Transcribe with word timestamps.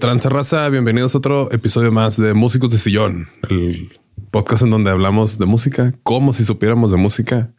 Tranza 0.00 0.28
raza? 0.30 0.68
Bienvenidos 0.70 1.14
a 1.14 1.18
otro 1.18 1.52
episodio 1.52 1.92
más 1.92 2.16
de 2.16 2.32
Músicos 2.32 2.70
de 2.70 2.78
Sillón, 2.78 3.28
el 3.50 4.00
podcast 4.30 4.62
en 4.62 4.70
donde 4.70 4.90
hablamos 4.90 5.38
de 5.38 5.44
música 5.44 5.92
como 6.02 6.32
si 6.32 6.46
supiéramos 6.46 6.90
de 6.90 6.96
música, 6.96 7.50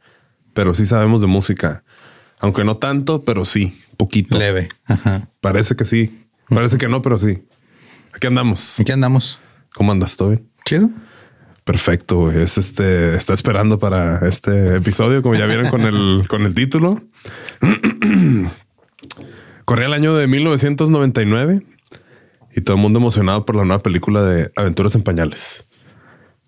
pero 0.55 0.73
sí 0.73 0.87
sabemos 0.87 1.21
de 1.21 1.27
música. 1.27 1.83
Aunque 2.39 2.63
no 2.63 2.77
tanto, 2.77 3.23
pero 3.23 3.45
sí, 3.45 3.79
poquito. 3.95 4.39
Leve. 4.39 4.69
Ajá. 4.85 5.29
Parece 5.39 5.75
que 5.75 5.85
sí. 5.85 6.25
Parece 6.49 6.79
que 6.79 6.87
no, 6.87 7.03
pero 7.03 7.19
sí. 7.19 7.43
Aquí 8.11 8.25
andamos. 8.25 8.79
¿En 8.79 8.85
qué 8.85 8.93
andamos? 8.93 9.37
¿Cómo 9.75 9.91
andas, 9.91 10.17
Toby? 10.17 10.39
Chido. 10.65 10.89
Perfecto. 11.63 12.31
Es 12.31 12.57
este, 12.57 13.15
está 13.15 13.35
esperando 13.35 13.77
para 13.77 14.27
este 14.27 14.77
episodio, 14.77 15.21
como 15.21 15.35
ya 15.35 15.45
vieron 15.45 15.69
con 15.69 15.81
el, 15.81 16.25
con 16.27 16.47
el 16.47 16.55
título. 16.55 17.03
Corría 19.65 19.85
el 19.85 19.93
año 19.93 20.15
de 20.15 20.25
1999 20.25 21.61
y 22.55 22.61
todo 22.61 22.75
el 22.75 22.81
mundo 22.81 22.99
emocionado 22.99 23.45
por 23.45 23.55
la 23.55 23.63
nueva 23.63 23.81
película 23.81 24.23
de 24.23 24.51
Aventuras 24.55 24.95
en 24.95 25.03
Pañales. 25.03 25.65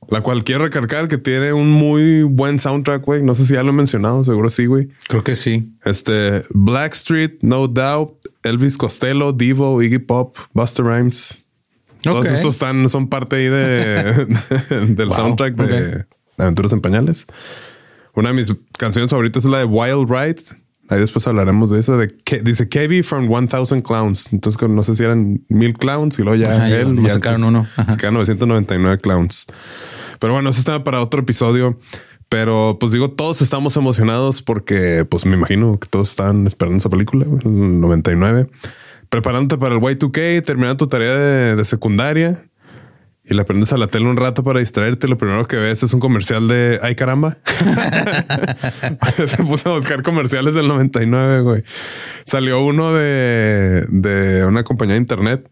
La 0.09 0.21
cual 0.21 0.43
quiero 0.43 0.65
recargar 0.65 1.07
que 1.07 1.17
tiene 1.17 1.53
un 1.53 1.71
muy 1.71 2.23
buen 2.23 2.59
soundtrack, 2.59 3.03
güey. 3.03 3.23
No 3.23 3.35
sé 3.35 3.45
si 3.45 3.53
ya 3.53 3.63
lo 3.63 3.69
he 3.69 3.73
mencionado, 3.73 4.23
seguro 4.23 4.49
sí, 4.49 4.65
güey. 4.65 4.89
Creo 5.07 5.23
que 5.23 5.35
sí. 5.35 5.73
Este 5.85 6.43
Blackstreet, 6.49 7.39
No 7.41 7.67
Doubt, 7.67 8.17
Elvis 8.43 8.77
Costello, 8.77 9.31
Divo, 9.31 9.81
Iggy 9.81 9.99
Pop, 9.99 10.35
Buster 10.53 10.85
Rhymes. 10.85 11.43
Todos 12.01 12.25
estos 12.25 12.55
están, 12.55 12.89
son 12.89 13.07
parte 13.07 13.37
ahí 13.37 13.45
de, 13.47 14.27
del 14.89 15.07
Wow, 15.07 15.15
soundtrack 15.15 15.55
de. 15.55 16.05
Aventuras 16.37 16.73
en 16.73 16.81
Pañales. 16.81 17.25
Una 18.13 18.29
de 18.29 18.35
mis 18.35 18.53
canciones 18.77 19.09
favoritas 19.09 19.45
es 19.45 19.49
la 19.49 19.59
de 19.59 19.65
Wild 19.65 20.09
Ride. 20.09 20.43
Ahí 20.93 20.99
después 20.99 21.27
hablaremos 21.27 21.69
de 21.71 21.79
esa. 21.79 21.97
De 21.97 22.07
Ke- 22.09 22.41
dice 22.43 22.69
Kevin 22.69 23.03
from 23.03 23.27
1000 23.27 23.81
Clowns. 23.83 24.31
Entonces 24.33 24.57
que 24.59 24.67
no 24.67 24.83
sé 24.83 24.95
si 24.95 25.03
eran 25.03 25.41
mil 25.49 25.73
clowns 25.73 26.19
y 26.19 26.23
luego 26.23 26.35
ya 26.41 26.55
Ajá, 26.55 26.69
él. 26.69 26.97
y 27.03 27.09
sacaron 27.09 27.43
uno. 27.43 27.67
Ajá. 27.77 27.91
Sacaron 27.93 28.15
999 28.15 28.97
clowns. 28.99 29.45
Pero 30.19 30.33
bueno, 30.33 30.49
eso 30.49 30.59
está 30.59 30.83
para 30.83 31.01
otro 31.01 31.21
episodio. 31.21 31.79
Pero 32.29 32.77
pues 32.79 32.91
digo, 32.91 33.11
todos 33.11 33.41
estamos 33.41 33.77
emocionados 33.77 34.41
porque 34.41 35.05
pues 35.07 35.25
me 35.25 35.35
imagino 35.35 35.77
que 35.77 35.87
todos 35.87 36.09
están 36.09 36.47
esperando 36.47 36.77
esa 36.77 36.89
película, 36.89 37.25
el 37.25 37.79
99. 37.79 38.49
Preparándote 39.09 39.59
para 39.59 39.75
el 39.75 39.81
Y2K, 39.81 40.43
terminando 40.43 40.77
tu 40.77 40.87
tarea 40.87 41.13
de, 41.15 41.55
de 41.55 41.65
secundaria 41.65 42.43
y 43.25 43.33
la 43.33 43.45
prendes 43.45 43.71
a 43.71 43.77
la 43.77 43.87
tele 43.87 44.05
un 44.07 44.17
rato 44.17 44.43
para 44.43 44.59
distraerte. 44.59 45.07
Lo 45.07 45.17
primero 45.17 45.47
que 45.47 45.55
ves 45.55 45.83
es 45.83 45.93
un 45.93 45.99
comercial 45.99 46.47
de 46.47 46.79
ay 46.81 46.95
caramba. 46.95 47.37
Se 49.27 49.37
puso 49.43 49.71
a 49.71 49.75
buscar 49.75 50.03
comerciales 50.03 50.53
del 50.53 50.67
99, 50.67 51.41
güey. 51.41 51.63
Salió 52.25 52.61
uno 52.61 52.93
de, 52.93 53.85
de 53.89 54.45
una 54.45 54.63
compañía 54.63 54.95
de 54.95 55.01
internet 55.01 55.49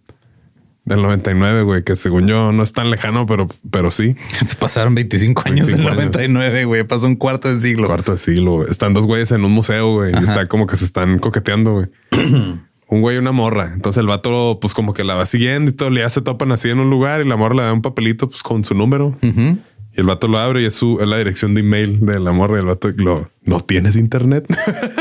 del 0.83 1.01
99, 1.01 1.63
güey, 1.63 1.83
que 1.83 1.95
según 1.95 2.27
yo 2.27 2.51
no 2.51 2.63
es 2.63 2.73
tan 2.73 2.89
lejano, 2.89 3.25
pero, 3.25 3.47
pero 3.69 3.91
sí. 3.91 4.15
Te 4.39 4.55
pasaron 4.59 4.95
25 4.95 5.43
años 5.45 5.67
25 5.67 5.89
del 5.89 6.11
99, 6.11 6.65
güey. 6.65 6.83
Pasó 6.83 7.05
un 7.05 7.15
cuarto 7.15 7.53
de 7.53 7.61
siglo. 7.61 7.88
Cuarto 7.88 8.13
de 8.13 8.17
siglo, 8.17 8.57
güey. 8.57 8.69
Están 8.69 8.93
dos 8.93 9.05
güeyes 9.05 9.31
en 9.31 9.45
un 9.45 9.51
museo, 9.51 9.93
güey. 9.93 10.11
Y 10.13 10.23
está 10.23 10.47
como 10.47 10.67
que 10.67 10.75
se 10.75 10.85
están 10.85 11.19
coqueteando, 11.19 11.73
güey. 11.73 11.88
un 12.91 13.02
güey 13.02 13.16
y 13.16 13.19
una 13.19 13.31
morra. 13.31 13.72
Entonces 13.74 14.02
el 14.02 14.07
vato, 14.07 14.59
pues 14.62 14.74
como 14.74 14.94
que 14.94 15.06
la 15.06 15.16
va 15.16 15.25
siguiendo 15.25 15.72
y 15.72 15.74
todo. 15.74 15.90
Ya 15.91 16.09
se 16.09 16.22
topan 16.22 16.52
así 16.52 16.69
en 16.69 16.79
un 16.79 16.90
lugar 16.90 17.22
y 17.22 17.28
la 17.28 17.38
morra 17.38 17.56
le 17.56 17.63
da 17.63 17.74
un 17.74 17.81
papelito, 17.81 18.28
pues 18.28 18.44
con 18.44 18.66
su 18.66 18.75
número. 18.75 19.18
Y 19.24 20.00
el 20.00 20.06
vato 20.06 20.28
lo 20.28 20.38
abre 20.38 20.62
y 20.62 20.66
es 20.66 20.75
su 20.75 21.00
es 21.01 21.07
la 21.07 21.18
dirección 21.18 21.53
de 21.53 21.62
email 21.62 22.06
de 22.06 22.19
la 22.19 22.34
morra. 22.34 22.57
Y 22.57 22.59
el 22.59 22.66
vato 22.66 22.90
lo 22.97 23.31
no 23.44 23.62
tienes 23.62 23.96
internet. 23.96 24.46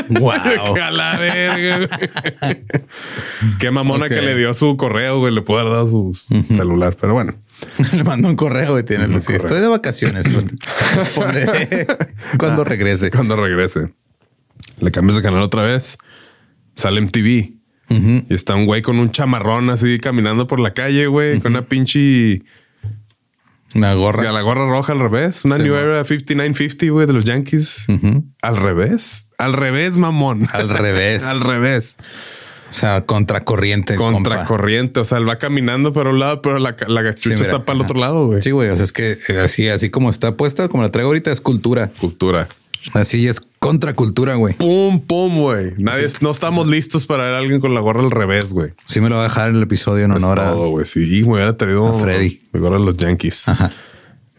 Wow. 0.09 0.31
A 0.81 0.91
la 0.91 1.17
verga. 1.17 1.87
Qué 3.59 3.71
mamona 3.71 4.09
que 4.09 4.21
le 4.21 4.35
dio 4.35 4.53
su 4.53 4.75
correo, 4.77 5.19
güey. 5.19 5.33
Le 5.33 5.41
pudo 5.41 5.59
haber 5.59 5.73
dado 5.73 5.87
su 5.87 6.13
celular, 6.53 6.97
pero 6.99 7.13
bueno. 7.13 7.35
Le 7.93 8.03
mandó 8.03 8.27
un 8.27 8.35
correo 8.35 8.77
y 8.79 8.83
tiene 8.83 9.13
estoy 9.15 9.59
de 9.61 9.67
vacaciones. 9.67 10.27
Cuando 12.37 12.63
regrese. 12.63 13.11
Cuando 13.11 13.35
regrese, 13.35 13.93
le 14.79 14.91
cambias 14.91 15.17
de 15.17 15.23
canal 15.23 15.41
otra 15.41 15.63
vez. 15.63 15.97
Sale 16.75 17.01
MTV. 17.01 17.60
Y 18.29 18.33
está 18.33 18.55
un 18.55 18.65
güey 18.65 18.81
con 18.81 18.99
un 18.99 19.11
chamarrón 19.11 19.69
así 19.69 19.99
caminando 19.99 20.47
por 20.47 20.59
la 20.59 20.73
calle, 20.73 21.07
güey, 21.07 21.39
con 21.39 21.51
una 21.51 21.61
pinche 21.63 22.41
Una 23.75 23.91
a 23.91 23.93
gorra. 23.95 24.31
la 24.31 24.41
gorra 24.41 24.65
roja 24.67 24.93
al 24.93 24.99
revés. 24.99 25.43
Una 25.45 25.57
Sí, 25.57 25.63
New. 25.63 25.75
Era 25.75 26.03
5950, 26.03 26.89
güey, 26.93 27.07
de 27.07 27.13
los 27.13 27.23
Yankees. 27.25 27.85
Al 28.41 28.57
revés. 28.57 29.27
Al 29.37 29.53
revés, 29.53 29.97
mamón. 29.97 30.47
Al 30.51 30.69
revés. 30.69 31.23
al 31.27 31.41
revés. 31.41 31.97
O 32.69 32.73
sea, 32.73 33.05
contracorriente. 33.05 33.95
compa. 33.95 34.13
Contracorriente. 34.13 35.01
O 35.01 35.05
sea, 35.05 35.17
él 35.17 35.27
va 35.27 35.37
caminando 35.37 35.91
para 35.91 36.09
un 36.11 36.19
lado, 36.19 36.41
pero 36.41 36.57
la, 36.59 36.75
la 36.87 37.01
gachucha 37.01 37.35
Sí, 37.35 37.43
está 37.43 37.65
para 37.65 37.75
el 37.77 37.81
otro 37.83 37.99
lado, 37.99 38.27
güey. 38.27 38.41
Sí, 38.41 38.51
güey. 38.51 38.69
O 38.69 38.75
sea, 38.77 38.85
es 38.85 38.93
que 38.93 39.17
eh, 39.27 39.39
así, 39.43 39.67
así 39.67 39.89
como 39.89 40.09
está 40.09 40.37
puesta, 40.37 40.69
como 40.69 40.81
la 40.83 40.89
traigo 40.91 41.09
ahorita, 41.09 41.31
es 41.33 41.41
cultura. 41.41 41.91
Cultura. 41.99 42.47
Así 42.93 43.27
es 43.27 43.41
contracultura, 43.59 44.35
güey. 44.35 44.55
Pum, 44.55 45.01
pum, 45.01 45.39
güey. 45.39 45.73
Nadie, 45.77 46.07
no 46.21 46.31
estamos 46.31 46.67
listos 46.67 47.05
para 47.05 47.25
ver 47.25 47.33
a 47.35 47.37
alguien 47.37 47.59
con 47.59 47.73
la 47.73 47.79
gorra 47.79 48.01
al 48.01 48.11
revés, 48.11 48.53
güey. 48.53 48.71
Sí 48.87 49.01
me 49.01 49.09
lo 49.09 49.15
va 49.15 49.21
a 49.21 49.23
dejar 49.25 49.49
en 49.49 49.57
el 49.57 49.63
episodio 49.63 50.05
en 50.05 50.11
honor 50.11 50.39
a... 50.39 50.51
todo, 50.51 50.69
güey. 50.69 50.85
Sí, 50.85 51.23
me 51.25 51.33
hubiera 51.33 51.55
traído 51.55 51.87
a 51.87 51.93
Freddy. 51.93 52.41
mi 52.51 52.59
gorra 52.59 52.77
de 52.79 52.85
los 52.85 52.97
Yankees. 52.97 53.47
Ajá. 53.47 53.71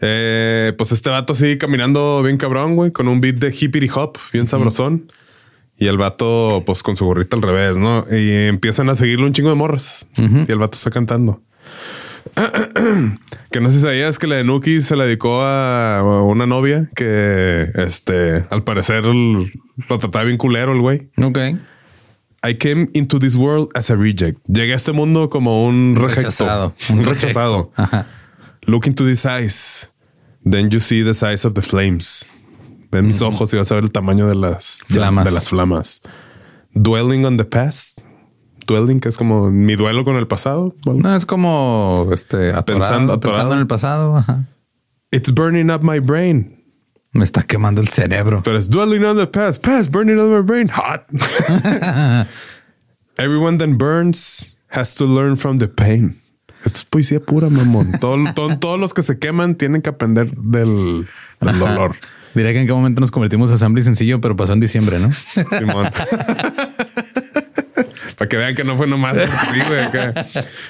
Eh, 0.05 0.73
pues 0.77 0.91
este 0.91 1.09
vato 1.09 1.31
así 1.31 1.57
caminando 1.57 2.21
bien 2.23 2.35
cabrón, 2.35 2.75
güey, 2.75 2.91
con 2.91 3.07
un 3.07 3.21
beat 3.21 3.35
de 3.35 3.55
hippity 3.57 3.89
hop, 3.95 4.17
bien 4.33 4.49
sabrosón. 4.49 5.09
Y 5.77 5.87
el 5.87 5.97
vato, 5.97 6.63
pues 6.65 6.83
con 6.83 6.97
su 6.97 7.05
gorrita 7.05 7.37
al 7.37 7.41
revés, 7.41 7.77
¿no? 7.77 8.05
Y 8.11 8.47
empiezan 8.47 8.89
a 8.89 8.95
seguirle 8.95 9.25
un 9.25 9.33
chingo 9.33 9.49
de 9.49 9.55
morras. 9.55 10.05
Y 10.17 10.51
el 10.51 10.57
vato 10.57 10.77
está 10.77 10.91
cantando. 10.91 11.41
que 13.51 13.61
no 13.61 13.69
sé 13.69 13.77
si 13.77 13.81
sabías 13.83 14.17
que 14.17 14.27
la 14.27 14.35
de 14.35 14.43
Nuki 14.43 14.81
se 14.81 14.95
la 14.95 15.05
dedicó 15.05 15.41
a 15.41 16.23
una 16.23 16.45
novia 16.45 16.89
que, 16.95 17.69
este, 17.75 18.45
al 18.49 18.63
parecer 18.63 19.03
lo 19.05 19.99
trataba 19.99 20.25
bien 20.25 20.37
culero 20.37 20.73
el 20.73 20.81
güey. 20.81 21.09
Ok. 21.21 21.37
I 22.45 22.55
came 22.55 22.89
into 22.93 23.19
this 23.19 23.35
world 23.35 23.69
as 23.73 23.89
a 23.89 23.95
reject. 23.95 24.39
Llegué 24.47 24.73
a 24.73 24.75
este 24.75 24.91
mundo 24.91 25.29
como 25.29 25.65
un. 25.65 25.95
Rechazado. 25.95 26.73
Un 26.89 26.99
Un 26.99 27.05
rechazado. 27.05 27.71
Ajá. 27.77 28.05
Look 28.65 28.85
into 28.85 29.05
these 29.05 29.25
eyes. 29.25 29.89
Then 30.43 30.69
you 30.69 30.79
see 30.79 31.03
the 31.03 31.13
size 31.13 31.47
of 31.47 31.53
the 31.53 31.61
flames. 31.61 32.31
Ven 32.91 33.07
mis 33.07 33.21
ojos 33.21 33.53
y 33.53 33.57
vas 33.57 33.71
a 33.71 33.75
ver 33.75 33.85
el 33.85 33.91
tamaño 33.91 34.27
de 34.27 34.35
las 34.35 34.83
Flamas. 34.87 35.25
De 35.25 35.31
las 35.31 35.49
flamas. 35.49 36.01
Dwelling 36.75 37.25
on 37.25 37.37
the 37.37 37.45
past. 37.45 38.01
Dwelling, 38.65 38.99
que 38.99 39.09
es 39.09 39.17
como 39.17 39.49
mi 39.51 39.75
duelo 39.75 40.03
con 40.03 40.15
el 40.15 40.27
pasado. 40.27 40.73
No, 40.85 41.15
es 41.15 41.25
como 41.25 42.09
este 42.13 42.51
atorado, 42.53 42.79
Pensando- 42.89 43.19
pensando, 43.19 43.53
en 43.53 43.59
el 43.59 43.67
pasado. 43.67 44.17
Ajá. 44.17 44.45
It's 45.11 45.31
burning 45.33 45.69
up 45.69 45.81
my 45.83 45.99
brain. 45.99 46.59
Me 47.11 47.23
está 47.23 47.43
quemando 47.43 47.79
el 47.81 47.89
cerebro. 47.89 48.41
Pero 48.43 48.57
es 48.57 48.67
dwelling 48.69 49.03
on 49.05 49.17
the 49.17 49.27
past. 49.27 49.61
Past, 49.61 49.91
burning 49.91 50.17
on 50.17 50.31
my 50.35 50.41
brain. 50.41 50.67
Hot. 50.69 51.05
Everyone 53.17 53.57
that 53.59 53.77
burns 53.77 54.55
has 54.69 54.95
to 54.95 55.05
learn 55.05 55.37
from 55.37 55.57
the 55.59 55.67
pain. 55.67 56.19
Esto 56.65 56.77
es 56.79 56.85
poesía 56.85 57.19
pura, 57.19 57.49
mamón. 57.49 57.91
Todo- 57.99 58.17
todo- 58.35 58.57
todos 58.57 58.79
los 58.79 58.93
que 58.93 59.01
se 59.03 59.19
queman 59.19 59.55
tienen 59.55 59.81
que 59.81 59.89
aprender 59.91 60.31
del, 60.35 61.05
del 61.39 61.59
dolor. 61.59 61.95
Diré 62.33 62.51
que 62.53 62.61
en 62.61 62.65
qué 62.67 62.73
momento 62.73 62.99
nos 62.99 63.11
convertimos 63.11 63.51
a 63.51 63.55
Assembly 63.55 63.83
sencillo, 63.83 64.19
pero 64.19 64.35
pasó 64.35 64.53
en 64.53 64.59
diciembre, 64.59 64.97
¿no? 64.99 65.11
Simón. 65.13 65.87
Para 68.17 68.29
que 68.29 68.37
vean 68.37 68.55
que 68.55 68.63
no 68.63 68.75
fue 68.77 68.87
nomás 68.87 69.15
güey. 69.67 69.79
acá. 69.79 70.13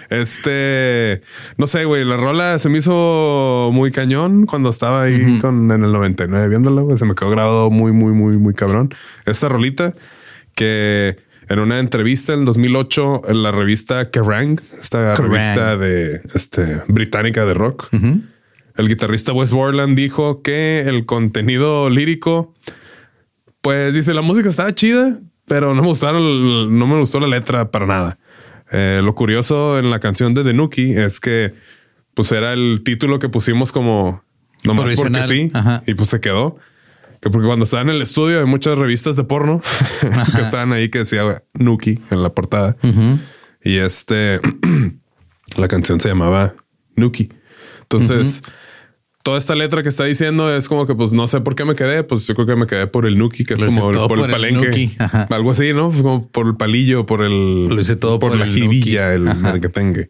Este, 0.10 1.22
no 1.57 1.68
sé, 1.68 1.86
güey, 1.86 2.04
la 2.04 2.18
rola 2.18 2.60
se 2.60 2.69
me 2.69 2.80
hizo 2.80 3.69
muy 3.74 3.92
cañón 3.92 4.45
cuando 4.45 4.69
estaba 4.69 5.04
ahí 5.04 5.40
con 5.40 5.72
en 5.72 5.84
el 5.84 5.92
99 5.92 6.50
viéndola, 6.50 6.81
güey. 6.81 6.98
Se 6.98 7.06
me 7.06 7.16
quedó 7.16 7.30
grabado 7.30 7.69
muy, 7.69 7.92
muy, 7.92 8.13
muy, 8.13 8.38
muy 8.38 8.54
cabrón. 8.54 8.94
Esta 9.25 9.50
rolita 9.50 9.94
que 10.56 11.18
en 11.50 11.60
una 11.60 11.80
entrevista 11.80 12.34
en 12.34 12.42
el 12.42 12.45
2008 12.45 13.24
en 13.28 13.44
la 13.44 13.51
revista 13.51 14.10
Kerrang, 14.10 14.60
esta 14.80 15.13
Kerrang. 15.13 15.31
revista 15.31 15.78
de 15.78 16.22
este 16.34 16.81
británica 16.88 17.45
de 17.45 17.54
rock, 17.54 17.90
el 18.75 18.88
guitarrista 18.88 19.34
Wes 19.34 19.51
Borland 19.51 19.95
dijo 19.98 20.42
que 20.42 20.81
el 20.88 21.06
contenido 21.06 21.90
lírico 21.90 22.54
pues 23.63 23.94
dice, 23.94 24.13
la 24.13 24.22
música 24.22 24.50
estaba 24.50 24.75
chida, 24.75 25.18
pero 25.45 25.74
no 25.74 25.81
me 25.81 25.88
gustaron, 25.88 26.78
no 26.78 26.88
me 26.88 27.00
gustó 27.00 27.19
la 27.19 27.28
letra 27.28 27.69
para 27.72 27.86
nada. 27.86 28.18
Eh, 28.72 29.01
lo 29.04 29.13
curioso 29.13 29.78
en 29.78 29.92
la 29.92 30.00
canción 30.00 30.34
de 30.34 30.44
The 30.44 30.54
Nuki 30.54 30.94
es 30.94 31.19
que 31.19 31.54
pues 32.13 32.31
era 32.31 32.54
el 32.54 32.81
título 32.84 33.19
que 33.19 33.30
pusimos 33.30 33.72
como 33.72 34.24
nomás 34.63 34.92
porque 34.95 35.24
sí 35.24 35.51
Ajá. 35.54 35.84
y 35.86 35.94
pues 35.94 36.10
se 36.10 36.19
quedó. 36.22 36.57
Que 37.22 37.30
porque 37.30 37.48
cuando 37.48 37.63
estaba 37.63 37.84
en 37.84 37.90
el 37.90 38.01
estudio 38.01 38.40
hay 38.40 38.45
muchas 38.45 38.78
revistas 38.78 39.16
de 39.16 39.24
porno 39.24 39.62
que 40.36 40.42
estaban 40.42 40.74
ahí 40.74 40.90
que 40.90 41.00
decía 41.00 41.44
Nuki 41.54 42.01
en 42.10 42.22
la 42.22 42.34
portada. 42.34 42.75
Y 43.63 43.78
este 43.78 44.42
la 45.57 45.68
canción 45.68 46.00
se 46.00 46.10
llamaba 46.10 46.56
Nuki. 46.95 47.30
Entonces, 47.84 48.44
toda 49.24 49.38
esta 49.38 49.56
letra 49.56 49.81
que 49.84 49.90
está 49.90 50.04
diciendo 50.04 50.56
es 50.56 50.68
como 50.70 50.86
que, 50.86 50.94
pues 50.96 51.14
no 51.14 51.28
sé 51.28 51.42
por 51.42 51.56
qué 51.56 51.66
me 51.66 51.75
quedé. 51.75 52.04
Pues 52.04 52.28
yo 52.28 52.36
creo 52.36 52.46
que 52.46 52.56
me 52.56 52.68
quedé 52.68 52.88
por 52.88 53.06
el 53.06 53.18
Nuki, 53.18 53.46
que 53.46 53.56
es 53.56 53.62
Lo 53.62 53.68
como 53.68 53.90
el- 53.90 53.96
por, 53.98 54.04
el 54.04 54.08
por 54.20 54.25
el 54.30 54.31
palenque, 54.31 54.92
algo 55.30 55.52
así, 55.52 55.74
no? 55.74 55.90
Pues 55.90 56.04
como 56.04 56.28
por 56.30 56.46
el 56.48 56.56
palillo, 56.56 57.06
por 57.06 57.24
el, 57.24 57.68
Lo 57.68 57.80
hice 57.81 57.96
todo 57.96 58.20
por 58.20 58.38
la 58.38 58.46
el 58.46 58.54
jibilla, 58.54 59.14
el 59.14 59.22
merequetengue. 59.36 60.10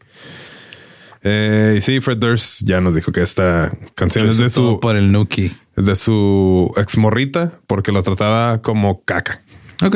Eh, 1.26 1.76
y 1.78 1.82
sí, 1.82 2.02
Fred 2.02 2.18
Durst 2.18 2.64
ya 2.66 2.82
nos 2.82 2.96
dijo 2.96 3.12
que 3.12 3.22
esta 3.22 3.72
canción 3.96 4.28
es 4.30 4.38
de 4.38 4.50
su, 4.50 4.80
por 4.82 4.96
el 4.98 5.12
Nuki. 5.12 5.54
de 5.78 5.96
su 5.96 6.74
ex 6.76 6.98
morrita 6.98 7.60
porque 7.66 7.92
lo 7.94 8.04
trataba 8.04 8.62
como 8.62 9.04
caca. 9.04 9.42
Ok. 9.82 9.96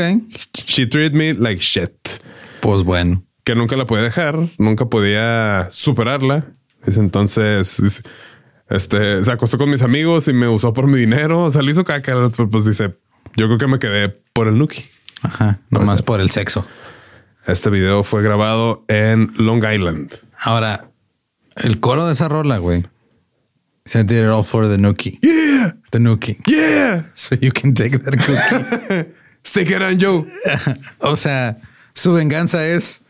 She 0.67 0.87
treated 0.87 1.13
me 1.13 1.33
like 1.33 1.61
shit. 1.61 1.91
Pues 2.61 2.83
bueno. 2.83 3.23
que 3.43 3.55
nunca 3.55 3.75
la 3.77 3.85
podía 3.85 4.03
dejar, 4.03 4.37
nunca 4.57 4.85
podía 4.87 5.67
superarla. 5.71 6.45
Entonces, 6.85 7.77
este, 8.69 9.23
se 9.23 9.31
acostó 9.31 9.57
con 9.57 9.69
mis 9.69 9.81
amigos 9.81 10.27
y 10.27 10.33
me 10.33 10.47
usó 10.47 10.73
por 10.73 10.87
mi 10.87 10.99
dinero. 10.99 11.43
O 11.43 11.51
sea, 11.51 11.61
le 11.61 11.71
hizo 11.71 11.83
caca. 11.83 12.29
Pues 12.29 12.65
dice, 12.65 12.95
yo 13.35 13.47
creo 13.47 13.57
que 13.57 13.67
me 13.67 13.79
quedé 13.79 14.09
por 14.33 14.47
el 14.47 14.57
Nuki. 14.57 14.85
Ajá. 15.21 15.59
Nomás 15.69 16.01
por 16.01 16.21
el 16.21 16.29
sexo. 16.29 16.65
Este 17.45 17.69
video 17.69 18.03
fue 18.03 18.21
grabado 18.21 18.83
en 18.87 19.33
Long 19.37 19.63
Island. 19.63 20.13
Ahora, 20.39 20.91
el 21.55 21.79
coro 21.79 22.05
de 22.05 22.13
esa 22.13 22.27
rola, 22.27 22.57
güey. 22.57 22.83
Se 23.85 24.03
did 24.03 24.19
it 24.19 24.29
all 24.29 24.43
for 24.43 24.67
the 24.67 24.77
Nuki. 24.77 25.17
Yeah, 25.21 25.77
The 25.91 25.99
Nuki. 25.99 26.37
yeah. 26.45 27.05
So 27.15 27.35
you 27.35 27.51
can 27.53 27.73
take 27.73 27.97
that 27.97 28.17
cookie. 28.17 29.11
Stick 29.43 29.71
it 29.71 29.81
on 29.81 29.97
Joe. 29.97 30.25
o 30.99 31.15
sea, 31.15 31.57
su 31.93 32.11
venganza 32.13 32.67
es 32.67 33.03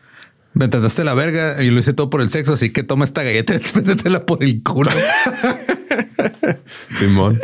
me 0.58 0.66
trataste 0.66 1.04
la 1.04 1.14
verga 1.14 1.62
y 1.62 1.70
lo 1.70 1.78
hice 1.78 1.92
todo 1.92 2.10
por 2.10 2.20
el 2.20 2.30
sexo, 2.30 2.54
así 2.54 2.70
que 2.70 2.82
toma 2.82 3.04
esta 3.04 3.22
galleta 3.22 3.54
y 3.54 3.60
métetela 3.76 4.26
por 4.26 4.42
el 4.42 4.60
culo. 4.62 4.90
Simón. 6.92 7.38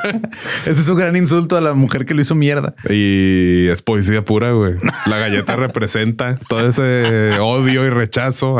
Ese 0.64 0.80
es 0.80 0.88
un 0.88 0.96
gran 0.96 1.16
insulto 1.16 1.58
a 1.58 1.60
la 1.60 1.74
mujer 1.74 2.06
que 2.06 2.14
lo 2.14 2.22
hizo 2.22 2.34
mierda. 2.34 2.74
Y 2.88 3.68
es 3.68 3.82
poesía 3.82 4.24
pura, 4.24 4.52
güey. 4.52 4.76
La 5.04 5.18
galleta 5.18 5.54
representa 5.56 6.38
todo 6.48 6.66
ese 6.66 7.38
odio 7.38 7.84
y 7.84 7.90
rechazo. 7.90 8.56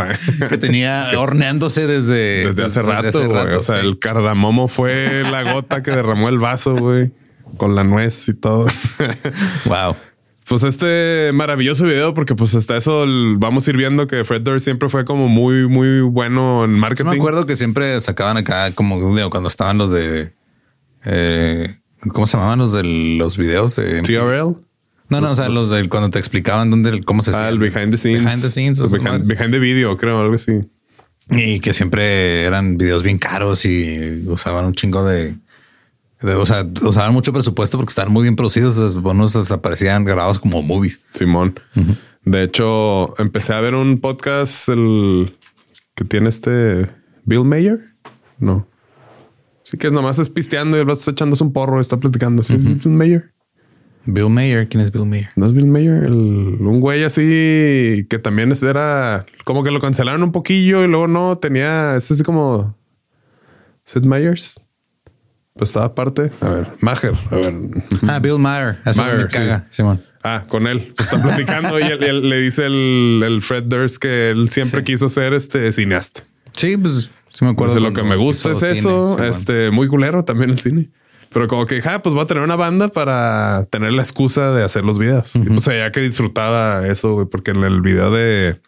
Que 0.48 0.58
tenía 0.58 1.08
horneándose 1.16 1.86
desde, 1.86 2.48
Desde 2.48 2.64
hace 2.64 2.82
rato, 2.82 3.26
güey. 3.26 3.54
O 3.54 3.60
sea, 3.60 3.80
sí. 3.80 3.86
el 3.86 3.98
cardamomo 3.98 4.68
fue 4.68 5.22
la 5.30 5.54
gota 5.54 5.82
que 5.82 5.90
derramó 5.90 6.28
el 6.28 6.38
vaso, 6.38 6.74
güey. 6.74 7.12
Con 7.56 7.74
la 7.74 7.82
nuez 7.82 8.28
y 8.28 8.34
todo. 8.34 8.66
Wow. 9.64 9.96
Pues 10.48 10.62
este 10.62 11.30
maravilloso 11.34 11.84
video, 11.84 12.14
porque 12.14 12.34
pues 12.34 12.54
hasta 12.54 12.76
eso 12.76 13.04
vamos 13.38 13.66
a 13.66 13.70
ir 13.70 13.76
viendo 13.76 14.06
que 14.06 14.24
Fred 14.24 14.42
Durst 14.42 14.64
siempre 14.64 14.88
fue 14.88 15.04
como 15.04 15.28
muy, 15.28 15.66
muy 15.68 16.00
bueno 16.00 16.64
en 16.64 16.72
Yo 16.74 16.78
marketing. 16.78 17.10
me 17.10 17.16
acuerdo 17.16 17.46
que 17.46 17.56
siempre 17.56 18.00
sacaban 18.00 18.36
acá 18.36 18.70
como 18.72 19.14
digo, 19.16 19.30
cuando 19.30 19.48
estaban 19.48 19.78
los 19.78 19.92
de 19.92 20.32
eh, 21.04 21.76
¿cómo 22.12 22.26
se 22.26 22.36
llamaban 22.36 22.58
los 22.58 22.72
de 22.72 22.84
los 22.84 23.36
videos? 23.36 23.76
de- 23.76 24.02
TRL. 24.02 24.56
No, 25.08 25.20
no, 25.20 25.30
o 25.30 25.36
sea, 25.36 25.48
los 25.48 25.70
de 25.70 25.88
cuando 25.88 26.10
te 26.10 26.18
explicaban 26.18 26.68
dónde, 26.70 27.00
cómo 27.04 27.22
se 27.22 27.30
Ah, 27.30 27.34
hacía. 27.34 27.48
el 27.50 27.58
behind 27.58 27.92
the 27.92 27.98
scenes. 27.98 28.24
Behind 28.24 28.42
the 28.42 28.50
scenes. 28.50 28.90
Behind, 28.92 29.26
behind 29.28 29.52
the 29.52 29.60
video, 29.60 29.96
creo, 29.96 30.20
algo 30.20 30.34
así. 30.34 30.52
Y 31.30 31.60
que 31.60 31.72
siempre 31.72 32.42
eran 32.42 32.76
videos 32.76 33.02
bien 33.04 33.18
caros 33.18 33.64
y 33.64 34.24
usaban 34.26 34.64
un 34.64 34.74
chingo 34.74 35.04
de- 35.04 35.36
o 36.22 36.46
sea, 36.46 36.66
usaban 36.82 37.12
mucho 37.12 37.32
presupuesto 37.32 37.76
porque 37.78 37.90
estaban 37.90 38.12
muy 38.12 38.22
bien 38.22 38.36
producidos. 38.36 38.76
Los 38.78 39.00
bonos 39.00 39.36
hasta 39.36 39.60
parecían 39.60 40.04
grabados 40.04 40.38
como 40.38 40.62
movies. 40.62 41.00
Simón. 41.12 41.58
De 42.24 42.42
hecho, 42.42 43.14
empecé 43.20 43.54
a 43.54 43.60
ver 43.60 43.74
un 43.74 43.98
podcast 44.00 44.68
el 44.68 45.36
que 45.94 46.04
tiene 46.04 46.28
este 46.28 46.86
Bill 47.24 47.44
Mayer. 47.44 47.80
No. 48.38 48.66
Sí 49.62 49.76
que 49.78 49.90
nomás 49.90 50.18
es 50.18 50.30
pisteando 50.30 50.76
y 50.76 50.80
el 50.80 50.90
está 50.90 51.10
echándose 51.10 51.42
un 51.44 51.52
porro, 51.52 51.80
está 51.80 51.98
platicando. 51.98 52.42
¿Sí? 52.42 52.54
¿Es 52.54 52.84
Bill 52.84 52.92
Mayer? 52.94 53.32
Bill 54.08 54.28
Mayer, 54.30 54.68
¿quién 54.68 54.82
es 54.84 54.92
Bill 54.92 55.04
Mayer? 55.06 55.30
No 55.34 55.46
es 55.46 55.52
Bill 55.52 55.66
Mayer, 55.66 56.04
el- 56.04 56.12
un 56.60 56.78
güey 56.80 57.02
así 57.02 58.06
que 58.08 58.18
también 58.22 58.52
era 58.62 59.26
como 59.44 59.64
que 59.64 59.72
lo 59.72 59.80
cancelaron 59.80 60.22
un 60.22 60.30
poquillo 60.30 60.84
y 60.84 60.86
luego 60.86 61.08
no 61.08 61.36
tenía, 61.38 61.96
es 61.96 62.08
así 62.12 62.22
como 62.22 62.76
Sid 63.84 64.04
Meyers. 64.04 64.60
Pues 65.56 65.70
estaba 65.70 65.86
aparte. 65.86 66.30
A 66.40 66.48
ver, 66.48 66.72
Maher. 66.80 67.14
A 67.30 67.36
ver. 67.36 67.54
Ah, 68.06 68.18
Bill 68.18 68.38
me 68.38 69.28
caga, 69.28 69.66
Simón. 69.70 70.02
Ah, 70.22 70.42
con 70.48 70.66
él. 70.66 70.92
Pues 70.94 71.08
están 71.08 71.22
platicando 71.22 71.78
y 71.80 71.84
él, 71.84 72.02
él 72.02 72.28
le 72.28 72.40
dice 72.40 72.66
el, 72.66 73.22
el 73.24 73.42
Fred 73.42 73.64
Durst 73.64 73.96
que 73.96 74.30
él 74.30 74.48
siempre 74.50 74.84
quiso 74.84 75.08
ser 75.08 75.32
este 75.32 75.72
cineasta. 75.72 76.24
Sí, 76.52 76.76
pues 76.76 77.10
sí 77.30 77.44
me 77.44 77.52
acuerdo. 77.52 77.74
Dice, 77.74 77.88
lo 77.88 77.94
que 77.94 78.02
me 78.02 78.16
gusta 78.16 78.50
es 78.52 78.58
cine, 78.58 78.72
eso. 78.72 79.14
Simón. 79.16 79.24
este, 79.24 79.70
muy 79.70 79.88
culero 79.88 80.24
también 80.24 80.50
el 80.50 80.58
cine. 80.58 80.90
Pero 81.32 81.48
como 81.48 81.66
que, 81.66 81.80
ja, 81.80 82.02
pues 82.02 82.14
voy 82.14 82.24
a 82.24 82.26
tener 82.26 82.42
una 82.42 82.56
banda 82.56 82.88
para 82.88 83.66
tener 83.70 83.92
la 83.92 84.02
excusa 84.02 84.52
de 84.52 84.62
hacer 84.62 84.84
los 84.84 84.98
videos. 84.98 85.36
Y 85.36 85.40
pues 85.40 85.64
ya 85.64 85.90
que 85.90 86.00
disfrutaba 86.00 86.86
eso, 86.86 87.14
güey, 87.14 87.26
porque 87.26 87.52
en 87.52 87.64
el 87.64 87.80
video 87.80 88.10
de 88.10 88.60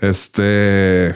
este, 0.00 1.14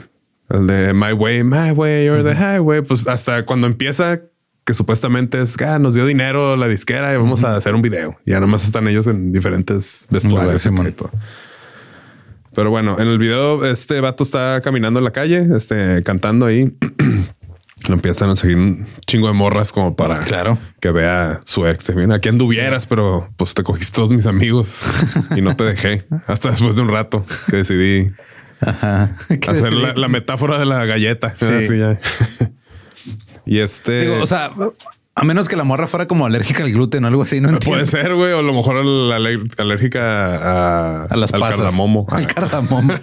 el 0.53 0.67
de 0.67 0.93
My 0.93 1.11
Way, 1.13 1.43
My 1.43 1.71
Way 1.71 2.09
or 2.09 2.23
the 2.23 2.35
Highway, 2.35 2.81
pues 2.81 3.07
hasta 3.07 3.43
cuando 3.43 3.67
empieza, 3.67 4.21
que 4.65 4.73
supuestamente 4.73 5.41
es, 5.41 5.59
ah, 5.61 5.79
nos 5.79 5.95
dio 5.95 6.05
dinero 6.05 6.55
la 6.55 6.67
disquera 6.67 7.13
y 7.13 7.17
vamos 7.17 7.43
a 7.43 7.55
hacer 7.55 7.75
un 7.75 7.81
video. 7.81 8.17
Y 8.25 8.31
ya 8.31 8.39
nomás 8.39 8.63
están 8.63 8.87
ellos 8.87 9.07
en 9.07 9.31
diferentes 9.31 10.07
vestuarios. 10.09 10.65
Y 10.65 10.91
todo. 10.91 11.11
Pero 12.55 12.69
bueno, 12.69 12.97
en 12.99 13.07
el 13.07 13.17
video 13.17 13.65
este 13.65 13.99
vato 13.99 14.23
está 14.23 14.61
caminando 14.61 14.99
en 14.99 15.05
la 15.05 15.11
calle, 15.11 15.47
este, 15.55 16.03
cantando 16.03 16.45
ahí. 16.45 16.77
Lo 17.89 17.95
empiezan 17.95 18.29
a 18.29 18.35
seguir 18.37 18.55
un 18.55 18.85
chingo 19.05 19.27
de 19.27 19.33
morras 19.33 19.73
como 19.73 19.93
para 19.95 20.19
Claro. 20.19 20.57
que 20.79 20.91
vea 20.91 21.41
su 21.43 21.67
ex. 21.67 21.93
Mira, 21.93 22.15
aquí 22.15 22.29
anduvieras, 22.29 22.85
pero 22.85 23.29
pues 23.35 23.53
te 23.55 23.63
cogiste 23.63 23.93
todos 23.93 24.11
mis 24.11 24.25
amigos 24.25 24.85
y 25.35 25.41
no 25.41 25.57
te 25.57 25.65
dejé 25.65 26.05
hasta 26.27 26.51
después 26.51 26.77
de 26.77 26.83
un 26.83 26.89
rato 26.89 27.25
que 27.49 27.57
decidí 27.57 28.13
Ajá. 28.67 29.15
¿Qué 29.41 29.51
hacer 29.51 29.73
la, 29.73 29.93
la 29.93 30.07
metáfora 30.07 30.57
de 30.57 30.65
la 30.65 30.85
galleta. 30.85 31.33
Sí. 31.35 31.45
Así 31.45 31.77
ya. 31.77 31.99
y 33.45 33.59
este 33.59 34.01
Digo, 34.01 34.21
o 34.21 34.27
sea, 34.27 34.51
a 35.15 35.23
menos 35.23 35.47
que 35.47 35.55
la 35.55 35.63
morra 35.63 35.87
fuera 35.87 36.07
como 36.07 36.25
alérgica 36.25 36.63
al 36.63 36.71
gluten 36.71 37.03
o 37.03 37.07
algo 37.07 37.21
así, 37.21 37.39
no 37.41 37.49
entiendo. 37.49 37.75
puede 37.75 37.85
ser, 37.85 38.15
güey, 38.15 38.31
o 38.33 38.39
a 38.39 38.41
lo 38.41 38.53
mejor 38.53 38.83
la 38.83 39.15
alérgica 39.15 40.35
a, 40.35 41.03
A 41.05 41.15
las 41.17 41.33
al 41.33 41.39
pasas. 41.39 41.57
cardamomo. 41.59 42.07
Al 42.11 42.25
cardamomo. 42.27 42.93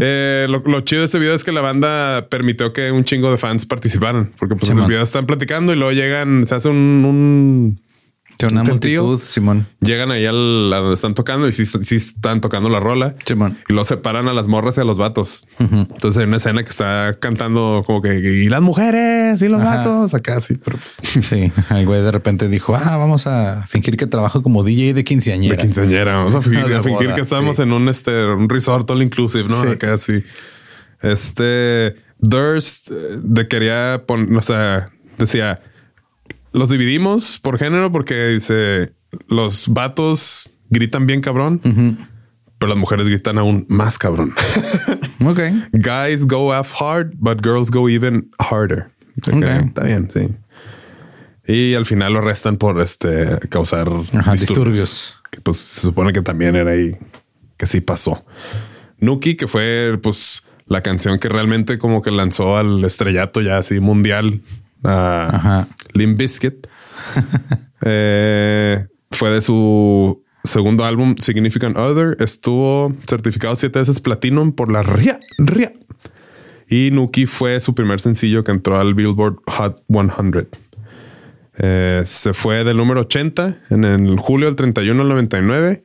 Eh, 0.00 0.46
lo, 0.48 0.62
lo 0.66 0.80
chido 0.80 1.00
de 1.02 1.06
este 1.06 1.18
video 1.18 1.34
es 1.34 1.44
que 1.44 1.52
la 1.52 1.60
banda 1.60 2.26
permitió 2.30 2.72
que 2.72 2.90
un 2.90 3.04
chingo 3.04 3.30
de 3.30 3.38
fans 3.38 3.66
participaran, 3.66 4.32
porque 4.38 4.54
pues 4.56 4.68
Sí, 4.70 4.72
en 4.76 4.82
el 4.82 4.88
video 4.88 5.02
están 5.02 5.26
platicando 5.26 5.72
y 5.72 5.76
luego 5.76 5.92
llegan, 5.92 6.46
se 6.46 6.54
hace 6.54 6.68
un, 6.68 6.76
un- 7.04 7.80
Una 8.50 8.62
multitud, 8.62 9.18
Simón. 9.18 9.66
llegan 9.80 10.12
ahí 10.12 10.24
al, 10.24 10.72
a 10.72 10.76
donde 10.78 10.94
están 10.94 11.14
tocando 11.14 11.48
y 11.48 11.52
sí, 11.52 11.66
sí 11.66 11.96
están 11.96 12.40
tocando 12.40 12.68
la 12.68 12.78
rola. 12.78 13.16
Simón. 13.24 13.58
Y 13.68 13.72
luego 13.72 13.84
separan 13.84 14.28
a 14.28 14.32
las 14.32 14.46
morras 14.46 14.78
y 14.78 14.80
a 14.80 14.84
los 14.84 14.96
vatos. 14.98 15.46
Entonces 15.58 16.18
hay 16.18 16.26
una 16.28 16.36
escena 16.36 16.62
que 16.62 16.70
está 16.70 17.16
cantando 17.18 17.82
como 17.84 18.00
que 18.00 18.14
y 18.18 18.48
las 18.48 18.62
mujeres 18.62 19.42
y 19.42 19.48
los 19.48 19.60
Ajá. 19.60 19.76
vatos 19.78 20.14
acá 20.14 20.40
sí, 20.40 20.54
pero 20.62 20.78
pues 20.78 21.00
Sí, 21.26 21.50
el 21.70 21.86
güey 21.86 22.00
de 22.00 22.12
repente 22.12 22.48
dijo, 22.48 22.76
ah, 22.76 22.96
vamos 22.96 23.26
a 23.26 23.64
fingir 23.66 23.96
que 23.96 24.06
trabajo 24.06 24.42
como 24.42 24.62
DJ 24.62 24.94
de 24.94 25.02
quinceañera. 25.04 25.56
de 25.56 25.62
quinceañera. 25.62 26.16
Vamos 26.18 26.34
a 26.36 26.42
fingir, 26.42 26.66
De 26.66 26.76
a 26.76 26.82
fingir 26.82 27.06
boda, 27.08 27.14
que 27.16 27.20
estamos 27.22 27.56
sí. 27.56 27.62
en 27.62 27.72
un 27.72 27.88
este 27.88 28.24
un 28.24 28.48
resort 28.48 28.88
all 28.90 29.02
inclusive, 29.02 29.48
no? 29.48 29.60
Sí. 29.62 29.68
Acá 29.68 29.98
sí. 29.98 30.22
Este 31.02 31.94
Durst 32.18 32.90
eh, 32.90 32.94
de 33.22 33.48
quería 33.48 34.02
poner, 34.06 34.36
o 34.36 34.42
sea, 34.42 34.90
decía 35.18 35.60
los 36.58 36.70
dividimos 36.70 37.38
por 37.38 37.58
género 37.58 37.90
porque 37.92 38.26
dice 38.28 38.92
los 39.28 39.68
vatos 39.68 40.50
gritan 40.70 41.06
bien 41.06 41.20
cabrón, 41.20 41.60
pero 42.58 42.68
las 42.70 42.78
mujeres 42.78 43.08
gritan 43.08 43.38
aún 43.38 43.64
más 43.68 43.98
cabrón. 43.98 44.34
Ok. 45.24 45.40
Guys 45.72 46.24
go 46.26 46.52
half 46.52 46.80
hard, 46.80 47.12
but 47.18 47.42
girls 47.44 47.70
go 47.70 47.88
even 47.88 48.30
harder. 48.38 48.88
Ok, 49.26 49.34
Ok. 49.34 49.44
Está 49.66 49.82
bien, 49.84 50.08
sí. 50.12 50.28
Y 51.52 51.74
al 51.74 51.86
final 51.86 52.12
lo 52.12 52.20
arrestan 52.20 52.56
por 52.56 52.80
este 52.80 53.38
causar 53.48 53.88
Ajá, 54.12 54.32
disturbios. 54.34 55.20
Que 55.32 55.40
pues 55.40 55.56
se 55.58 55.80
supone 55.80 56.12
que 56.12 56.22
también 56.22 56.54
era 56.54 56.70
ahí 56.70 56.96
que 57.56 57.66
sí 57.66 57.80
pasó. 57.80 58.24
Nuki, 58.98 59.34
que 59.34 59.48
fue 59.48 59.98
pues 60.00 60.44
la 60.66 60.82
canción 60.82 61.18
que 61.18 61.28
realmente 61.28 61.78
como 61.78 62.00
que 62.00 62.12
lanzó 62.12 62.56
al 62.56 62.84
estrellato 62.84 63.40
ya 63.40 63.58
así 63.58 63.80
mundial 63.80 64.40
a 64.84 65.28
Ajá. 65.32 65.68
Limp 65.94 66.18
Bizkit. 66.18 66.66
Eh, 67.80 68.84
fue 69.12 69.30
de 69.30 69.40
su 69.40 70.24
segundo 70.42 70.84
álbum 70.84 71.14
Significant 71.18 71.76
Other. 71.76 72.16
Estuvo 72.18 72.92
certificado 73.06 73.54
siete 73.54 73.78
veces 73.78 74.00
Platinum 74.00 74.52
por 74.52 74.72
la 74.72 74.82
RIA. 74.82 75.20
RIA. 75.38 75.72
Y 76.68 76.90
Nuki 76.90 77.26
fue 77.26 77.60
su 77.60 77.76
primer 77.76 78.00
sencillo 78.00 78.42
que 78.42 78.50
entró 78.50 78.80
al 78.80 78.94
Billboard 78.94 79.36
Hot 79.46 79.84
100. 79.88 80.48
Eh, 81.60 82.02
se 82.04 82.32
fue 82.32 82.64
del 82.64 82.76
número 82.76 83.02
80 83.02 83.56
en 83.70 83.84
el 83.84 84.18
julio 84.18 84.46
del 84.46 84.56
31 84.56 85.00
al 85.02 85.08
99. 85.08 85.84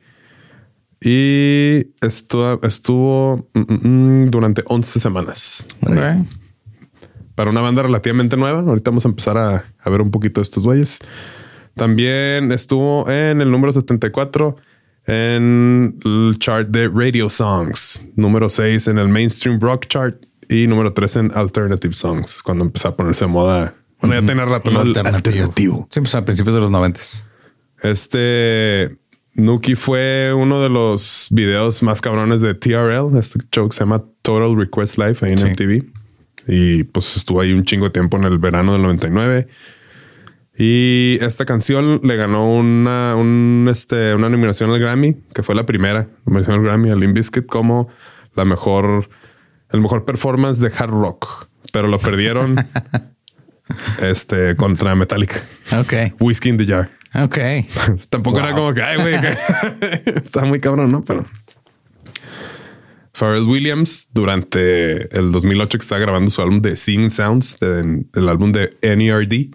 Y 1.00 1.86
estuvo, 2.00 2.60
estuvo 2.62 3.48
mm, 3.54 3.60
mm, 3.60 3.88
mm, 4.24 4.28
durante 4.28 4.62
11 4.66 5.00
semanas. 5.00 5.66
Ok. 5.82 5.96
Para 7.34 7.50
una 7.50 7.60
banda 7.60 7.82
relativamente 7.82 8.36
nueva. 8.36 8.60
Ahorita 8.60 8.90
vamos 8.90 9.04
a 9.04 9.08
empezar 9.08 9.36
a, 9.38 9.64
a 9.80 9.90
ver 9.90 10.00
un 10.00 10.10
poquito 10.10 10.40
de 10.40 10.42
estos 10.42 10.64
güeyes. 10.64 10.98
También 11.74 12.52
estuvo 12.52 13.10
en 13.10 13.40
el 13.40 13.50
número 13.50 13.72
74 13.72 14.56
en 15.06 15.98
el 16.04 16.36
chart 16.38 16.68
de 16.68 16.88
Radio 16.88 17.28
Songs, 17.28 18.02
número 18.16 18.48
6 18.48 18.88
en 18.88 18.98
el 18.98 19.08
Mainstream 19.08 19.60
Rock 19.60 19.86
Chart 19.88 20.16
y 20.48 20.66
número 20.66 20.92
3 20.92 21.16
en 21.16 21.30
Alternative 21.34 21.92
Songs, 21.92 22.42
cuando 22.42 22.64
empezó 22.64 22.88
a 22.88 22.96
ponerse 22.96 23.26
moda. 23.26 23.74
Bueno, 24.00 24.20
ya 24.20 24.26
tenía 24.26 24.44
rato, 24.44 24.70
¿no? 24.70 24.82
El 24.82 24.96
alternativo. 24.96 25.88
Sí, 25.90 26.00
pues 26.00 26.14
a 26.14 26.24
principios 26.24 26.54
de 26.54 26.60
los 26.60 26.70
noventas. 26.70 27.26
Este 27.82 28.96
Nuki 29.34 29.74
fue 29.74 30.32
uno 30.34 30.60
de 30.60 30.68
los 30.68 31.28
videos 31.30 31.82
más 31.82 32.00
cabrones 32.00 32.40
de 32.40 32.54
TRL, 32.54 33.16
este 33.18 33.40
show 33.50 33.68
que 33.68 33.76
se 33.76 33.80
llama 33.80 34.04
Total 34.22 34.56
Request 34.56 34.98
Live 34.98 35.16
ahí 35.22 35.32
en 35.32 35.38
Sí. 35.38 35.46
MTV. 35.48 35.84
Y 36.46 36.84
pues 36.84 37.16
estuvo 37.16 37.40
ahí 37.40 37.52
un 37.52 37.64
chingo 37.64 37.86
de 37.86 37.90
tiempo 37.90 38.16
en 38.16 38.24
el 38.24 38.38
verano 38.38 38.72
del 38.72 38.82
99. 38.82 39.48
Y 40.56 41.18
esta 41.20 41.44
canción 41.44 42.00
le 42.04 42.16
ganó 42.16 42.48
una, 42.48 43.16
un, 43.16 43.66
este, 43.70 44.14
una 44.14 44.28
nominación 44.28 44.70
al 44.70 44.78
Grammy, 44.78 45.16
que 45.34 45.42
fue 45.42 45.54
la 45.54 45.66
primera 45.66 46.08
nominación 46.24 46.56
al 46.56 46.62
Grammy, 46.62 46.90
al 46.90 47.00
Limp 47.00 47.16
Bizkit, 47.16 47.46
como 47.46 47.88
la 48.34 48.44
mejor, 48.44 49.08
el 49.70 49.80
mejor 49.80 50.04
performance 50.04 50.60
de 50.60 50.72
hard 50.76 50.90
rock. 50.90 51.48
Pero 51.72 51.88
lo 51.88 51.98
perdieron 51.98 52.56
este, 54.02 54.54
contra 54.54 54.94
Metallica. 54.94 55.36
Ok. 55.76 56.20
Whiskey 56.20 56.50
in 56.50 56.58
the 56.58 56.66
Jar. 56.66 56.90
Ok. 57.14 57.38
Tampoco 58.10 58.38
era 58.38 58.52
como 58.52 58.72
que, 58.74 58.82
ay, 58.82 58.96
güey, 58.98 59.14
está 60.04 60.44
muy 60.44 60.60
cabrón, 60.60 60.88
¿no? 60.88 61.04
Pero 61.04 61.24
Pharrell 63.14 63.44
Williams, 63.44 64.08
durante 64.12 65.16
el 65.16 65.30
2008 65.32 65.78
que 65.78 65.82
estaba 65.82 66.00
grabando 66.00 66.30
su 66.30 66.42
álbum 66.42 66.60
de 66.60 66.74
Sing 66.76 67.10
Sounds, 67.10 67.58
de- 67.60 68.04
el 68.12 68.28
álbum 68.28 68.50
de 68.52 68.76
NERD. 68.82 69.50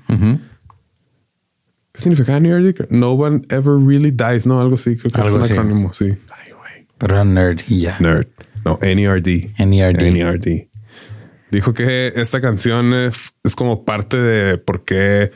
¿Qué 1.91 2.01
significa 2.01 2.39
NERD? 2.39 2.87
No 2.89 3.11
one 3.11 3.41
ever 3.49 3.75
really 3.85 4.11
dies, 4.11 4.45
¿no? 4.47 4.61
Algo 4.61 4.75
así, 4.75 4.95
creo 4.95 5.11
que 5.11 5.21
Algo 5.21 5.37
es 5.37 5.43
así. 5.43 5.53
un 5.53 5.59
acrónimo, 5.59 5.93
sí. 5.93 6.05
Ay, 6.05 6.51
güey. 6.53 6.87
Pero 6.97 7.15
era 7.15 7.25
nerd 7.25 7.61
y 7.67 7.81
ya. 7.81 7.97
Nerd. 7.99 8.27
No, 8.63 8.79
NERD. 8.81 9.51
NERD. 9.59 10.01
NERD. 10.11 10.67
Dijo 11.51 11.73
que 11.73 12.13
esta 12.15 12.39
canción 12.41 12.93
es, 12.93 13.33
es 13.43 13.55
como 13.55 13.83
parte 13.83 14.17
de 14.17 14.57
por 14.57 14.85
qué 14.85 15.31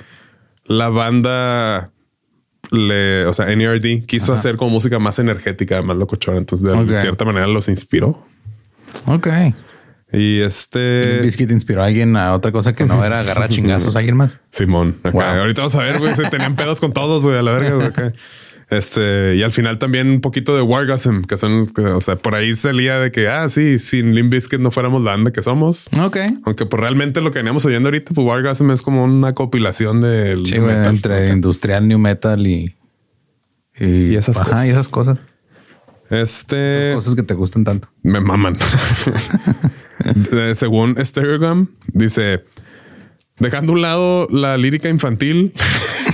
la 0.66 0.90
banda 0.90 1.92
le, 2.74 3.26
o 3.26 3.34
sea, 3.34 3.46
NERD 3.46 4.06
quiso 4.06 4.34
hacer 4.34 4.58
como 4.58 4.72
música 4.72 5.00
más 5.00 5.20
energética, 5.20 5.82
más 5.82 5.96
locochona. 5.98 6.40
Entonces, 6.40 6.88
de 6.88 6.98
cierta 6.98 7.24
manera 7.24 7.48
los 7.48 7.70
inspiró. 7.70 8.26
Ok. 9.06 9.28
Y 10.12 10.42
este 10.42 11.22
Biscuit 11.22 11.50
inspiró 11.50 11.82
a 11.82 11.88
alguien 11.88 12.16
a 12.16 12.34
otra 12.34 12.52
cosa 12.52 12.74
que 12.74 12.86
no 12.86 13.04
era 13.04 13.22
agarrar 13.22 13.50
chingazos 13.50 13.96
a 13.96 14.00
alguien 14.00 14.16
más. 14.16 14.40
Simón, 14.52 14.98
acá. 15.04 15.12
Wow. 15.12 15.42
ahorita 15.42 15.62
vamos 15.62 15.76
a 15.76 15.80
ver, 15.80 15.98
güey, 15.98 16.14
se 16.14 16.24
tenían 16.30 16.56
pedos 16.56 16.80
con 16.80 16.94
todos, 16.94 17.24
güey, 17.24 17.38
a 17.38 17.42
la 17.42 17.52
verga, 17.52 17.76
güey, 17.76 17.88
acá. 17.88 18.14
Este, 18.78 19.36
y 19.36 19.44
al 19.44 19.52
final 19.52 19.78
también 19.80 20.10
un 20.10 20.22
poquito 20.22 20.56
de 20.56 20.62
Wargasm, 20.62 21.22
que 21.24 21.38
son, 21.38 21.68
que, 21.68 21.82
o 21.82 22.02
sea, 22.02 22.16
por 22.16 22.34
ahí 22.36 22.56
salía 22.56 22.98
de 23.00 23.12
que, 23.12 23.28
ah, 23.28 23.48
sí, 23.50 23.78
sin 23.80 24.16
Limp 24.16 24.32
Bizkit 24.34 24.60
no 24.60 24.72
fuéramos 24.72 25.02
la 25.04 25.12
banda 25.12 25.32
que 25.32 25.42
somos. 25.42 25.90
Ok. 26.00 26.18
Aunque 26.46 26.66
pues 26.66 26.80
realmente 26.82 27.22
lo 27.22 27.32
que 27.32 27.40
veníamos 27.40 27.66
oyendo 27.66 27.88
ahorita, 27.88 28.14
pues 28.14 28.26
Wargasm 28.26 28.72
es 28.72 28.82
como 28.82 29.04
una 29.04 29.34
compilación 29.34 30.02
del 30.02 30.46
Sí, 30.46 30.60
metal. 30.60 30.88
entre 30.96 31.30
industrial, 31.30 31.88
new 31.88 32.00
metal 32.00 32.46
y, 32.48 32.76
Y 33.80 34.16
esas 34.16 34.38
ajá, 34.38 34.46
cosas. 34.50 34.66
y 34.66 34.70
esas 34.70 34.90
cosas. 34.90 35.18
Este 36.10 36.80
Esas 36.92 36.96
cosas 36.96 37.16
que 37.16 37.24
te 37.24 37.34
gustan 37.34 37.64
tanto. 37.64 37.90
me 38.04 38.20
maman. 38.22 38.58
Según 40.54 40.96
Stereogam, 41.04 41.68
dice 41.94 42.44
dejando 43.40 43.72
a 43.72 43.76
un 43.76 43.82
lado 43.82 44.28
la 44.30 44.58
lírica 44.58 44.90
infantil, 44.90 45.54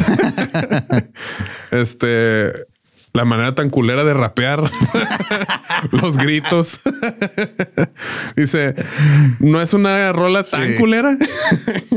este 1.71 2.51
la 3.11 3.25
manera 3.25 3.55
tan 3.55 3.71
culera 3.71 4.03
de 4.03 4.13
rapear, 4.13 4.69
los 5.91 6.15
gritos. 6.17 6.79
dice 8.35 8.75
no 9.39 9.61
es 9.61 9.73
una 9.73 10.13
rola 10.13 10.43
tan 10.43 10.67
Sí. 10.67 10.75
culera. 10.75 11.17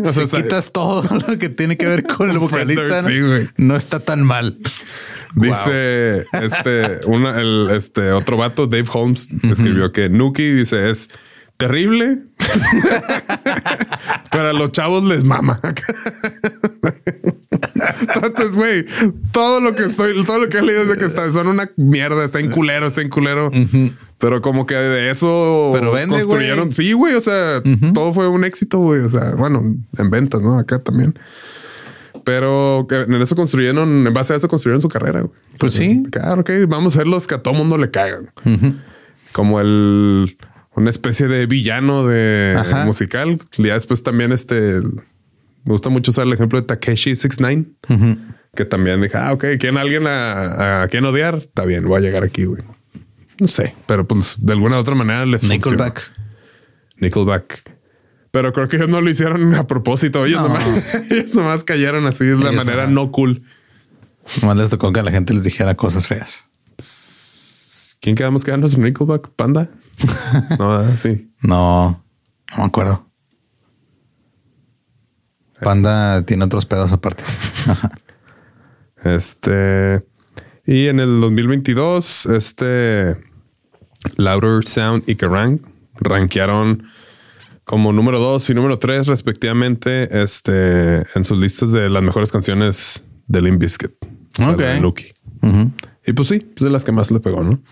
o 0.02 0.12
sea, 0.12 0.24
quitas 0.42 0.72
todo 0.72 1.02
lo 1.28 1.38
que 1.38 1.48
tiene 1.50 1.76
que 1.76 1.86
ver 1.86 2.04
con 2.04 2.30
el 2.30 2.38
vocalista, 2.38 3.02
Sí, 3.06 3.20
no 3.56 3.76
está 3.76 4.00
tan 4.00 4.22
mal. 4.22 4.58
Dice 5.34 6.18
este, 6.42 6.98
una, 7.06 7.40
el, 7.40 7.70
este 7.70 8.12
otro 8.12 8.36
vato, 8.36 8.66
Dave 8.66 8.88
Holmes, 8.92 9.28
escribió 9.50 9.90
que 9.92 10.08
Nuki 10.10 10.50
dice 10.50 10.90
es 10.90 11.08
terrible, 11.62 12.18
pero 14.32 14.48
a 14.48 14.52
los 14.52 14.72
chavos 14.72 15.04
les 15.04 15.22
mama. 15.22 15.60
Entonces, 18.24 18.56
güey, 18.56 18.84
todo 19.30 19.60
lo 19.60 19.76
que 19.76 19.84
estoy, 19.84 20.24
todo 20.24 20.40
lo 20.40 20.48
que 20.48 20.58
he 20.58 20.62
leído 20.62 20.82
es 20.82 20.88
de 20.88 20.96
que 20.96 21.04
está, 21.04 21.30
son 21.30 21.46
una 21.46 21.70
mierda, 21.76 22.24
está 22.24 22.40
en 22.40 22.50
culero, 22.50 22.88
está 22.88 23.00
en 23.00 23.10
culero. 23.10 23.52
Pero 24.18 24.42
como 24.42 24.66
que 24.66 24.74
de 24.74 25.10
eso 25.10 25.70
Pero 25.72 25.92
vende, 25.92 26.16
construyeron. 26.16 26.72
Sí, 26.72 26.94
güey. 26.94 27.14
O 27.14 27.20
sea, 27.20 27.62
todo 27.94 28.12
fue 28.12 28.26
un 28.26 28.44
éxito, 28.44 28.78
güey. 28.78 29.02
O 29.02 29.08
sea, 29.08 29.36
bueno, 29.36 29.62
en 29.96 30.10
ventas, 30.10 30.42
¿no? 30.42 30.58
Acá 30.58 30.80
también. 30.80 31.16
Pero 32.24 32.88
en 32.90 33.22
eso 33.22 33.36
construyeron, 33.36 34.06
en 34.08 34.12
base 34.12 34.32
a 34.32 34.36
eso 34.36 34.48
construyeron 34.48 34.80
su 34.82 34.88
carrera. 34.88 35.20
güey. 35.20 35.32
Pues 35.60 35.74
O 35.74 35.76
sea, 35.76 35.86
sí. 35.86 36.02
Claro, 36.10 36.40
ok, 36.40 36.50
vamos 36.66 36.94
a 36.94 36.98
ser 36.98 37.06
los 37.06 37.28
que 37.28 37.36
a 37.36 37.42
todo 37.42 37.54
mundo 37.54 37.78
le 37.78 37.92
cagan. 37.92 38.32
Como 39.32 39.60
el 39.60 40.36
una 40.74 40.90
especie 40.90 41.28
de 41.28 41.46
villano 41.46 42.06
de 42.06 42.56
Ajá. 42.58 42.84
musical. 42.84 43.38
Ya 43.58 43.74
después 43.74 44.02
también 44.02 44.32
este 44.32 44.80
me 44.80 45.70
gusta 45.72 45.90
mucho 45.90 46.10
usar 46.10 46.26
el 46.26 46.32
ejemplo 46.32 46.60
de 46.60 46.66
Takeshi 46.66 47.14
69, 47.14 47.66
que 48.54 48.64
también 48.64 49.00
dije, 49.00 49.16
ah, 49.16 49.32
ok, 49.32 49.44
¿quién 49.60 49.78
alguien 49.78 50.06
a, 50.06 50.82
a 50.82 50.88
quien 50.88 51.04
odiar? 51.04 51.36
Está 51.36 51.64
bien, 51.64 51.86
voy 51.86 51.98
a 51.98 52.00
llegar 52.00 52.24
aquí, 52.24 52.44
güey. 52.44 52.62
No 53.38 53.46
sé, 53.48 53.74
pero 53.86 54.06
pues 54.06 54.44
de 54.44 54.52
alguna 54.52 54.76
u 54.76 54.80
otra 54.80 54.94
manera 54.94 55.24
les. 55.26 55.44
Nickelback. 55.44 56.02
Nickelback. 56.96 57.70
Pero 58.30 58.52
creo 58.52 58.66
que 58.68 58.76
ellos 58.76 58.88
no 58.88 59.00
lo 59.00 59.10
hicieron 59.10 59.54
a 59.54 59.66
propósito. 59.66 60.24
Ellos, 60.24 60.40
No. 60.42 60.48
nomás, 60.48 60.94
ellos 61.10 61.34
nomás 61.34 61.64
cayeron 61.64 62.06
así 62.06 62.24
de 62.24 62.36
la 62.36 62.52
manera 62.52 62.86
no 62.86 63.10
cool. 63.12 63.42
Nomás 64.40 64.56
les 64.56 64.70
tocó 64.70 64.92
que 64.92 65.02
la 65.02 65.10
gente 65.10 65.34
les 65.34 65.44
dijera 65.44 65.74
cosas 65.74 66.06
feas. 66.06 66.48
¿Quién 68.00 68.16
quedamos 68.16 68.42
quedándonos 68.44 68.74
en 68.76 68.82
Nickelback? 68.84 69.28
¿Panda? 69.30 69.70
no, 70.58 70.96
sí. 70.96 71.32
No, 71.42 72.04
no 72.50 72.58
me 72.58 72.64
acuerdo. 72.64 73.06
Panda 75.60 76.22
tiene 76.22 76.44
otros 76.44 76.66
pedos 76.66 76.92
aparte. 76.92 77.24
Este. 79.04 80.06
Y 80.64 80.86
en 80.86 81.00
el 81.00 81.20
2022, 81.20 82.26
este. 82.26 83.16
Louder 84.16 84.64
Sound 84.64 85.02
y 85.08 85.16
Kerrang 85.16 85.60
rankearon 85.96 86.84
como 87.64 87.92
número 87.92 88.18
dos 88.18 88.48
y 88.50 88.54
número 88.54 88.78
tres, 88.78 89.06
respectivamente, 89.06 90.22
este, 90.22 90.98
en 91.16 91.24
sus 91.24 91.38
listas 91.38 91.72
de 91.72 91.88
las 91.88 92.02
mejores 92.02 92.32
canciones 92.32 93.04
de 93.26 93.40
Limp 93.40 93.60
Bizkit. 93.60 93.92
O 94.02 94.56
sea, 94.56 94.80
Ok. 94.84 95.00
Y 96.06 96.12
pues 96.12 96.28
sí, 96.28 96.40
pues 96.40 96.64
de 96.64 96.70
las 96.70 96.84
que 96.84 96.92
más 96.92 97.10
le 97.10 97.20
pegó, 97.20 97.42
¿no? 97.44 97.62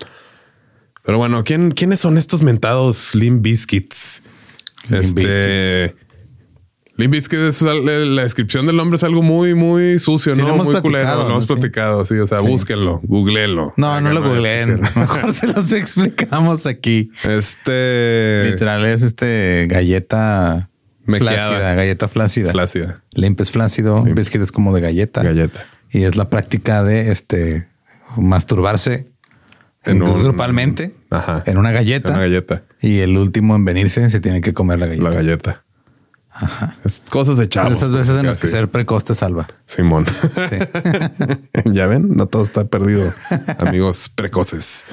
Pero 1.04 1.19
bueno, 1.19 1.45
¿quién, 1.45 1.71
¿quiénes 1.73 2.00
son 2.00 2.19
estos 2.19 2.42
mentados 2.42 3.14
Limp 3.14 3.42
Bizkits? 3.42 4.23
Limp 4.88 5.02
Este. 5.02 5.21
Bizkits. 5.95 6.00
Limp 6.97 7.12
Bizkit 7.14 7.38
es 7.38 7.62
al- 7.62 8.14
la 8.16 8.23
descripción 8.23 8.66
del 8.66 8.76
nombre 8.76 8.97
es 8.97 9.04
algo 9.04 9.23
muy, 9.23 9.54
muy 9.54 9.99
sucio, 9.99 10.35
Sí, 10.35 10.42
¿no? 10.42 10.50
hemos 10.50 10.66
muy 10.66 10.80
culero. 10.83 11.09
Lo 11.16 11.23
¿no? 11.25 11.30
hemos 11.30 11.45
Sí. 11.45 11.54
platicado, 11.54 12.04
sí. 12.04 12.16
O 12.19 12.26
sea, 12.26 12.40
búsquenlo, 12.40 13.00
googleenlo. 13.04 13.73
No, 13.78 14.00
no 14.02 14.12
lo 14.12 14.23
googleen. 14.23 14.83
sí. 14.85 14.90
Mejor 15.00 15.33
se 15.33 15.47
los 15.47 15.73
explicamos 15.73 16.66
aquí. 16.66 17.11
Este. 17.26 18.42
Literal 18.50 18.85
es 18.85 19.00
este 19.00 19.66
galleta 19.71 20.69
Mequeada. 21.07 21.49
flácida, 21.49 21.75
galleta 21.75 22.09
flácida. 22.09 22.52
Flácida. 22.52 23.02
Limp 23.14 23.40
es 23.40 23.50
flácido, 23.50 24.02
biscuit 24.02 24.42
es 24.42 24.52
como 24.52 24.75
de 24.75 24.83
galleta. 24.83 25.23
Galleta. 25.23 25.64
Y 25.90 26.02
es 26.02 26.16
la 26.16 26.28
práctica 26.28 26.83
de 26.83 27.11
este 27.11 27.66
masturbarse 28.19 29.11
En 29.84 30.02
un- 30.02 30.22
grupalmente 30.22 30.94
Ajá. 31.10 31.42
en 31.46 31.56
una 31.58 31.70
galleta. 31.72 32.10
Una 32.10 32.20
galleta. 32.20 32.64
Y 32.80 32.99
el 32.99 33.16
último 33.16 33.56
en 33.56 33.64
venirse 33.64 34.08
se 34.10 34.20
tiene 34.20 34.40
que 34.40 34.52
comer 34.54 34.78
la 34.78 34.87
galleta. 34.87 35.08
La 35.08 35.14
galleta. 35.14 35.64
Es 36.84 37.02
cosas 37.10 37.38
de 37.38 37.49
chavos. 37.49 37.72
Esas 37.72 37.92
veces 37.92 38.18
en 38.18 38.26
las 38.26 38.37
que 38.38 38.46
ser 38.46 38.70
precoz 38.70 39.04
te 39.04 39.14
salva. 39.14 39.46
Simón. 39.66 40.06
ya 41.66 41.87
ven, 41.87 42.14
no 42.16 42.26
todo 42.26 42.42
está 42.42 42.64
perdido. 42.66 43.12
Amigos 43.58 44.08
precoces. 44.14 44.84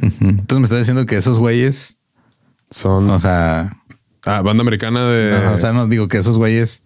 Entonces 0.00 0.58
me 0.58 0.64
estás 0.64 0.78
diciendo 0.78 1.04
que 1.06 1.16
esos 1.16 1.38
güeyes, 1.38 1.98
Son. 2.70 3.10
o 3.10 3.18
sea, 3.18 3.76
ah, 4.24 4.40
banda 4.42 4.62
americana 4.62 5.04
de 5.06 5.36
ajá, 5.36 5.50
o 5.52 5.58
sea, 5.58 5.72
no 5.72 5.86
digo 5.86 6.08
que 6.08 6.18
esos 6.18 6.38
güeyes 6.38 6.82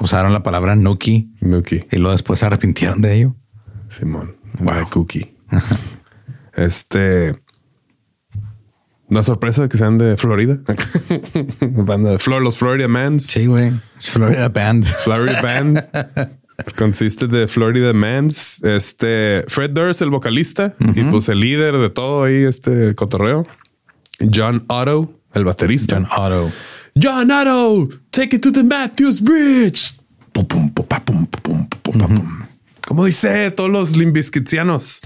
usaron 0.00 0.32
la 0.32 0.42
palabra 0.42 0.76
Nuki 0.76 1.32
Nuki. 1.40 1.86
y 1.90 1.96
luego 1.96 2.12
después 2.12 2.40
se 2.40 2.46
arrepintieron 2.46 3.00
de 3.00 3.14
ello. 3.14 3.36
Simón. 3.88 4.36
Wow. 4.58 4.88
Cookie. 4.90 5.36
Este. 6.54 7.40
Una 9.08 9.24
sorpresa 9.24 9.68
que 9.68 9.76
sean 9.76 9.98
de 9.98 10.16
Florida. 10.16 10.60
banda 11.60 12.10
de 12.10 12.18
Flor, 12.18 12.42
los 12.42 12.58
Florida 12.58 12.86
Mans. 12.86 13.26
Sí, 13.26 13.46
güey. 13.46 13.72
Es 13.98 14.10
Florida 14.10 14.48
Band. 14.48 14.84
Florida 14.84 15.40
Band. 15.42 15.84
Consiste 16.76 17.26
de 17.26 17.48
Florida 17.48 17.92
Mans. 17.92 18.62
Este 18.62 19.44
Fred 19.48 19.70
Durst, 19.70 20.02
el 20.02 20.10
vocalista, 20.10 20.76
y 20.94 21.02
pues 21.04 21.28
el 21.28 21.40
líder 21.40 21.76
de 21.78 21.90
todo 21.90 22.24
ahí, 22.24 22.44
este 22.44 22.94
cotorreo. 22.94 23.46
John 24.32 24.64
Otto, 24.68 25.12
el 25.34 25.44
baterista. 25.44 25.96
John 25.96 26.06
Otto. 26.16 26.52
John 27.00 27.30
Otto, 27.30 27.88
take 28.10 28.36
it 28.36 28.42
to 28.42 28.52
the 28.52 28.62
Matthews 28.62 29.20
Bridge. 29.20 29.94
Pum, 30.32 30.46
pum, 30.46 30.70
pum, 30.70 30.86
pum, 30.86 31.26
pum, 31.26 31.26
pum, 31.26 31.66
pum, 31.68 31.98
pa, 31.98 32.06
pum. 32.06 32.40
Como 32.86 33.04
dice 33.06 33.50
todos 33.52 33.70
los 33.70 33.96
limbiskitsianos, 33.96 35.00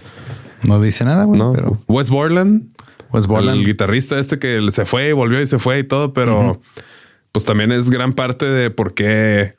No 0.66 0.80
dice 0.80 1.04
nada, 1.04 1.24
güey, 1.24 1.38
¿no? 1.38 1.52
pero 1.52 1.78
Wes 1.88 2.10
Borland, 2.10 2.70
Wes 3.12 3.26
Borland. 3.26 3.60
el 3.60 3.66
guitarrista 3.66 4.18
este 4.18 4.38
que 4.38 4.60
se 4.70 4.84
fue 4.86 5.10
y 5.10 5.12
volvió 5.12 5.40
y 5.40 5.46
se 5.46 5.58
fue 5.58 5.78
y 5.80 5.84
todo, 5.84 6.12
pero 6.12 6.60
pues 7.32 7.44
también 7.44 7.72
es 7.72 7.90
gran 7.90 8.12
parte 8.12 8.46
de 8.46 8.70
por 8.70 8.94
qué 8.94 9.54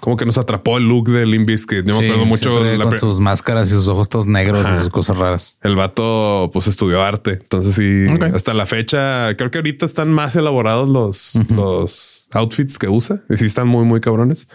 como 0.00 0.16
que 0.16 0.24
nos 0.24 0.38
atrapó 0.38 0.78
el 0.78 0.86
look 0.86 1.08
de 1.10 1.26
Limp 1.26 1.48
Bizkit. 1.48 1.84
Yo 1.84 1.94
me 1.94 2.00
Sí, 2.00 2.06
acuerdo 2.06 2.24
mucho 2.24 2.62
la 2.76 2.84
con 2.84 2.98
sus 3.00 3.18
máscaras 3.18 3.68
y 3.68 3.72
sus 3.72 3.88
ojos 3.88 4.08
todos 4.08 4.26
negros 4.26 4.64
y 4.72 4.78
sus 4.78 4.90
cosas 4.90 5.16
raras. 5.18 5.58
el 5.62 5.74
vato 5.74 6.50
pues 6.52 6.68
estudió 6.68 7.02
arte. 7.02 7.32
Entonces 7.32 7.74
sí, 7.74 8.06
hasta 8.32 8.54
la 8.54 8.64
fecha, 8.64 9.36
creo 9.36 9.50
que 9.50 9.58
ahorita 9.58 9.84
están 9.84 10.12
más 10.12 10.36
elaborados 10.36 10.88
los, 10.88 11.32
los 11.50 12.28
outfits 12.32 12.78
que 12.78 12.88
usa. 12.88 13.22
Y 13.28 13.36
sí 13.38 13.46
están 13.46 13.66
muy, 13.66 13.84
muy 13.84 14.00
cabrones. 14.00 14.46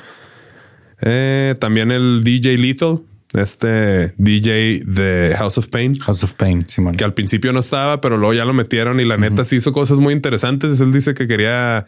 Eh, 1.02 1.56
también 1.60 1.92
el 1.92 2.22
DJ 2.24 2.58
Lethal, 2.58 3.02
este 3.34 4.14
DJ 4.18 4.84
de 4.86 5.36
House 5.38 5.58
of 5.58 5.68
Pain, 5.68 5.96
House 6.00 6.24
of 6.24 6.34
Pain, 6.34 6.68
Simón. 6.68 6.96
que 6.96 7.04
al 7.04 7.14
principio 7.14 7.52
no 7.54 7.60
estaba, 7.60 8.00
pero 8.02 8.18
luego 8.18 8.34
ya 8.34 8.46
lo 8.46 8.54
metieron 8.54 9.00
y 9.00 9.06
la 9.06 9.18
neta 9.18 9.44
sí 9.46 9.56
hizo 9.58 9.72
cosas 9.74 10.00
muy 10.00 10.14
interesantes. 10.14 10.80
Él 10.82 10.92
dice 10.92 11.14
que 11.14 11.28
quería... 11.28 11.88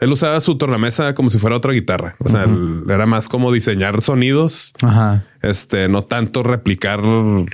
Él 0.00 0.12
usaba 0.12 0.40
su 0.40 0.56
tornamesa 0.56 1.12
como 1.14 1.28
si 1.28 1.38
fuera 1.38 1.56
otra 1.56 1.72
guitarra. 1.72 2.14
O 2.20 2.28
sea, 2.28 2.44
él- 2.44 2.84
era 2.88 3.04
más 3.04 3.26
como 3.28 3.50
diseñar 3.50 4.00
sonidos 4.00 4.72
Ajá. 4.80 5.24
este, 5.42 5.88
no 5.88 6.04
tanto 6.04 6.44
replicar 6.44 7.00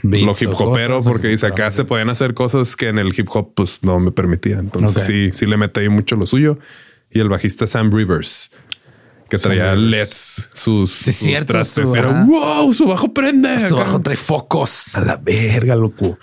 Beats 0.02 0.26
lo 0.26 0.32
hip 0.38 0.50
hopero, 0.60 0.96
cosas, 0.96 1.10
porque 1.10 1.28
dice 1.28 1.46
acá 1.46 1.70
se 1.70 1.86
podían 1.86 2.10
hacer 2.10 2.34
cosas 2.34 2.76
que 2.76 2.88
en 2.88 2.98
el 2.98 3.18
hip 3.18 3.28
hop 3.32 3.54
pues 3.54 3.82
no 3.82 3.98
me 3.98 4.12
permitía. 4.12 4.58
Entonces 4.58 5.04
sí, 5.04 5.30
sí 5.32 5.46
le 5.46 5.56
metí 5.56 5.88
mucho 5.88 6.16
lo 6.16 6.26
suyo. 6.26 6.58
Y 7.10 7.20
el 7.20 7.30
bajista 7.30 7.66
Sam 7.66 7.90
Rivers, 7.90 8.50
que 9.36 9.42
traía. 9.42 9.74
LEDs, 9.74 10.50
sus, 10.52 10.90
Sí, 10.90 11.12
sus 11.12 11.16
cierto, 11.16 11.52
trastes. 11.52 11.88
su- 11.88 11.94
Era 11.96 12.24
wow, 12.24 12.72
su 12.72 12.86
bajo 12.86 13.12
prende. 13.12 13.58
Su 13.60 13.74
acá. 13.76 13.84
bajo 13.84 14.00
trae 14.00 14.16
focos. 14.16 14.94
a 14.96 15.00
la 15.02 15.16
verga, 15.16 15.74
loco. 15.76 16.18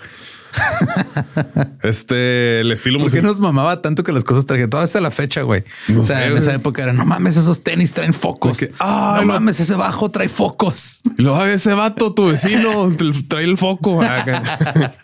este, 1.82 2.60
el 2.60 2.72
estilo 2.72 2.98
¿Por 2.98 3.10
qué 3.10 3.22
nos 3.22 3.40
mamaba 3.40 3.80
tanto 3.80 4.04
que 4.04 4.12
las 4.12 4.24
cosas 4.24 4.44
trajeron? 4.46 4.70
Todo 4.70 4.82
hasta 4.82 5.00
la 5.00 5.10
fecha, 5.10 5.42
güey. 5.42 5.64
No 5.88 6.02
o 6.02 6.04
sea, 6.04 6.18
sé, 6.18 6.26
en 6.26 6.36
esa 6.36 6.44
güey. 6.46 6.56
época 6.56 6.82
era 6.82 6.92
no 6.92 7.04
mames, 7.06 7.36
esos 7.36 7.62
tenis 7.62 7.92
traen 7.92 8.14
focos. 8.14 8.60
No 8.80 9.16
lo- 9.20 9.26
mames, 9.26 9.60
ese 9.60 9.74
bajo 9.74 10.10
trae 10.10 10.28
focos. 10.28 11.00
Luego 11.16 11.44
ese 11.46 11.72
vato, 11.74 12.12
tu 12.14 12.26
vecino, 12.28 12.94
trae 13.28 13.44
el 13.44 13.56
foco. 13.58 14.02
Acá. 14.02 14.94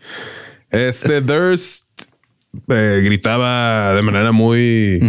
Este 0.70 1.20
Durst 1.22 1.86
eh, 2.68 3.00
gritaba 3.02 3.94
de 3.94 4.02
manera 4.02 4.32
muy 4.32 5.00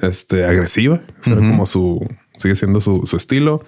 este, 0.00 0.44
agresiva. 0.46 1.00
Sea, 1.22 1.36
como 1.36 1.66
su 1.66 2.00
sigue 2.42 2.56
siendo 2.56 2.80
su, 2.80 3.02
su 3.06 3.16
estilo. 3.16 3.64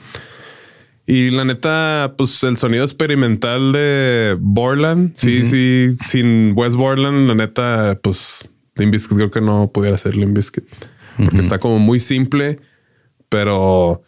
Y 1.07 1.31
la 1.31 1.45
neta, 1.45 2.15
pues 2.17 2.43
el 2.45 2.57
sonido 2.57 2.83
experimental 2.85 3.73
de 3.73 4.37
Borland, 4.41 5.13
sí, 5.17 5.45
sí, 5.45 5.97
sin 6.05 6.53
Wes 6.57 6.77
Borland, 6.77 7.29
la 7.29 7.35
neta, 7.35 7.99
pues 8.03 8.49
Limp 8.77 8.93
Bizkit 8.93 9.17
creo 9.17 9.31
que 9.31 9.41
no 9.43 9.71
pudiera 9.71 9.99
ser 9.99 10.17
Limp 10.17 10.35
Bizkit 10.37 10.65
porque 11.17 11.41
está 11.43 11.59
como 11.59 11.79
muy 11.79 12.01
simple, 12.01 12.59
pero 13.29 14.03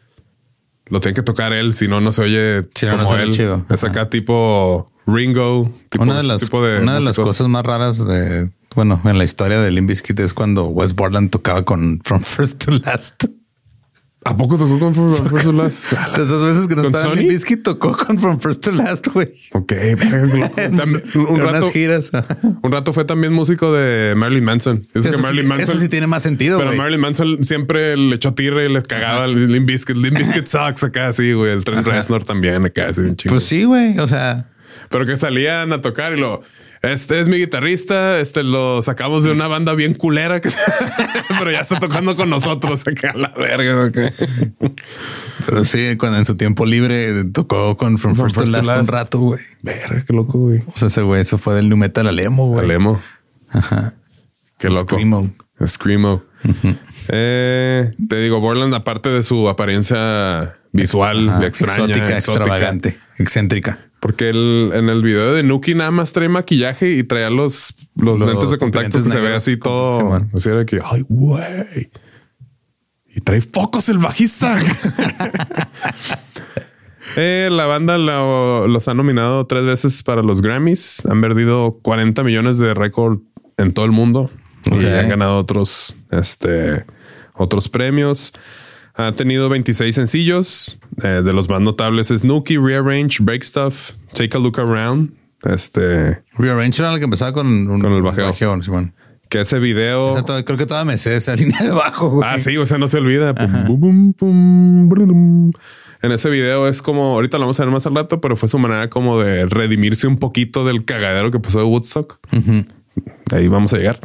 lo 0.87 1.00
tiene 1.00 1.14
que 1.14 1.22
tocar 1.22 1.52
él, 1.52 1.74
si 1.74 1.87
no, 1.87 2.00
no 2.00 2.12
se 2.12 2.22
oye 2.22 2.62
Sí, 2.74 2.87
no, 2.87 2.92
no 2.92 2.98
como 2.98 3.09
suena 3.11 3.24
él. 3.24 3.31
chido. 3.33 3.66
Es 3.68 3.85
acá 3.85 4.09
tipo 4.11 4.90
Ringo. 5.07 5.72
tipo 5.90 6.02
una 6.05 6.16
de 6.16 6.22
las, 6.22 6.40
tipo 6.40 6.64
de 6.64 6.81
una 6.81 6.94
de 6.94 7.00
las 7.02 7.16
cosas 7.16 7.46
más 7.48 7.64
raras 7.64 8.07
de, 8.07 8.50
bueno, 8.74 9.00
en 9.05 9.18
la 9.18 9.24
historia 9.24 9.61
de 9.61 9.70
Limp 9.70 9.88
Bizkit 9.90 10.18
es 10.18 10.33
cuando 10.35 10.64
Wes 10.66 10.94
Borland 10.94 11.31
tocaba 11.31 11.64
con 11.64 12.00
From 12.05 12.22
First 12.22 12.64
to 12.64 12.72
Last. 12.72 13.24
¿A 14.29 14.37
poco 14.37 14.59
tocó 14.59 14.79
con 14.79 14.95
From 14.95 15.15
First 15.15 15.45
to 15.45 15.53
Last? 15.53 15.93
De 16.17 16.23
esas 16.25 16.43
veces 16.43 16.67
que 16.67 16.75
no 16.75 16.83
¿Con 16.83 16.95
estaba 16.95 17.05
Sony? 17.15 17.19
Limp 17.21 17.31
Bizkit 17.31 17.62
tocó 17.62 17.97
con 17.97 18.19
From 18.19 18.41
First 18.41 18.65
to 18.65 18.73
Last, 18.73 19.07
güey. 19.09 19.29
Ok. 19.53 19.73
También- 20.77 21.03
un, 21.15 21.29
En 21.29 21.41
rato, 21.41 21.59
unas 21.59 21.71
giras. 21.73 22.11
un 22.62 22.73
rato 22.73 22.93
fue 22.93 23.05
también 23.05 23.33
músico 23.33 23.73
de 23.73 24.15
Marilyn 24.17 24.45
Manson. 24.45 24.87
Es 24.95 25.03
que 25.05 25.11
Eso, 25.11 25.19
Marilyn 25.21 25.45
sí, 25.45 25.49
Manson 25.49 25.71
eso 25.71 25.79
sí 25.79 25.89
tiene 25.89 26.07
más 26.07 26.23
sentido, 26.23 26.59
Pero. 26.59 26.73
Marilyn 26.75 27.01
Manson 27.01 27.45
siempre 27.45 27.97
le 27.97 28.17
echó 28.17 28.35
tierra 28.35 28.65
y 28.65 28.69
le 28.69 28.83
cagaba 28.83 29.27
el 29.27 29.53
Limp 29.53 29.67
Bizkit. 29.69 29.97
Limp 29.97 30.19
Bizkit 30.19 30.47
sucks 30.49 30.83
acá, 30.85 31.12
sí, 31.12 31.33
güey. 31.33 31.53
El 31.53 31.65
Trent 31.65 31.87
Reznor 31.87 32.25
también 32.25 32.65
acá, 32.67 32.89
así 32.89 33.01
un 33.03 33.17
chingo. 33.17 33.35
Pues 33.35 33.45
sí, 33.45 33.65
güey. 33.65 33.99
O 33.99 34.09
sea, 34.09 34.49
Pero 34.91 35.07
que 35.07 35.17
salían 35.17 35.73
a 35.73 35.81
tocar 35.81 36.12
y 36.17 36.21
lo... 36.21 36.43
Este 36.83 37.21
es 37.21 37.27
mi 37.29 37.39
guitarrista, 37.39 38.21
este 38.21 38.43
lo 38.43 38.81
sacamos 38.83 39.25
de 39.25 39.33
una 39.33 39.49
banda 39.49 39.75
bien 39.75 39.95
culera, 39.95 40.41
que- 40.41 40.51
pero 41.39 41.51
ya 41.51 41.61
está 41.61 41.81
tocando 41.81 42.15
con 42.17 42.31
nosotros 42.31 42.87
acá 42.87 43.12
a 43.12 43.17
la 43.17 43.29
verga. 43.37 43.87
ok. 43.87 43.99
pero 45.47 45.65
sí, 45.65 45.97
cuando 45.97 46.19
en 46.19 46.25
su 46.27 46.37
tiempo 46.37 46.67
libre 46.67 47.25
tocó 47.25 47.77
con 47.77 47.99
From, 47.99 48.15
From 48.15 48.27
First, 48.31 48.37
First 48.37 48.55
to 48.55 48.62
Last, 48.62 48.81
un 48.83 48.89
rato, 48.95 49.19
güey. 49.21 49.41
Verga, 49.62 50.05
qué 50.07 50.12
loco, 50.12 50.39
güey. 50.39 50.62
O 50.67 50.73
sea, 50.77 50.89
ese 50.89 51.03
güey 51.03 51.25
se 51.25 51.39
fue 51.39 51.55
del 51.55 51.69
new 51.69 51.79
metal 51.79 52.07
al 52.07 52.19
emo, 52.19 52.49
güey. 52.49 52.65
Al 52.65 52.71
emo. 52.71 53.01
Qué 54.59 54.69
loco. 54.69 54.95
Screamo. 54.97 55.35
Screamo. 55.67 56.23
Eh, 57.09 57.91
te 58.09 58.17
digo, 58.17 58.41
Borland, 58.41 58.75
aparte 58.75 59.09
de 59.09 59.23
su 59.23 59.49
apariencia 59.49 60.55
visual 60.73 61.29
Ajá, 61.29 61.47
extraña, 61.47 61.75
exótica, 61.75 61.97
exótica, 61.97 62.19
extravagante, 62.19 62.99
excéntrica. 63.19 63.86
Porque 64.01 64.29
el- 64.29 64.71
en 64.75 64.89
el 64.89 65.03
video 65.03 65.33
de 65.35 65.43
Nuki 65.43 65.75
nada 65.75 65.91
más 65.91 66.13
trae 66.13 66.29
maquillaje 66.29 66.93
y 66.93 67.03
traía 67.03 67.31
los, 67.31 67.75
los, 67.97 68.21
Los 68.21 68.29
lentes 68.29 68.51
de 68.51 68.59
contacto 68.59 69.03
que 69.03 69.09
se 69.11 69.21
ve 69.21 69.35
así 69.35 69.57
todo. 69.57 69.99
Simón. 69.99 70.31
así 70.35 70.49
era 70.51 70.65
que, 70.67 70.81
ay, 70.85 71.05
güey. 71.09 71.91
Y 73.15 73.21
trae 73.23 73.41
focos 73.41 73.89
el 73.89 73.99
bajista. 73.99 74.59
Eh, 77.17 77.49
la 77.53 77.67
banda 77.67 77.99
lo- 77.99 78.67
los 78.67 78.89
ha 78.89 78.95
nominado 78.95 79.47
tres 79.47 79.65
veces 79.65 80.03
para 80.03 80.23
los 80.23 80.43
Grammys. 80.43 81.03
Han 81.07 81.21
perdido 81.21 81.79
40 81.83 82.25
millones 82.25 82.59
de 82.59 82.75
récord 82.75 83.21
en 83.57 83.73
todo 83.73 83.85
el 83.85 83.93
mundo 83.93 84.29
y 84.65 84.85
han 84.85 85.09
ganado 85.09 85.39
otros, 85.39 85.95
este, 86.11 86.85
otros 87.35 87.69
premios. 87.69 88.33
Ha 88.97 89.13
tenido 89.13 89.49
26 89.49 89.95
sencillos. 89.95 90.79
Eh, 91.03 91.21
de 91.23 91.33
los 91.33 91.49
más 91.49 91.61
notables 91.61 92.11
es 92.11 92.25
Nuki, 92.25 92.57
Rearrange, 92.57 93.19
Break 93.23 93.43
Stuff, 93.43 93.93
Take 94.15 94.37
a 94.37 94.41
Look 94.41 94.59
Around. 94.59 95.13
Este, 95.45 96.23
Rearrange 96.39 96.81
era 96.81 96.93
el 96.93 96.99
que 96.99 97.05
empezaba 97.05 97.33
con, 97.35 97.47
un, 97.47 97.81
Con 97.81 97.93
el 97.93 98.03
bajeo. 98.03 98.33
Simón. 98.63 98.95
que 99.29 99.41
ese 99.41 99.59
video. 99.59 100.23
Todo- 100.25 100.43
creo 100.45 100.57
que 100.59 100.67
toda 100.67 100.85
me 100.87 100.97
sé 100.97 101.15
esa 101.17 101.37
línea 101.37 101.63
de 101.63 101.71
bajo. 101.71 102.09
güey. 102.09 102.29
Ah, 102.29 102.39
sí, 102.39 102.57
o 102.57 102.65
sea, 102.65 102.79
no 102.79 102.89
se 102.89 102.99
olvida. 102.99 103.35
Pum. 103.35 104.13
En 106.03 106.13
ese 106.13 106.31
video 106.31 106.69
es 106.69 106.83
como, 106.83 107.15
ahorita 107.15 107.37
lo 107.39 107.43
vamos 107.45 107.59
a 107.61 107.65
ver 107.65 107.73
más 107.73 107.87
al 107.87 107.95
rato, 107.95 108.21
pero 108.21 108.37
fue 108.37 108.49
su 108.49 108.59
manera 108.59 108.89
como 108.91 109.21
de 109.21 109.47
redimirse 109.47 110.07
un 110.07 110.19
poquito 110.19 110.65
del 110.65 110.85
cagadero 110.85 111.31
que 111.31 111.41
pasó 111.41 111.59
de 111.59 111.65
Woodstock. 111.67 112.19
Ahí 113.33 113.49
vamos 113.49 113.73
a 113.73 113.77
llegar. 113.79 113.99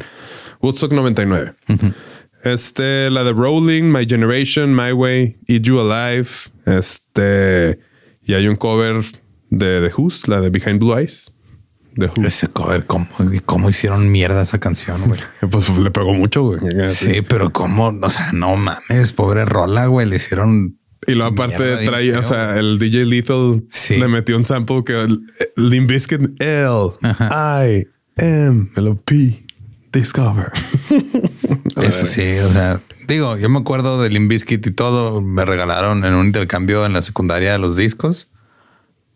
Woodstock 0.62 0.92
99. 0.94 1.54
Este, 2.44 3.10
la 3.10 3.24
de 3.24 3.34
Rolling, 3.34 3.84
My 3.92 4.06
Generation, 4.08 4.76
My 4.76 4.92
Way, 4.92 5.38
Eat 5.48 5.62
You 5.64 5.80
Alive. 5.80 6.28
Este, 6.66 7.80
y 8.24 8.34
hay 8.34 8.48
un 8.48 8.56
cover 8.56 9.04
de 9.50 9.88
The 9.88 9.94
Who's, 9.96 10.28
la 10.28 10.42
de 10.42 10.50
Behind 10.50 10.80
Blue 10.80 10.98
Eyes. 10.98 11.32
The 11.98 12.06
Who. 12.08 12.26
Ese 12.26 12.48
cover, 12.48 12.86
¿cómo, 12.86 13.08
cómo 13.46 13.70
hicieron 13.70 14.10
mierda 14.12 14.42
esa 14.42 14.60
canción, 14.60 15.02
güey. 15.08 15.20
Pues 15.52 15.70
le 15.78 15.92
pegó 15.92 16.14
mucho, 16.14 16.44
güey. 16.44 16.60
Sí, 16.88 17.22
pero 17.28 17.52
cómo, 17.52 17.88
o 18.02 18.10
sea, 18.10 18.32
no 18.34 18.56
mames, 18.56 19.12
pobre 19.14 19.46
rola, 19.46 19.88
güey, 19.88 20.08
le 20.08 20.16
hicieron. 20.16 20.78
Y 21.08 21.14
luego 21.16 21.32
aparte 21.34 21.84
traía, 21.84 22.20
o 22.20 22.24
sea, 22.24 22.58
el 22.60 22.78
DJ 22.78 23.06
Lethal 23.06 23.64
Sí. 23.70 23.98
le 23.98 24.08
metió 24.08 24.38
un 24.38 24.46
sample 24.46 24.84
que 24.86 25.08
Limp 25.56 25.90
Bizkit 25.90 26.22
L 26.40 26.92
I 27.02 27.88
M 28.18 28.70
L 28.76 28.88
O 28.88 28.96
P 29.02 29.44
Discover. 29.92 30.52
Eso 31.78 32.06
sí, 32.06 32.38
o 32.40 32.52
sea, 32.52 32.82
digo, 33.08 33.38
yo 33.38 33.50
me 33.50 33.60
acuerdo 33.60 34.02
del 34.02 34.14
Limbiskit 34.14 34.66
y 34.68 34.72
todo. 34.72 35.22
Me 35.22 35.46
regalaron 35.46 36.04
en 36.06 36.14
un 36.14 36.28
intercambio 36.28 36.86
en 36.86 36.94
la 36.94 37.02
secundaria 37.02 37.58
los 37.58 37.76
discos. 37.78 38.30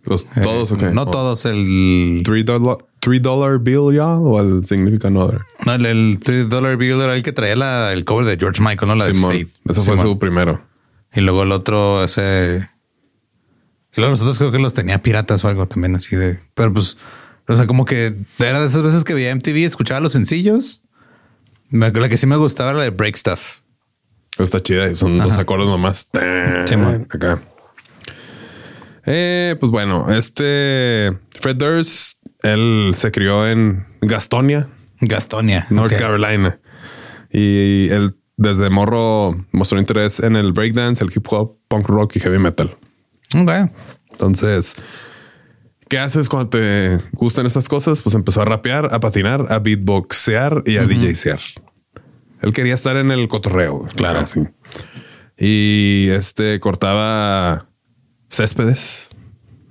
Los 0.03 0.25
todos, 0.43 0.71
Eh. 0.73 0.91
No 0.93 1.03
O 1.03 1.05
todos, 1.11 1.45
el, 1.45 2.21
Three 2.23 2.43
dollar, 2.43 2.77
three 2.99 3.19
dollar 3.19 3.57
bill 3.59 3.91
ya 3.95 4.05
o 4.07 4.39
el 4.39 4.63
significant 4.65 5.17
other. 5.17 5.41
no, 5.65 5.73
el, 5.73 5.85
el 5.87 6.19
$3 6.19 6.47
Dollar 6.47 6.77
Bill 6.77 7.01
era 7.01 7.15
el 7.15 7.23
que 7.23 7.31
traía 7.33 7.55
la- 7.55 7.91
el 7.91 8.05
cover 8.05 8.25
de 8.25 8.37
George 8.37 8.61
Michael, 8.61 8.87
no 8.89 8.95
la 8.95 9.07
Simón. 9.07 9.31
de 9.31 9.45
Faith. 9.45 9.55
Ese 9.69 9.81
fue 9.81 9.97
su 9.97 10.19
primero. 10.19 10.61
Y 11.13 11.21
luego 11.21 11.41
el 11.43 11.51
otro, 11.51 12.03
ese. 12.03 12.69
Y 13.97 14.01
luego 14.01 14.11
los 14.11 14.21
otros 14.21 14.37
creo 14.37 14.51
que 14.51 14.59
los 14.59 14.73
tenía 14.75 15.01
piratas 15.01 15.43
o 15.43 15.47
algo 15.47 15.67
también 15.67 15.95
así 15.95 16.15
de. 16.15 16.39
Pero 16.53 16.71
pues, 16.73 16.97
o 17.47 17.55
sea, 17.55 17.65
como 17.65 17.85
que 17.85 18.15
era 18.37 18.59
de 18.61 18.67
esas 18.67 18.83
veces 18.83 19.03
que 19.05 19.13
veía 19.15 19.31
MTV, 19.33 19.65
escuchaba 19.65 20.01
los 20.01 20.13
sencillos. 20.13 20.81
Me- 21.75 21.91
La 21.91 22.09
que 22.09 22.17
sí 22.17 22.25
me 22.27 22.35
gustaba 22.37 22.69
era 22.71 22.79
la 22.79 22.83
de 22.85 22.89
Break 22.91 23.15
Stuff. 23.17 23.59
Está 24.37 24.61
chida. 24.61 24.93
Son 24.95 25.17
dos 25.17 25.35
acordes 25.37 25.67
nomás. 25.67 26.09
Acá. 27.09 27.41
Eh, 29.05 29.55
pues 29.59 29.71
bueno, 29.71 30.11
este 30.13 31.15
Fred 31.39 31.55
Durst, 31.57 32.17
él 32.41 32.93
se 32.95 33.11
crió 33.11 33.47
en 33.47 33.85
Gastonia, 34.01 34.67
Gastonia. 34.99 35.67
North. 35.69 35.95
Carolina. 35.97 36.59
Y 37.31 37.89
él 37.89 38.15
desde 38.37 38.69
morro 38.69 39.45
mostró 39.51 39.79
interés 39.79 40.19
en 40.19 40.35
el 40.35 40.53
breakdance, 40.53 41.03
el 41.03 41.11
hip 41.15 41.25
hop, 41.31 41.57
punk 41.67 41.87
rock 41.87 42.15
y 42.15 42.19
heavy 42.19 42.39
metal. 42.39 42.75
Ok. 43.35 43.51
Entonces, 44.11 44.75
¿qué 45.89 45.99
haces 45.99 46.29
cuando 46.29 46.49
te 46.49 46.99
gustan 47.13 47.45
estas 47.45 47.67
cosas? 47.69 48.01
Pues 48.01 48.15
empezó 48.15 48.41
a 48.41 48.45
rapear, 48.45 48.93
a 48.93 48.99
patinar, 48.99 49.47
a 49.51 49.59
beatboxear 49.59 50.63
y 50.65 50.77
a 50.77 50.83
DJsear. 50.85 51.39
Él 52.41 52.53
quería 52.53 52.73
estar 52.73 52.95
en 52.97 53.11
el 53.11 53.27
cotorreo. 53.27 53.85
Claro. 53.95 54.19
Así. 54.19 54.41
Y 55.37 56.09
este 56.09 56.59
cortaba 56.59 57.69
céspedes 58.29 59.09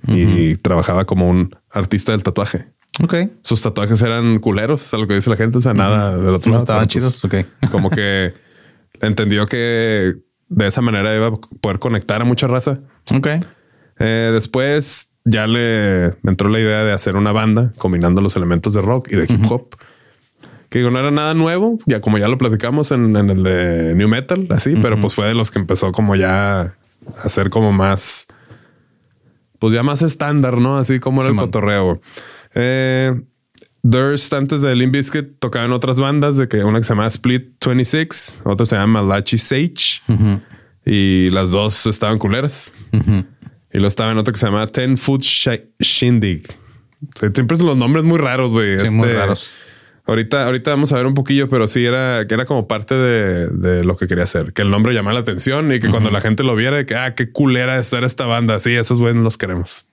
y 0.07 0.55
trabajaba 0.57 1.05
como 1.05 1.29
un 1.29 1.55
artista 1.71 2.11
del 2.11 2.23
tatuaje. 2.23 2.67
Ok. 3.03 3.15
Sus 3.43 3.61
tatuajes 3.61 4.01
eran 4.01 4.39
culeros, 4.39 4.93
es 4.93 4.99
lo 4.99 5.07
que 5.07 5.15
dice 5.15 5.29
la 5.29 5.35
gente. 5.35 5.57
O 5.57 5.61
sea, 5.61 5.73
nada 5.73 6.15
del 6.17 6.33
otro 6.33 6.49
No 6.49 6.57
lado. 6.57 6.63
estaban 6.63 6.83
pues, 6.83 6.93
chidos. 6.93 7.25
Ok. 7.25 7.35
Como 7.71 7.89
que 7.89 8.33
entendió 9.01 9.45
que 9.45 10.13
de 10.47 10.67
esa 10.67 10.81
manera 10.81 11.13
iba 11.15 11.27
a 11.27 11.31
poder 11.61 11.79
conectar 11.79 12.21
a 12.21 12.25
mucha 12.25 12.47
raza. 12.47 12.79
Ok. 13.13 13.27
Eh, 13.99 14.29
después 14.33 15.09
ya 15.25 15.47
le 15.47 16.13
entró 16.23 16.49
la 16.49 16.59
idea 16.59 16.83
de 16.83 16.93
hacer 16.93 17.15
una 17.15 17.31
banda 17.31 17.71
combinando 17.77 18.21
los 18.21 18.35
elementos 18.35 18.73
de 18.73 18.81
rock 18.81 19.09
y 19.11 19.15
de 19.15 19.23
hip 19.23 19.51
hop. 19.51 19.75
Que 20.69 20.79
digo, 20.79 20.91
no 20.91 20.99
era 20.99 21.11
nada 21.11 21.33
nuevo, 21.33 21.79
ya 21.85 21.99
como 21.99 22.17
ya 22.17 22.27
lo 22.27 22.37
platicamos 22.37 22.91
en, 22.91 23.15
en 23.15 23.29
el 23.29 23.43
de 23.43 23.95
New 23.95 24.07
Metal, 24.07 24.47
así, 24.51 24.75
pero 24.81 24.99
pues 24.99 25.13
fue 25.13 25.27
de 25.27 25.33
los 25.33 25.51
que 25.51 25.59
empezó 25.59 25.91
como 25.91 26.15
ya 26.15 26.61
a 26.61 26.75
hacer 27.23 27.49
como 27.49 27.71
más, 27.71 28.27
pues 29.59 29.73
ya 29.73 29.83
más 29.83 30.01
estándar, 30.01 30.57
¿no? 30.57 30.77
Así 30.77 30.99
como 30.99 31.21
era 31.21 31.31
el 31.31 31.37
cotorreo. 31.37 32.01
Eh, 32.53 33.13
Durst 33.83 34.33
antes 34.33 34.61
de 34.61 34.75
Limp 34.75 34.93
Bizkit 34.93 35.37
tocaba 35.39 35.65
en 35.65 35.71
otras 35.71 35.99
bandas 35.99 36.37
de 36.37 36.47
que 36.47 36.63
una 36.63 36.79
que 36.79 36.85
se 36.85 36.93
llama 36.93 37.07
Split 37.07 37.63
26, 37.63 38.39
otra 38.43 38.65
se 38.65 38.75
llama 38.75 39.03
Malachi 39.03 39.37
Sage 39.37 40.01
y 40.85 41.29
las 41.29 41.51
dos 41.51 41.85
estaban 41.85 42.17
culeras. 42.17 42.71
Y 43.75 43.79
luego 43.79 43.89
estaba 43.89 44.11
en 44.11 44.17
otra 44.17 44.31
que 44.31 44.39
se 44.39 44.45
llama 44.45 44.67
Ten 44.67 44.97
Foot 44.97 45.21
Shi- 45.21 45.65
Shindig. 45.79 46.47
O 47.13 47.19
sea, 47.19 47.29
siempre 47.35 47.57
son 47.57 47.67
los 47.67 47.75
nombres 47.75 48.05
muy 48.05 48.17
raros, 48.17 48.53
güey. 48.53 48.79
Sí, 48.79 48.89
muy 48.89 49.09
raros. 49.09 49.51
Ahorita, 50.07 50.45
ahorita 50.45 50.69
vamos 50.71 50.93
a 50.93 50.95
ver 50.95 51.05
un 51.07 51.13
poquillo, 51.13 51.49
pero 51.49 51.67
sí 51.67 51.83
era 51.85 52.25
que 52.25 52.35
era 52.35 52.45
como 52.45 52.69
parte 52.69 52.95
de, 52.95 53.47
de 53.49 53.83
lo 53.83 53.97
que 53.97 54.07
quería 54.07 54.23
hacer. 54.23 54.53
Que 54.53 54.61
el 54.61 54.69
nombre 54.71 54.93
llamara 54.93 55.15
la 55.15 55.19
atención 55.19 55.73
y 55.73 55.81
que 55.81 55.89
cuando 55.89 56.09
la 56.09 56.21
gente 56.21 56.43
lo 56.43 56.55
viera, 56.55 56.85
que 56.85 56.95
ah, 56.95 57.15
qué 57.15 57.31
culera 57.31 57.77
estar 57.77 58.05
esta 58.05 58.25
banda. 58.25 58.61
Sí, 58.61 58.71
esos 58.73 58.99
güeyes 59.01 59.19
los 59.21 59.37
queremos. 59.37 59.87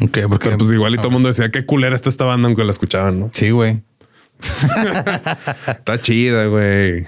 Ok. 0.00 0.18
Porque 0.28 0.46
Pero 0.48 0.58
pues 0.58 0.70
igual 0.72 0.92
y 0.92 0.96
todo 0.98 1.06
el 1.06 1.12
mundo 1.14 1.28
decía 1.28 1.50
qué 1.50 1.64
culera 1.64 1.96
está 1.96 2.10
esta 2.10 2.24
banda, 2.26 2.48
aunque 2.48 2.64
la 2.64 2.72
escuchaban, 2.72 3.18
¿no? 3.18 3.30
sí, 3.32 3.48
güey. 3.50 3.80
Está 5.66 6.00
chida, 6.00 6.46
güey. 6.46 7.04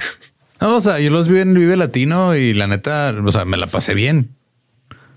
No, 0.60 0.76
o 0.76 0.80
sea, 0.80 1.00
yo 1.00 1.10
los 1.10 1.28
vi 1.28 1.40
en 1.40 1.52
Vive 1.52 1.76
Latino 1.76 2.34
y 2.36 2.54
la 2.54 2.66
neta, 2.66 3.14
o 3.22 3.32
sea, 3.32 3.44
me 3.44 3.56
la 3.56 3.66
pasé 3.66 3.92
bien. 3.94 4.30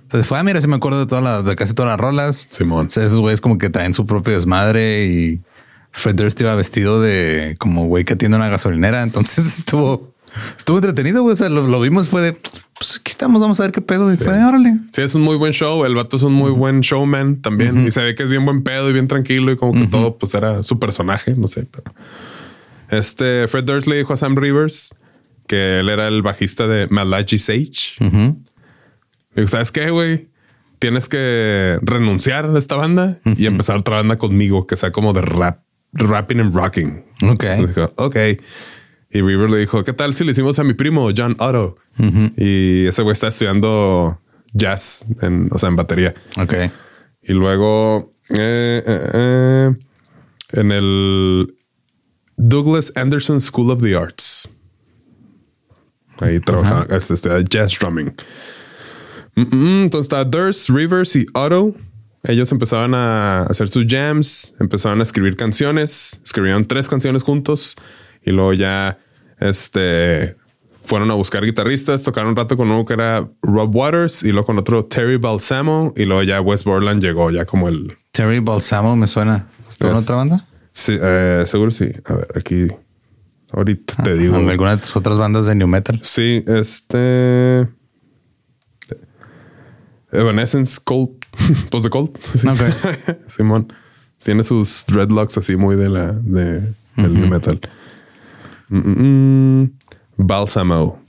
Entonces 0.07 0.25
fue, 0.25 0.39
ah, 0.39 0.43
mira, 0.43 0.61
sí 0.61 0.69
me 0.69 0.77
acuerdo 0.77 0.99
de 1.01 1.05
todas 1.05 1.21
las, 1.21 1.43
de 1.43 1.57
casi 1.57 1.73
todas 1.73 1.91
las 1.91 1.99
rolas. 1.99 2.47
Simón. 2.49 2.87
O 2.87 2.89
sea, 2.89 3.03
esos 3.03 3.19
güeyes 3.19 3.41
como 3.41 3.57
que 3.57 3.69
traen 3.69 3.93
su 3.93 4.05
propio 4.05 4.33
desmadre 4.33 5.05
y 5.05 5.41
Fred 5.91 6.15
Durst 6.15 6.39
iba 6.39 6.55
vestido 6.55 7.01
de 7.01 7.57
como 7.59 7.87
güey 7.87 8.05
que 8.05 8.13
atiende 8.13 8.37
una 8.37 8.47
gasolinera. 8.47 9.03
Entonces 9.03 9.45
estuvo, 9.59 10.13
estuvo 10.57 10.77
entretenido, 10.77 11.23
güey. 11.23 11.33
O 11.33 11.35
sea, 11.35 11.49
lo, 11.49 11.67
lo 11.67 11.81
vimos, 11.81 12.07
fue 12.07 12.21
de, 12.21 12.37
pues 12.79 13.01
aquí 13.01 13.11
estamos, 13.11 13.41
vamos 13.41 13.59
a 13.59 13.63
ver 13.63 13.73
qué 13.73 13.81
pedo. 13.81 14.09
Y 14.13 14.15
fue 14.15 14.33
de, 14.33 14.45
órale. 14.45 14.77
Sí, 14.93 15.01
es 15.01 15.13
un 15.13 15.23
muy 15.23 15.35
buen 15.35 15.51
show. 15.51 15.83
El 15.83 15.93
vato 15.95 16.15
es 16.15 16.23
un 16.23 16.31
muy 16.31 16.51
buen 16.51 16.79
showman 16.79 17.41
también. 17.41 17.85
Y 17.85 17.91
se 17.91 18.01
ve 18.01 18.15
que 18.15 18.23
es 18.23 18.29
bien 18.29 18.45
buen 18.45 18.63
pedo 18.63 18.89
y 18.89 18.93
bien 18.93 19.09
tranquilo 19.09 19.51
y 19.51 19.57
como 19.57 19.73
que 19.73 19.87
todo 19.87 20.17
pues 20.17 20.33
era 20.35 20.63
su 20.63 20.79
personaje. 20.79 21.35
No 21.35 21.49
sé. 21.49 21.67
Pero... 21.69 21.93
Este 22.89 23.45
Fred 23.49 23.65
Durst 23.65 23.87
le 23.87 23.97
dijo 23.97 24.13
a 24.13 24.17
Sam 24.17 24.37
Rivers 24.37 24.95
que 25.47 25.81
él 25.81 25.89
era 25.89 26.07
el 26.07 26.21
bajista 26.21 26.65
de 26.65 26.87
Malachi 26.87 27.37
Sage. 27.37 27.97
Le 29.38 29.43
dijo, 29.43 29.52
¿sabes 29.52 29.71
qué, 29.71 29.91
güey? 29.91 30.30
Tienes 30.80 31.08
que 31.08 31.78
renunciar 31.84 32.45
a 32.45 32.58
esta 32.58 32.76
banda 32.76 33.19
y 33.23 33.45
empezar 33.45 33.78
otra 33.78 33.97
banda 33.97 34.17
conmigo 34.17 34.65
que 34.65 34.76
sea 34.76 34.91
como 34.91 35.13
de 35.13 35.21
rap, 35.21 35.62
rapping 35.93 36.39
and 36.39 36.56
rocking. 36.56 37.06
Ok. 37.21 37.45
Ok. 37.97 38.15
Y 39.12 39.21
River 39.21 39.50
le 39.52 39.58
dijo, 39.58 39.84
¿qué 39.84 39.93
tal 39.93 40.15
si 40.15 40.23
le 40.23 40.32
hicimos 40.32 40.58
a 40.58 40.63
mi 40.63 40.73
primo 40.73 41.10
John 41.15 41.36
Otto? 41.38 41.76
Y 42.36 42.88
ese 42.88 43.04
güey 43.04 43.13
está 43.13 43.28
estudiando 43.28 44.19
jazz, 44.54 45.06
en, 45.21 45.50
o 45.52 45.60
sea, 45.60 45.69
en 45.69 45.76
batería. 45.76 46.15
Ok. 46.39 46.54
Y 47.21 47.34
luego 47.34 48.15
eh, 48.36 48.84
eh, 48.86 49.10
eh, 49.13 49.76
en 50.54 50.71
el 50.71 51.56
Douglas 52.38 52.91
Anderson 52.95 53.39
School 53.39 53.69
of 53.69 53.84
the 53.84 53.95
Arts. 53.95 54.50
Ahí 56.21 56.39
trabajaba, 56.39 56.88
este, 56.95 57.13
estudiaba 57.13 57.43
jazz 57.43 57.78
drumming. 57.80 58.15
Mm, 59.38 59.56
mm, 59.56 59.84
Entonces 59.84 60.06
está 60.06 60.26
Durst, 60.26 60.69
Rivers 60.69 61.15
y 61.15 61.26
Otto. 61.34 61.76
Ellos 62.23 62.52
empezaban 62.52 62.93
a 62.95 63.43
hacer 63.43 63.69
sus 63.69 63.86
jams, 63.88 64.54
empezaban 64.60 65.00
a 65.00 65.04
escribir 65.04 65.38
canciones, 65.38 66.19
escribieron 66.26 66.67
tres 66.67 66.89
canciones 66.89 67.23
juntos 67.23 67.76
Y 68.26 68.32
luego 68.32 68.54
ya, 68.54 69.00
este, 69.39 70.36
fueron 70.84 71.12
a 71.12 71.13
buscar 71.13 71.45
guitarristas, 71.45 72.04
tocaron 72.04 72.32
un 72.32 72.36
rato 72.36 72.58
con 72.58 72.69
uno 72.69 72.84
que 72.84 72.93
era 72.93 73.30
Rob 73.43 73.73
Waters 73.73 74.23
y 74.23 74.32
luego 74.32 74.47
con 74.47 74.58
otro 74.58 74.86
Terry 74.86 75.17
Balsamo 75.17 75.93
y 75.95 76.06
luego 76.06 76.23
ya 76.23 76.41
Wes 76.41 76.63
Borland 76.63 77.02
llegó 77.02 77.30
ya 77.30 77.45
como 77.45 77.69
el... 77.69 77.95
Terry 78.12 78.39
Balsamo 78.39 78.95
me 78.95 79.08
suena. 79.08 79.47
¿Está 79.69 79.89
en 79.89 79.95
otra 79.95 80.15
banda? 80.15 80.47
Sí, 80.73 80.97
eh, 81.00 81.43
seguro 81.45 81.71
sí. 81.71 81.89
A 82.06 82.13
ver, 82.13 82.28
aquí... 82.36 82.67
Ahorita 83.54 84.04
te 84.04 84.15
digo. 84.15 84.38
¿En 84.38 84.50
alguna 84.50 84.76
de 84.76 84.82
tus 84.82 84.95
otras 84.97 85.17
bandas 85.17 85.45
de 85.45 85.56
New 85.56 85.69
Metal? 85.69 85.97
Sí, 86.04 86.43
este... 86.47 87.67
Evanescence 90.11 90.79
Cold. 90.83 91.09
pues 91.69 91.83
de 91.83 91.89
Cold. 91.89 92.17
Sí. 92.35 92.47
Ok. 92.47 92.59
Simón. 93.27 93.73
Tiene 94.23 94.43
sus 94.43 94.85
dreadlocks 94.87 95.37
así 95.37 95.55
muy 95.55 95.75
de 95.75 95.89
la... 95.89 96.11
De, 96.11 96.73
del 96.95 97.13
new 97.13 97.27
metal. 97.27 97.59
Mm, 98.69 98.77
mm, 98.77 99.61
mm. 99.61 99.71
Balsamo. 100.17 101.01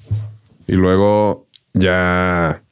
Y 0.67 0.73
luego 0.75 1.47
ya... 1.73 2.63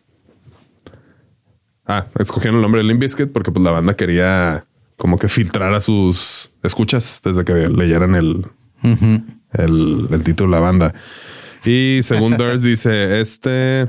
Ah, 1.87 2.07
escogieron 2.19 2.57
el 2.57 2.63
nombre 2.63 2.83
de 2.83 2.89
Limp 2.89 3.01
Bizkit 3.01 3.33
porque 3.33 3.53
pues 3.53 3.65
la 3.65 3.71
banda 3.71 3.95
quería 3.95 4.67
como 4.97 5.19
que 5.19 5.29
filtrar 5.29 5.73
a 5.73 5.81
sus 5.81 6.53
escuchas 6.63 7.21
desde 7.25 7.45
que 7.45 7.53
leyeran 7.69 8.17
el, 8.17 8.47
el, 9.53 10.09
el 10.11 10.25
título 10.25 10.51
de 10.51 10.57
la 10.57 10.61
banda. 10.61 10.95
Y 11.65 12.01
según 12.03 12.33
Durst 12.37 12.65
dice, 12.65 13.21
este... 13.21 13.87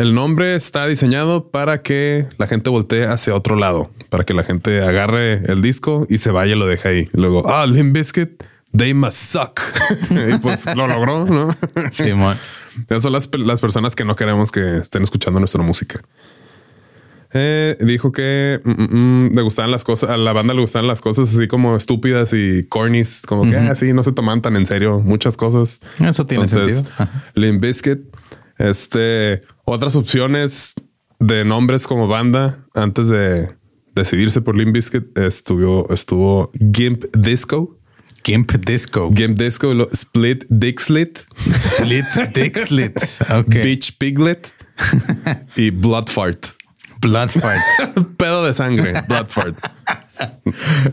El 0.00 0.14
nombre 0.14 0.54
está 0.54 0.86
diseñado 0.86 1.50
para 1.50 1.82
que 1.82 2.26
la 2.38 2.46
gente 2.46 2.70
voltee 2.70 3.04
hacia 3.04 3.34
otro 3.34 3.54
lado, 3.54 3.90
para 4.08 4.24
que 4.24 4.32
la 4.32 4.42
gente 4.42 4.80
agarre 4.80 5.42
el 5.52 5.60
disco 5.60 6.06
y 6.08 6.16
se 6.16 6.30
vaya 6.30 6.54
y 6.54 6.58
lo 6.58 6.66
deje 6.66 6.88
ahí. 6.88 7.08
Y 7.12 7.20
luego, 7.20 7.46
ah, 7.52 7.66
Limp 7.66 7.94
Bizkit, 7.94 8.42
they 8.74 8.94
must 8.94 9.18
suck. 9.18 9.60
y 10.10 10.38
pues 10.38 10.64
lo 10.74 10.86
logró, 10.86 11.26
¿no? 11.26 11.54
Simón. 11.90 12.38
Esas 12.88 13.02
son 13.02 13.12
las, 13.12 13.28
las 13.36 13.60
personas 13.60 13.94
que 13.94 14.06
no 14.06 14.16
queremos 14.16 14.50
que 14.50 14.78
estén 14.78 15.02
escuchando 15.02 15.38
nuestra 15.38 15.62
música. 15.62 16.00
Eh, 17.34 17.76
dijo 17.80 18.10
que 18.10 18.58
mm, 18.64 18.70
mm, 18.70 19.26
mm, 19.26 19.30
le 19.34 19.42
gustaban 19.42 19.70
las 19.70 19.84
cosas, 19.84 20.08
a 20.08 20.16
la 20.16 20.32
banda 20.32 20.54
le 20.54 20.62
gustaban 20.62 20.88
las 20.88 21.02
cosas 21.02 21.34
así 21.34 21.46
como 21.46 21.76
estúpidas 21.76 22.32
y 22.32 22.64
cornies, 22.70 23.24
como 23.28 23.42
que 23.42 23.58
así 23.58 23.92
no 23.92 24.02
se 24.02 24.12
toman 24.12 24.40
tan 24.40 24.56
en 24.56 24.64
serio 24.64 25.00
muchas 25.00 25.36
cosas. 25.36 25.78
Eso 25.98 26.24
tiene 26.24 26.48
sentido. 26.48 26.84
Limp 27.34 27.60
Bizkit, 27.60 28.00
este, 28.56 29.40
otras 29.70 29.96
opciones 29.96 30.74
de 31.18 31.44
nombres 31.44 31.86
como 31.86 32.08
banda 32.08 32.64
antes 32.74 33.08
de 33.08 33.54
decidirse 33.94 34.40
por 34.40 34.56
Limp 34.56 34.72
Bizkit 34.74 35.16
estuvo, 35.18 35.92
estuvo 35.92 36.50
Gimp 36.74 37.04
Disco, 37.16 37.76
Gimp 38.24 38.52
Disco. 38.52 39.10
Gimp 39.14 39.38
Disco, 39.38 39.72
lo- 39.74 39.90
Split 39.92 40.44
Dick 40.48 40.78
Slit, 40.80 41.18
Slit 41.36 42.04
Dick 42.34 42.58
Slit. 42.58 42.98
Ok. 43.30 43.48
Beach 43.54 43.96
Piglet 43.98 44.52
y 45.56 45.70
Blood 45.70 46.08
Fart. 46.08 46.46
Blood 47.00 47.30
Fight. 47.30 47.62
Pedo 48.18 48.44
de 48.44 48.52
sangre, 48.52 48.92
Blood 49.08 49.26
Fart. 49.28 49.58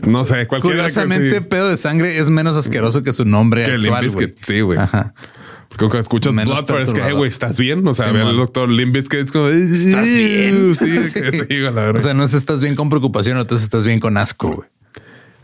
No 0.06 0.24
sé, 0.24 0.46
cualquiera 0.46 0.76
que 0.76 0.82
Curiosamente, 0.92 1.40
pedo 1.42 1.68
de 1.68 1.76
sangre 1.76 2.16
es 2.18 2.30
menos 2.30 2.56
asqueroso 2.56 3.02
que 3.02 3.12
su 3.12 3.26
nombre 3.26 3.64
que 3.66 3.72
actual. 3.72 4.34
Sí, 4.40 4.60
güey. 4.62 4.78
Cuando 5.78 5.98
escuchas 5.98 6.34
Blood 6.34 6.66
Fart 6.66 6.82
es 6.82 6.92
que, 6.92 7.02
hey, 7.04 7.12
güey, 7.12 7.28
¿estás 7.28 7.56
bien? 7.56 7.86
O 7.86 7.94
sea, 7.94 8.06
Sí, 8.06 8.12
ve 8.12 8.22
al 8.22 8.36
doctor 8.36 8.68
Limp 8.68 8.94
Bizkit 8.94 9.20
es 9.20 9.32
como, 9.32 9.48
¿estás 9.48 10.04
bien? 10.04 10.74
Sí, 10.74 10.86
que 11.20 11.32
sí, 11.48 11.56
la 11.58 11.70
verdad. 11.70 11.96
O 11.96 12.00
sea, 12.00 12.14
no 12.14 12.24
es 12.24 12.34
estás 12.34 12.60
bien 12.60 12.74
con 12.74 12.90
preocupación, 12.90 13.38
entonces 13.38 13.64
estás 13.64 13.86
bien 13.86 14.00
con 14.00 14.16
asco, 14.16 14.48
güey. 14.48 14.68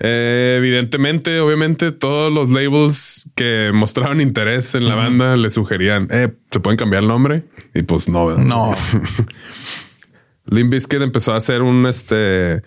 Eh, 0.01 0.57
evidentemente, 0.59 1.39
obviamente, 1.41 1.93
todos 1.93 2.33
los 2.33 2.51
labels 2.51 3.31
que 3.37 3.71
mostraron 3.73 4.21
interés 4.21 4.75
en 4.75 4.87
la 4.87 4.97
banda 4.97 5.37
le 5.37 5.51
sugerían, 5.51 6.09
eh, 6.11 6.33
¿se 6.51 6.61
pueden 6.61 6.77
cambiar 6.77 7.03
el 7.03 7.09
nombre? 7.09 7.45
Y 7.75 7.83
pues 7.83 8.09
no. 8.09 8.27
¿verdad? 8.27 8.45
No. 8.45 8.75
Limp 10.47 10.73
Bizkit 10.73 11.01
empezó 11.01 11.33
a 11.33 11.37
hacer 11.37 11.63
un 11.63 11.87
este. 11.87 12.63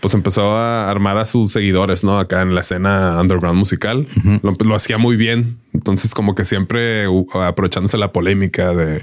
Pues 0.00 0.14
empezó 0.14 0.56
a 0.56 0.90
armar 0.90 1.18
a 1.18 1.24
sus 1.24 1.52
seguidores, 1.52 2.04
¿no? 2.04 2.18
Acá 2.18 2.42
en 2.42 2.54
la 2.54 2.60
escena 2.60 3.20
underground 3.20 3.58
musical. 3.58 4.06
lo, 4.42 4.56
lo 4.64 4.74
hacía 4.74 4.98
muy 4.98 5.16
bien. 5.16 5.58
Entonces, 5.72 6.14
como 6.14 6.34
que 6.34 6.44
siempre 6.44 7.06
aprovechándose 7.34 7.98
la 7.98 8.12
polémica 8.12 8.74
de, 8.74 9.00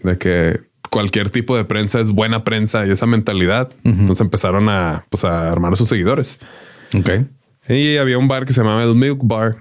de 0.00 0.18
que 0.18 0.60
cualquier 0.90 1.30
tipo 1.30 1.56
de 1.56 1.64
prensa 1.64 2.00
es 2.00 2.12
buena 2.12 2.44
prensa 2.44 2.86
y 2.86 2.90
esa 2.90 3.06
mentalidad. 3.06 3.72
Entonces 3.84 4.20
empezaron 4.20 4.68
a, 4.68 5.04
pues, 5.10 5.24
a 5.24 5.50
armar 5.50 5.72
a 5.72 5.76
sus 5.76 5.88
seguidores. 5.88 6.38
Ok. 6.94 7.10
Y 7.68 7.96
había 7.96 8.18
un 8.18 8.28
bar 8.28 8.46
que 8.46 8.52
se 8.52 8.60
llamaba 8.60 8.84
el 8.84 8.94
Milk 8.94 9.18
Bar, 9.24 9.56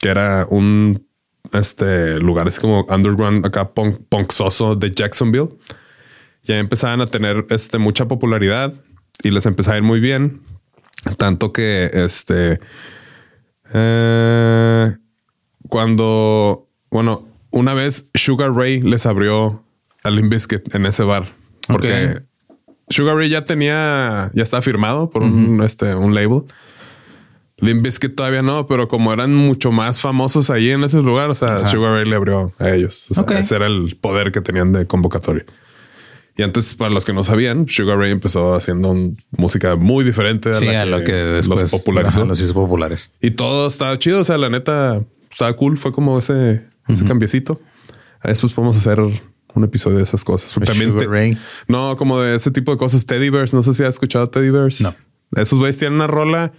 que 0.00 0.08
era 0.08 0.46
un 0.50 1.06
este 1.52 2.18
lugar 2.18 2.48
así 2.48 2.60
como 2.60 2.84
underground 2.88 3.46
acá 3.46 3.72
punk, 3.72 3.98
punksoso 4.08 4.74
de 4.74 4.90
Jacksonville. 4.90 5.48
Y 6.42 6.52
ahí 6.52 6.58
empezaban 6.58 7.00
a 7.00 7.10
tener 7.10 7.46
este 7.50 7.78
mucha 7.78 8.06
popularidad 8.06 8.74
y 9.22 9.30
les 9.30 9.46
empezaba 9.46 9.74
a 9.74 9.78
ir 9.78 9.84
muy 9.84 10.00
bien. 10.00 10.42
Tanto 11.18 11.52
que 11.52 11.90
este 11.92 12.60
eh, 13.72 14.96
cuando 15.68 16.68
bueno, 16.90 17.28
una 17.50 17.74
vez 17.74 18.06
Sugar 18.14 18.52
Ray 18.52 18.80
les 18.82 19.06
abrió 19.06 19.64
a 20.02 20.10
Limp 20.10 20.32
Bizkit 20.32 20.74
en 20.74 20.86
ese 20.86 21.02
bar 21.02 21.26
porque. 21.66 22.22
Sugar 22.88 23.16
Ray 23.16 23.28
ya 23.28 23.44
tenía, 23.44 24.30
ya 24.32 24.42
estaba 24.44 24.62
firmado 24.62 25.10
por 25.10 25.24
un, 25.24 25.60
este, 25.64 25.94
un 25.96 26.14
label. 26.14 26.44
Limp 27.58 27.82
Bizkit 27.82 28.14
todavía 28.14 28.42
no, 28.42 28.66
pero 28.66 28.86
como 28.86 29.12
eran 29.12 29.34
mucho 29.34 29.72
más 29.72 30.00
famosos 30.00 30.50
ahí 30.50 30.70
en 30.70 30.84
ese 30.84 31.02
lugar, 31.02 31.30
o 31.30 31.34
sea, 31.34 31.66
Sugar 31.66 31.94
Ray 31.94 32.08
le 32.08 32.14
abrió 32.14 32.52
a 32.58 32.70
ellos. 32.70 33.06
O 33.10 33.14
sea, 33.14 33.24
ese 33.38 33.56
era 33.56 33.66
el 33.66 33.96
poder 34.00 34.30
que 34.30 34.40
tenían 34.40 34.72
de 34.72 34.86
convocatoria. 34.86 35.44
Y 36.36 36.42
antes, 36.42 36.74
para 36.74 36.90
los 36.90 37.04
que 37.06 37.12
no 37.14 37.24
sabían, 37.24 37.66
Sugar 37.68 37.96
Ray 37.98 38.10
empezó 38.12 38.54
haciendo 38.54 38.90
un- 38.90 39.16
música 39.30 39.74
muy 39.76 40.04
diferente 40.04 40.50
a, 40.50 40.54
Sí, 40.54 40.66
la 40.66 40.82
a 40.82 41.04
que 41.04 41.12
después 41.12 41.60
los 41.62 41.70
popularizó. 41.70 42.20
ajá, 42.20 42.28
los 42.28 42.40
hizo 42.40 42.52
populares. 42.52 43.10
Y 43.22 43.30
todo 43.30 43.66
estaba 43.66 43.98
chido. 43.98 44.20
O 44.20 44.24
sea, 44.24 44.36
la 44.36 44.50
neta 44.50 45.02
estaba 45.30 45.54
cool. 45.56 45.78
Fue 45.78 45.92
como 45.92 46.18
ese, 46.18 46.66
ese 46.88 47.04
cambiecito. 47.06 47.60
Después 48.22 48.52
podemos 48.52 48.76
hacer 48.76 49.00
un 49.00 49.64
episodio 49.64 49.96
de 49.96 50.02
esas 50.02 50.24
cosas. 50.24 50.52
Porque 50.52 50.66
¿De 50.66 50.72
también 50.72 50.90
Sugar 50.90 51.06
te- 51.06 51.10
Ray? 51.12 51.38
No, 51.68 51.96
como 51.96 52.20
de 52.20 52.34
ese 52.36 52.50
tipo 52.50 52.70
de 52.70 52.76
cosas. 52.76 53.06
Teddy 53.06 53.30
Bears. 53.30 53.54
No 53.54 53.62
sé 53.62 53.72
si 53.72 53.82
has 53.84 53.94
escuchado 53.94 54.28
Teddy 54.28 54.50
Bears. 54.50 54.82
No. 54.82 54.94
Esos 55.36 55.58
güeyes 55.58 55.78
tienen 55.78 55.94
una 55.94 56.06
rola 56.06 56.52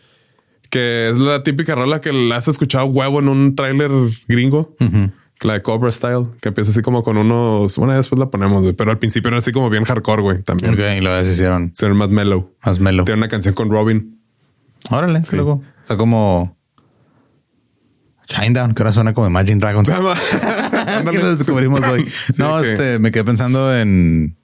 que 0.71 1.09
es 1.09 1.17
la 1.19 1.43
típica 1.43 1.75
rola 1.75 2.01
que 2.01 2.11
la 2.11 2.35
has 2.37 2.47
escuchado 2.47 2.85
huevo 2.87 3.19
en 3.19 3.29
un 3.29 3.55
tráiler 3.55 3.91
gringo. 4.27 4.75
La 5.41 5.53
de 5.53 5.61
Cobra 5.61 5.91
Style, 5.91 6.27
que 6.41 6.49
empieza 6.49 6.71
así 6.71 6.81
como 6.81 7.03
con 7.03 7.17
unos. 7.17 7.77
Bueno, 7.77 7.93
después 7.93 8.17
la 8.19 8.29
ponemos, 8.29 8.63
güey. 8.63 8.73
Pero 8.73 8.91
al 8.91 8.97
principio 8.97 9.27
era 9.29 9.37
así 9.37 9.51
como 9.51 9.69
bien 9.69 9.83
hardcore, 9.83 10.21
güey. 10.21 10.41
También. 10.41 10.73
Ok, 10.73 10.79
y 10.97 11.01
luego 11.01 11.23
se 11.23 11.31
hicieron 11.31 11.71
Ser 11.75 11.93
más 11.93 12.09
mellow. 12.09 12.55
más 12.65 12.79
melo. 12.79 13.05
Tiene 13.05 13.19
una 13.19 13.27
canción 13.27 13.53
con 13.53 13.69
Robin. 13.69 14.19
Órale, 14.89 15.21
qué 15.29 15.35
loco. 15.35 15.61
O 15.61 15.85
sea, 15.85 15.97
como 15.97 16.57
Shinedown, 18.27 18.73
que 18.73 18.81
ahora 18.81 18.91
suena 18.91 19.13
como 19.13 19.27
Imagine 19.27 19.59
Dragons. 19.59 19.89
que 21.11 21.17
lo 21.19 21.35
descubrimos 21.35 21.81
hoy. 21.83 22.05
Sí, 22.09 22.33
no, 22.41 22.59
este, 22.59 22.99
me 22.99 23.11
quedé 23.11 23.23
pensando 23.23 23.75
en 23.75 24.37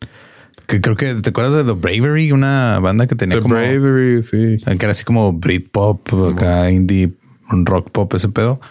que 0.67 0.79
creo 0.79 0.95
que 0.95 1.15
te 1.15 1.29
acuerdas 1.29 1.53
de 1.53 1.63
The 1.63 1.79
Bravery, 1.79 2.31
una 2.31 2.79
banda 2.79 3.05
que 3.07 3.15
tenía 3.15 3.37
The 3.37 3.41
como 3.41 3.55
Bravery, 3.55 4.23
sí. 4.23 4.57
que 4.63 4.77
era 4.79 4.91
así 4.91 5.03
como 5.03 5.33
Britpop, 5.33 6.13
acá 6.31 6.71
indie, 6.71 7.13
un 7.51 7.65
rock 7.65 7.91
pop, 7.91 8.13
ese 8.13 8.29
pedo. 8.29 8.61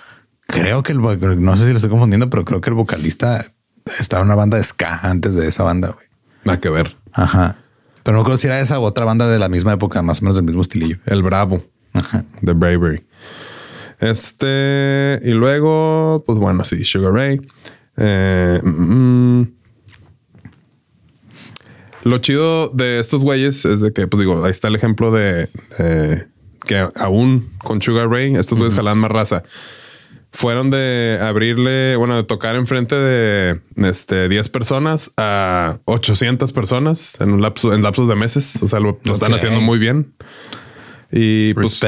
Creo 0.53 0.83
que 0.83 0.93
el 0.93 1.01
no 1.43 1.57
sé 1.57 1.65
si 1.65 1.71
lo 1.71 1.77
estoy 1.77 1.88
confundiendo, 1.88 2.29
pero 2.29 2.45
creo 2.45 2.61
que 2.61 2.69
el 2.69 2.75
vocalista 2.75 3.43
estaba 3.99 4.21
en 4.23 4.29
una 4.29 4.35
banda 4.35 4.59
de 4.59 4.62
ska 4.62 5.01
antes 5.03 5.35
de 5.35 5.49
esa 5.49 5.62
banda. 5.65 5.88
güey. 5.88 6.07
Nada 6.45 6.61
que 6.61 6.69
ver. 6.69 6.95
Ajá. 7.12 7.57
Pero 8.03 8.19
no 8.19 8.25
creo 8.25 8.37
si 8.37 8.49
era 8.49 8.61
esa 8.61 8.79
u 8.79 8.83
otra 8.83 9.07
banda 9.07 9.27
de 9.29 9.38
la 9.38 9.49
misma 9.49 9.73
época, 9.73 10.03
más 10.03 10.21
o 10.21 10.25
menos 10.25 10.37
del 10.37 10.45
mismo 10.45 10.61
estilillo. 10.61 10.99
El 11.07 11.23
Bravo. 11.23 11.65
Ajá. 11.95 12.27
The 12.45 12.53
Bravery. 12.53 13.03
Este, 13.99 15.21
y 15.25 15.31
luego, 15.31 16.23
pues 16.27 16.38
bueno, 16.38 16.65
sí, 16.65 16.85
Sugar 16.85 17.15
Ray. 17.15 17.41
Eh, 17.97 18.61
mm, 18.62 19.41
mm. 19.41 19.55
Lo 22.05 22.19
chido 22.19 22.69
de 22.69 22.99
estos 22.99 23.23
güeyes 23.23 23.65
es 23.65 23.81
de 23.81 23.93
que, 23.95 24.07
pues 24.07 24.21
digo, 24.21 24.45
ahí 24.45 24.51
está 24.51 24.69
el 24.69 24.75
ejemplo 24.75 25.12
de 25.12 25.49
que 26.67 26.88
aún 26.97 27.51
con 27.65 27.81
Sugar 27.81 28.11
Ray, 28.11 28.35
estos 28.37 28.59
güeyes 28.59 28.75
jalan 28.75 28.99
más 28.99 29.11
raza. 29.11 29.45
Fueron 30.33 30.71
de 30.71 31.18
abrirle, 31.21 31.95
bueno, 31.97 32.16
de 32.16 32.25
tocar 32.25 32.57
enfrente 32.57 32.95
de 32.95 33.61
este 33.77 34.29
10 34.31 34.49
personas 34.49 35.12
a 35.18 35.79
800 35.85 36.53
personas 36.53 37.21
en 37.21 37.33
un 37.33 37.42
lapso, 37.42 37.75
en 37.75 37.83
lapsos 37.83 38.09
de 38.09 38.16
meses. 38.16 38.62
O 38.62 38.68
sea, 38.68 38.81
lo, 38.81 38.99
lo 39.05 39.12
están 39.12 39.35
haciendo 39.35 39.61
muy 39.61 39.79
bien. 39.79 40.14
Y 41.12 41.53
pues. 41.53 41.79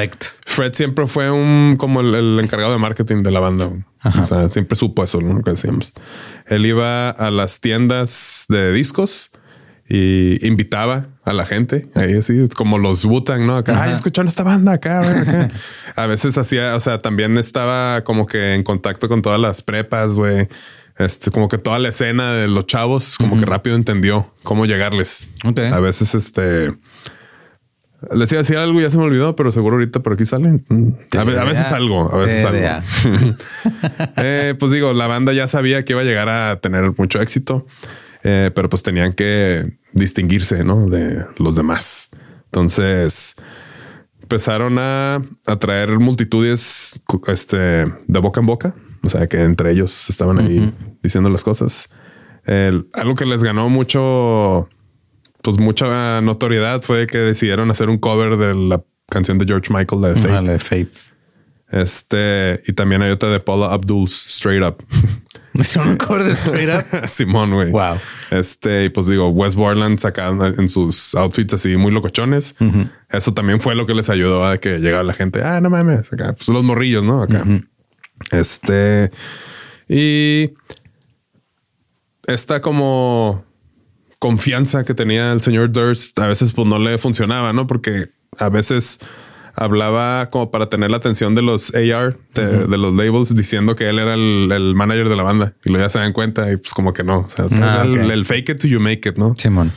Fred 0.45 0.75
siempre 0.75 1.07
fue 1.07 1.31
un 1.31 1.77
como 1.79 2.03
el, 2.03 2.15
el 2.15 2.39
encargado 2.39 2.73
de 2.73 2.79
marketing 2.79 3.23
de 3.23 3.31
la 3.31 3.41
banda. 3.41 3.71
O 4.05 4.25
sea, 4.25 4.51
siempre 4.51 4.77
supo 4.77 5.03
eso, 5.03 5.23
¿no? 5.23 5.33
Lo 5.33 5.43
que 5.43 5.53
decíamos. 5.53 5.95
Él 6.47 6.67
iba 6.67 7.09
a 7.09 7.31
las 7.31 7.61
tiendas 7.61 8.45
de 8.51 8.73
discos 8.73 9.31
y 9.89 10.47
invitaba 10.47 11.07
a 11.25 11.33
la 11.33 11.45
gente 11.45 11.87
ahí 11.95 12.15
así 12.15 12.39
es 12.43 12.51
como 12.55 12.79
los 12.79 13.05
Wu-Tang, 13.05 13.45
no 13.47 13.57
acá 13.57 13.83
Ay, 13.83 13.93
escucharon 13.93 14.29
esta 14.29 14.43
banda 14.43 14.73
acá, 14.73 15.01
acá. 15.01 15.49
a 15.97 16.07
veces 16.07 16.37
hacía, 16.39 16.75
o 16.77 16.81
sea, 16.81 17.03
también 17.03 17.37
estaba 17.39 18.03
como 18.05 18.27
que 18.27 18.55
en 18.55 18.63
contacto 18.63 19.09
con 19.09 19.21
todas 19.23 19.41
las 19.41 19.63
prepas, 19.63 20.15
güey. 20.15 20.49
Este, 20.97 21.31
como 21.33 21.49
que 21.49 21.59
toda 21.59 21.79
la 21.81 21.89
escena 21.89 22.33
de 22.33 22.47
los 22.47 22.67
chavos, 22.67 23.17
como 23.19 23.37
que 23.39 23.45
rápido 23.45 23.75
entendió 23.75 24.33
cómo 24.45 24.65
llegarles. 24.65 25.29
A 25.73 25.81
veces, 25.81 26.15
este, 26.15 26.73
les 28.13 28.31
iba 28.31 28.39
a 28.39 28.43
decir 28.43 28.57
algo, 28.59 28.81
ya 28.81 28.91
se 28.91 28.99
me 28.99 29.03
olvidó, 29.05 29.35
pero 29.35 29.51
seguro 29.51 29.75
ahorita 29.77 30.01
por 30.01 30.13
aquí 30.13 30.25
salen. 30.25 30.65
A, 31.19 31.25
ve- 31.25 31.39
a 31.39 31.43
veces 31.45 31.73
algo, 31.73 32.13
a 32.15 32.19
veces 32.19 32.45
algo. 32.45 33.35
Eh, 34.19 34.55
pues 34.59 34.71
digo, 34.73 34.93
la 34.93 35.07
banda 35.09 35.33
ya 35.33 35.47
sabía 35.47 35.85
que 35.85 35.95
iba 35.95 36.03
a 36.03 36.05
llegar 36.05 36.29
a 36.29 36.61
tener 36.61 36.93
mucho 36.97 37.21
éxito, 37.21 37.67
eh, 38.25 38.51
pero 38.55 38.69
pues 38.69 38.83
tenían 38.83 39.13
que 39.13 39.79
distinguirse, 39.93 40.65
¿no? 40.65 40.89
De 40.89 41.25
los 41.39 41.55
demás. 41.57 42.11
Entonces 42.47 43.37
empezaron 44.21 44.79
a 44.79 45.23
atraer 45.47 45.99
multitudes 45.99 47.03
este, 47.29 47.57
de 47.57 48.19
boca 48.21 48.41
en 48.41 48.47
boca. 48.47 48.75
O 49.03 49.11
sea, 49.11 49.27
que 49.29 49.43
entre 49.43 49.71
ellos 49.71 50.09
estaban 50.09 50.39
ahí 50.41 50.73
diciendo 51.03 51.29
las 51.29 51.45
cosas. 51.45 51.89
El- 52.47 52.89
algo 52.95 53.15
que 53.15 53.27
les 53.27 53.43
ganó 53.45 53.69
mucho, 53.69 54.69
pues 55.43 55.59
mucha 55.59 56.21
notoriedad 56.23 56.81
fue 56.83 57.07
que 57.07 57.19
decidieron 57.19 57.71
hacer 57.71 57.91
un 57.91 57.99
cover 57.99 58.39
de 58.39 58.55
la 58.55 58.83
canción 59.11 59.37
de 59.37 59.45
George 59.45 59.73
Michael, 59.73 60.01
la 60.01 60.09
de 60.09 60.15
Faith. 60.17 60.35
Ah, 60.35 60.41
la 60.41 60.53
de 60.53 60.59
Faith. 60.59 60.93
Este, 61.71 62.63
y 62.67 62.73
también 62.73 63.03
hay 63.03 63.11
otra 63.11 63.29
de 63.31 63.41
Paula 63.41 63.67
Abdul's 63.75 64.27
Straight 64.29 64.63
Up. 64.63 64.83
Hicieron 65.61 65.91
un 65.91 65.97
cover 65.97 66.25
de 66.25 66.33
Straight 66.33 66.69
Up. 66.69 67.07
Simón, 67.09 67.53
güey. 67.53 67.71
Wow. 67.71 67.99
Este, 68.31 68.87
y 68.87 68.89
pues 68.89 69.07
digo, 69.07 69.29
West 69.29 69.57
Borland 69.57 69.99
sacaban 70.01 70.55
en 70.59 70.69
sus 70.69 71.15
outfits 71.15 71.55
así 71.55 71.77
muy 71.77 71.93
locochones. 71.93 72.57
Eso 73.09 73.35
también 73.35 73.61
fue 73.61 73.77
lo 73.77 73.87
que 73.87 73.95
les 73.95 74.11
ayudó 74.11 74.45
a 74.45 74.59
que 74.59 74.79
llegara 74.79 75.05
la 75.05 75.13
gente. 75.13 75.43
Ah, 75.43 75.61
no 75.61 75.71
mames, 75.71 76.13
acá, 76.13 76.33
pues 76.33 76.49
los 76.49 76.65
morrillos, 76.65 77.05
¿no? 77.05 77.23
Acá. 77.23 77.45
Este, 78.33 79.13
y 79.89 80.55
esta 82.27 82.61
como 82.61 83.45
confianza 84.19 84.85
que 84.85 84.95
tenía 84.95 85.33
el 85.33 85.41
señor 85.41 85.71
Durst 85.71 86.19
a 86.19 86.27
veces 86.27 86.53
pues 86.53 86.67
no 86.67 86.79
le 86.79 86.99
funcionaba, 86.99 87.53
¿no? 87.53 87.67
Porque 87.67 88.09
a 88.39 88.49
veces 88.49 88.99
hablaba 89.57 90.31
como 90.31 90.51
para 90.51 90.69
tener 90.69 90.91
la 90.91 90.97
atención 90.97 91.35
de 91.35 91.43
los 91.43 91.73
AR, 91.75 92.19
de, 92.35 92.67
de 92.67 92.79
los 92.79 92.93
labels, 92.95 93.35
diciendo 93.35 93.75
que 93.77 93.89
él 93.89 93.99
era 93.99 94.15
el, 94.15 94.51
el 94.53 94.75
manager 94.75 95.09
de 95.09 95.17
la 95.17 95.23
banda 95.23 95.55
y 95.65 95.71
luego 95.71 95.85
ya 95.85 95.89
se 95.89 95.99
dan 96.01 96.13
cuenta 96.13 96.51
y 96.53 96.57
pues 96.57 96.75
como 96.75 96.93
que 96.93 97.05
no, 97.05 97.21
o 97.21 97.29
sea, 97.29 97.47
Ah, 97.63 97.85
el, 97.85 98.25
fake 98.27 98.49
it 98.51 98.59
till 98.61 98.71
you 98.71 98.81
make 98.81 99.09
it, 99.09 99.17
¿no? 99.17 99.35
Simón. 99.39 99.71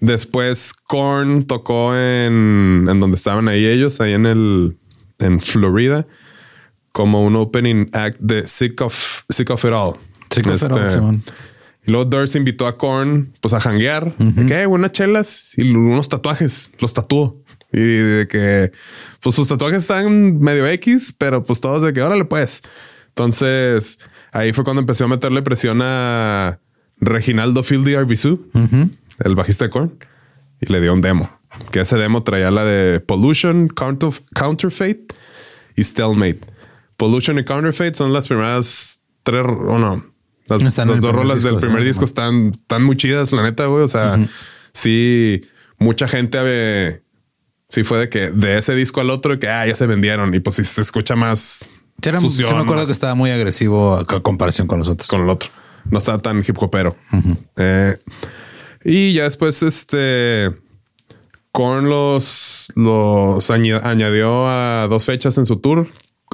Después 0.00 0.72
Korn 0.74 1.46
tocó 1.46 1.94
en, 1.96 2.86
en 2.88 3.00
donde 3.00 3.16
estaban 3.16 3.48
ahí 3.48 3.64
ellos, 3.66 4.00
ahí 4.00 4.12
en 4.12 4.26
el 4.26 4.76
en 5.18 5.40
Florida, 5.40 6.06
como 6.92 7.24
un 7.24 7.34
opening 7.36 7.86
act 7.92 8.18
de 8.20 8.46
Sick 8.46 8.80
of 8.82 9.22
Sick 9.30 9.48
of 9.50 9.64
It 9.64 9.72
All. 9.72 9.94
Sick 10.30 10.46
of 10.46 10.62
It 10.62 10.70
All, 10.70 10.90
Simón. 10.90 11.24
y 11.86 11.90
luego 11.90 12.04
Durst 12.04 12.36
invitó 12.36 12.66
a 12.66 12.76
Korn 12.76 13.32
pues 13.40 13.54
a 13.54 13.60
janguear, 13.60 14.14
de 14.18 14.46
que 14.46 14.62
"Eh, 14.62 14.66
unas 14.66 14.92
chelas 14.92 15.54
y 15.56 15.70
unos 15.74 16.08
tatuajes, 16.08 16.70
los 16.78 16.92
tatuó. 16.92 17.42
Y 17.76 17.80
de 17.80 18.26
que 18.26 18.72
pues 19.20 19.34
sus 19.34 19.48
tatuajes 19.48 19.82
están 19.82 20.40
medio 20.40 20.66
X, 20.66 21.14
pero 21.16 21.44
pues 21.44 21.60
todos 21.60 21.82
de 21.82 21.92
que 21.92 22.00
órale 22.00 22.24
pues. 22.24 22.62
Entonces 23.08 23.98
ahí 24.32 24.54
fue 24.54 24.64
cuando 24.64 24.80
empezó 24.80 25.04
a 25.04 25.08
meterle 25.08 25.42
presión 25.42 25.80
a 25.82 26.58
Reginaldo 26.98 27.62
Fieldy 27.62 27.94
Arbizu, 27.94 28.50
el 29.24 29.34
bajista 29.34 29.66
de 29.66 29.70
Korn, 29.70 29.98
y 30.60 30.72
le 30.72 30.80
dio 30.80 30.94
un 30.94 31.02
demo. 31.02 31.30
Que 31.70 31.80
ese 31.80 31.96
demo 31.96 32.22
traía 32.22 32.50
la 32.50 32.64
de 32.64 33.00
Pollution, 33.00 33.68
Counter, 33.68 34.10
Counterfeit 34.34 35.12
y 35.76 35.84
Stalemate. 35.84 36.40
Pollution 36.96 37.38
y 37.38 37.44
Counterfeit 37.44 37.94
son 37.94 38.14
las 38.14 38.26
primeras 38.26 39.02
tres, 39.22 39.44
o 39.44 39.78
no, 39.78 40.02
las, 40.48 40.62
Están 40.62 40.88
dos 40.88 41.12
rolas 41.12 41.38
disco, 41.38 41.50
del 41.50 41.60
primer 41.60 41.84
disco 41.84 42.04
están, 42.04 42.52
están 42.52 42.84
muy 42.84 42.96
chidas, 42.96 43.32
la 43.32 43.42
neta, 43.42 43.66
güey. 43.66 43.82
O 43.82 43.88
sea, 43.88 44.18
sí, 44.72 45.42
mucha 45.78 46.08
gente 46.08 46.38
eh, 46.44 47.02
sí 47.68 47.84
fue 47.84 47.98
de 47.98 48.08
que 48.08 48.30
de 48.30 48.58
ese 48.58 48.74
disco 48.74 49.00
al 49.00 49.10
otro 49.10 49.38
que 49.38 49.48
ah, 49.48 49.66
ya 49.66 49.74
se 49.74 49.86
vendieron 49.86 50.34
y 50.34 50.40
pues 50.40 50.56
si 50.56 50.64
se 50.64 50.80
escucha 50.80 51.16
más. 51.16 51.68
Sí, 52.02 52.08
era- 52.08 52.20
sí 52.20 52.28
sución, 52.28 52.54
me 52.56 52.60
acuerdo 52.62 52.82
más- 52.82 52.86
que 52.86 52.92
estaba 52.92 53.14
muy 53.14 53.30
agresivo 53.30 53.94
a 53.96 54.04
comparación 54.22 54.66
con 54.66 54.78
los 54.78 54.88
otros. 54.88 55.08
con 55.08 55.22
el 55.22 55.28
otro. 55.28 55.50
No 55.90 55.98
estaba 55.98 56.18
tan 56.18 56.38
hip 56.46 56.56
hopero. 56.60 56.96
Eh, 57.56 57.96
y 58.84 59.12
ya 59.14 59.24
después, 59.24 59.62
este 59.62 60.50
Korn 61.52 61.88
los, 61.88 62.72
los 62.76 63.50
añadió 63.50 64.48
a 64.48 64.86
dos 64.88 65.04
fechas 65.06 65.38
en 65.38 65.46
su 65.46 65.56
tour, 65.56 65.86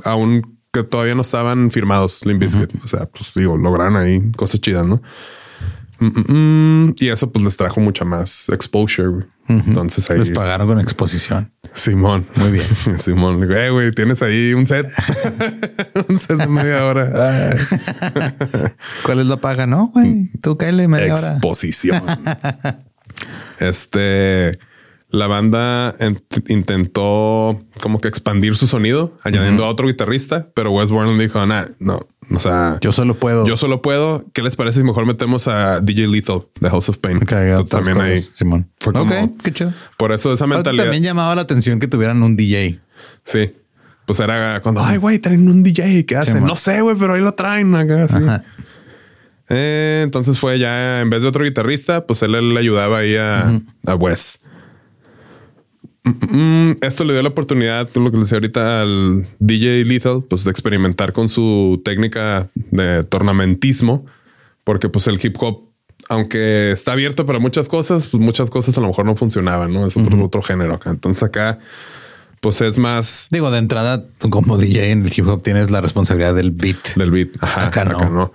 aún 0.04 0.58
que 0.72 0.82
todavía 0.82 1.14
no 1.14 1.20
estaban 1.22 1.70
firmados 1.70 2.24
Limp 2.24 2.40
Bizkit. 2.40 2.70
O 2.82 2.88
sea, 2.88 3.06
pues 3.06 3.32
digo, 3.34 3.56
lograron 3.58 3.96
ahí 3.96 4.20
cosas 4.32 4.60
chidas, 4.60 4.86
¿no? 4.86 5.02
Mm, 6.00 6.06
mm, 6.06 6.32
mm. 6.88 6.94
Y 6.98 7.08
eso 7.10 7.30
pues 7.30 7.44
les 7.44 7.56
trajo 7.56 7.78
mucha 7.80 8.04
más 8.06 8.48
exposure. 8.48 9.26
Entonces 9.48 10.10
ahí 10.10 10.18
Les 10.18 10.30
pagaron 10.30 10.66
con 10.68 10.80
exposición. 10.80 11.52
Simón. 11.72 12.26
Muy 12.36 12.52
bien. 12.52 12.66
Simón. 12.98 13.42
Eh, 13.52 13.70
güey, 13.70 13.90
tienes 13.92 14.22
ahí 14.22 14.54
un 14.54 14.66
set. 14.66 14.86
un 16.08 16.18
set 16.18 16.38
de 16.38 16.46
media 16.46 16.84
hora. 16.84 17.56
¿Cuál 19.04 19.20
es 19.20 19.26
la 19.26 19.36
paga? 19.38 19.66
No, 19.66 19.88
güey. 19.88 20.30
Tú 20.40 20.56
cáele 20.56 20.88
media 20.88 21.14
hora. 21.14 21.32
Exposición. 21.32 22.02
este, 23.58 24.58
la 25.10 25.26
banda 25.26 25.94
en- 25.98 26.22
intentó 26.48 27.60
como 27.80 28.00
que 28.00 28.08
expandir 28.08 28.54
su 28.54 28.66
sonido, 28.66 29.16
añadiendo 29.22 29.64
a 29.64 29.68
otro 29.68 29.88
guitarrista, 29.88 30.48
pero 30.54 30.70
Wes 30.72 30.90
Borland 30.90 31.20
dijo, 31.20 31.44
nah, 31.46 31.66
no, 31.80 32.06
o 32.34 32.40
sea, 32.40 32.78
Yo 32.80 32.92
solo 32.92 33.14
puedo. 33.14 33.46
yo 33.46 33.56
solo 33.56 33.82
puedo. 33.82 34.24
¿Qué 34.32 34.42
les 34.42 34.56
parece 34.56 34.80
si 34.80 34.84
mejor 34.84 35.06
metemos 35.06 35.48
a 35.48 35.80
DJ 35.80 36.06
Lethal 36.08 36.42
de 36.60 36.70
House 36.70 36.88
of 36.88 36.98
Pain? 36.98 37.18
otras 37.18 37.68
también 37.68 38.00
ahí. 38.00 38.14
cosas, 38.16 38.30
Simón. 38.34 38.68
Fue 38.80 38.92
como- 38.92 39.14
ok, 39.24 39.42
qué 39.42 39.52
chido. 39.52 39.72
Por 39.96 40.12
eso 40.12 40.32
esa 40.32 40.46
mentalidad. 40.46 40.84
También 40.84 41.02
llamaba 41.02 41.34
la 41.34 41.42
atención 41.42 41.78
que 41.80 41.86
tuvieran 41.88 42.22
un 42.22 42.36
DJ. 42.36 42.80
Sí. 43.24 43.52
Pues 44.06 44.18
era 44.20 44.60
cuando, 44.62 44.82
ay, 44.82 44.96
güey, 44.98 45.18
traen 45.20 45.48
un 45.48 45.62
DJ. 45.62 46.04
¿Qué 46.06 46.16
hacen? 46.16 46.44
no 46.44 46.56
sé, 46.56 46.80
güey, 46.80 46.96
pero 46.98 47.14
ahí 47.14 47.20
lo 47.20 47.34
traen 47.34 47.74
acá. 47.74 48.08
sí. 48.08 48.16
Ajá. 48.16 48.42
Eh, 49.48 50.00
entonces 50.04 50.38
fue 50.38 50.58
ya 50.58 51.00
en 51.02 51.10
vez 51.10 51.22
de 51.22 51.28
otro 51.28 51.44
guitarrista, 51.44 52.06
pues 52.06 52.22
él, 52.22 52.32
le 52.54 52.58
ayudaba 52.58 52.98
ahí 52.98 53.16
a, 53.16 53.60
a 53.86 53.94
Wes. 53.94 54.40
Mm, 56.04 56.72
Esto 56.80 57.04
le 57.04 57.12
dio 57.12 57.22
la 57.22 57.28
oportunidad, 57.28 57.88
lo 57.94 58.10
que 58.10 58.16
le 58.16 58.22
decía 58.22 58.36
ahorita 58.36 58.82
al 58.82 59.26
DJ 59.38 59.84
Lethal, 59.84 60.24
pues 60.28 60.44
de 60.44 60.50
experimentar 60.50 61.12
con 61.12 61.28
su 61.28 61.80
técnica 61.84 62.50
de 62.54 63.04
tornamentismo, 63.04 64.04
porque 64.64 64.88
pues 64.88 65.06
el 65.06 65.20
hip 65.22 65.36
hop, 65.40 65.68
aunque 66.08 66.72
está 66.72 66.92
abierto 66.92 67.24
para 67.24 67.38
muchas 67.38 67.68
cosas, 67.68 68.08
pues 68.08 68.20
muchas 68.20 68.50
cosas 68.50 68.76
a 68.76 68.80
lo 68.80 68.88
mejor 68.88 69.06
no 69.06 69.14
funcionaban, 69.14 69.72
¿no? 69.72 69.86
Es 69.86 69.96
otro, 69.96 70.24
otro 70.24 70.42
género 70.42 70.74
acá. 70.74 70.90
Entonces 70.90 71.22
acá, 71.22 71.60
pues 72.42 72.60
es 72.60 72.76
más 72.76 73.28
Digo, 73.30 73.50
de 73.50 73.58
entrada, 73.58 74.04
como 74.30 74.58
DJ 74.58 74.90
en 74.90 75.06
el 75.06 75.12
hip 75.16 75.26
hop 75.28 75.42
tienes 75.42 75.70
la 75.70 75.80
responsabilidad 75.80 76.34
del 76.34 76.50
beat. 76.50 76.96
del 76.96 77.10
beat. 77.10 77.28
Ajá, 77.40 77.68
Acá 77.68 77.82
acá, 77.82 78.10
no. 78.10 78.32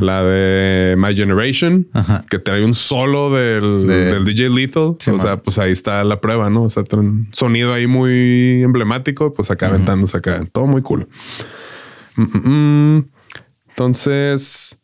La 0.00 0.22
de 0.22 0.94
My 0.96 1.14
Generation, 1.14 1.88
Ajá. 1.92 2.24
que 2.30 2.38
trae 2.38 2.64
un 2.64 2.72
solo 2.74 3.30
del, 3.30 3.86
De- 3.86 4.14
del 4.14 4.24
DJ 4.24 4.48
Lethal. 4.50 4.94
Sí, 5.00 5.10
o 5.10 5.14
man. 5.16 5.26
sea, 5.26 5.36
pues 5.42 5.58
ahí 5.58 5.72
está 5.72 6.02
la 6.04 6.20
prueba, 6.20 6.48
¿no? 6.50 6.62
O 6.62 6.70
sea, 6.70 6.84
trae 6.84 7.00
un 7.02 7.28
sonido 7.32 7.72
ahí 7.74 7.86
muy 7.88 8.62
emblemático, 8.62 9.32
pues 9.32 9.50
acá 9.50 9.66
aventándose 9.68 10.16
acá. 10.16 10.40
Todo 10.52 10.66
muy 10.66 10.82
cool. 10.82 11.08
Mm, 12.16 12.22
mm, 12.22 12.96
mm. 12.96 13.08
Entonces, 13.70 14.78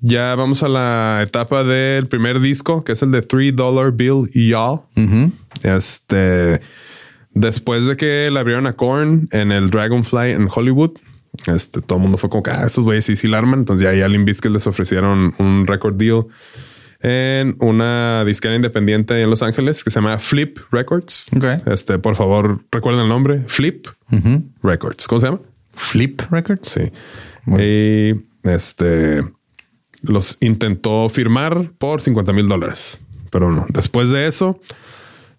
ya 0.00 0.34
vamos 0.36 0.62
a 0.62 0.68
la 0.68 1.20
etapa 1.22 1.64
del 1.64 2.06
primer 2.06 2.38
disco, 2.40 2.84
que 2.84 2.92
es 2.92 3.02
el 3.02 3.10
de 3.10 3.22
Three 3.22 3.50
Dollar 3.52 3.92
Bill 3.92 4.28
y 4.32 4.48
Y'all. 4.50 4.80
Ujú. 4.96 5.32
Este, 5.62 6.60
después 7.36 7.86
de 7.86 7.96
que 7.96 8.30
le 8.30 8.40
abrieron 8.40 8.66
a 8.66 8.72
Korn 8.74 9.28
en 9.30 9.52
el 9.52 9.70
Dragonfly 9.70 10.32
en 10.32 10.48
Hollywood, 10.52 10.92
este, 11.46 11.82
todo 11.82 11.98
el 11.98 12.02
mundo 12.02 12.18
fue 12.18 12.30
como 12.30 12.42
que 12.42 12.50
ah, 12.50 12.64
estos 12.66 12.84
güeyes 12.84 13.04
sí, 13.04 13.14
sí 13.14 13.28
la 13.28 13.38
arman. 13.38 13.60
Entonces 13.60 13.84
ya 13.84 13.90
ahí 13.90 14.00
a 14.00 14.08
les 14.08 14.66
ofrecieron 14.66 15.34
un 15.38 15.66
record 15.66 15.96
deal 15.96 16.26
en 17.00 17.56
una 17.60 18.24
disquera 18.24 18.54
independiente 18.54 19.20
en 19.20 19.28
Los 19.28 19.42
Ángeles 19.42 19.84
que 19.84 19.90
se 19.90 19.96
llama 19.96 20.18
Flip 20.18 20.58
Records. 20.72 21.26
Ok. 21.36 21.44
Este, 21.66 21.98
por 21.98 22.16
favor, 22.16 22.64
recuerden 22.72 23.02
el 23.02 23.08
nombre 23.08 23.44
Flip 23.46 23.86
Records. 24.62 25.06
¿Cómo 25.06 25.20
se 25.20 25.26
llama? 25.26 25.40
Flip 25.72 26.22
Records. 26.30 26.68
Sí. 26.68 26.90
Y 27.58 28.14
este 28.48 29.22
los 30.02 30.38
intentó 30.40 31.08
firmar 31.08 31.70
por 31.78 32.00
50 32.00 32.32
mil 32.32 32.48
dólares, 32.48 32.98
pero 33.30 33.50
no. 33.52 33.66
Después 33.68 34.10
de 34.10 34.26
eso, 34.26 34.60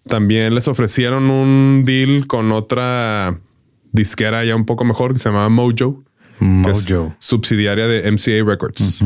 también 0.08 0.54
les 0.54 0.66
ofrecieron 0.66 1.30
un 1.30 1.84
deal 1.84 2.26
con 2.26 2.50
otra 2.52 3.38
disquera 3.92 4.44
ya 4.44 4.56
un 4.56 4.66
poco 4.66 4.84
mejor 4.84 5.12
que 5.12 5.18
se 5.18 5.28
llamaba 5.28 5.48
Mojo, 5.48 6.02
que 6.38 6.70
es 6.70 6.90
Mojo. 6.90 7.14
subsidiaria 7.18 7.86
de 7.86 8.10
MCA 8.10 8.44
Records. 8.44 9.04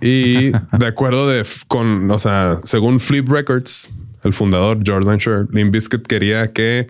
Y 0.00 0.50
de 0.50 0.86
acuerdo 0.86 1.28
de 1.28 1.46
con, 1.68 2.10
o 2.10 2.18
sea, 2.18 2.60
según 2.64 3.00
Flip 3.00 3.28
Records, 3.28 3.90
el 4.22 4.32
fundador 4.32 4.80
Jordan 4.84 5.18
Sher, 5.18 5.46
Limp 5.50 5.72
Bizkit 5.72 6.06
quería 6.06 6.52
que, 6.52 6.88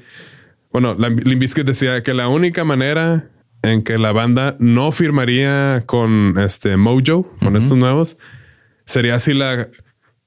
bueno, 0.73 0.95
Limp 0.95 1.41
Bizkit 1.41 1.67
decía 1.67 2.03
que 2.03 2.15
la 2.15 2.29
única 2.29 2.65
manera 2.65 3.29
en 3.63 3.83
que 3.83 3.99
la 3.99 4.13
banda 4.13 4.57
no 4.59 4.93
firmaría 4.93 5.85
con 5.87 6.39
este 6.39 6.77
Mojo, 6.77 7.31
con 7.41 7.57
estos 7.57 7.79
nuevos, 7.79 8.17
sería 8.85 9.19
si 9.19 9.33
la, 9.35 9.69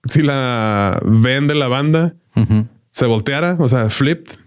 si 0.04 0.22
la 0.22 1.00
vende 1.06 1.56
la 1.56 1.68
banda 1.68 2.16
se 2.98 3.06
volteara, 3.06 3.56
o 3.60 3.68
sea, 3.68 3.92
flipped. 3.92 4.40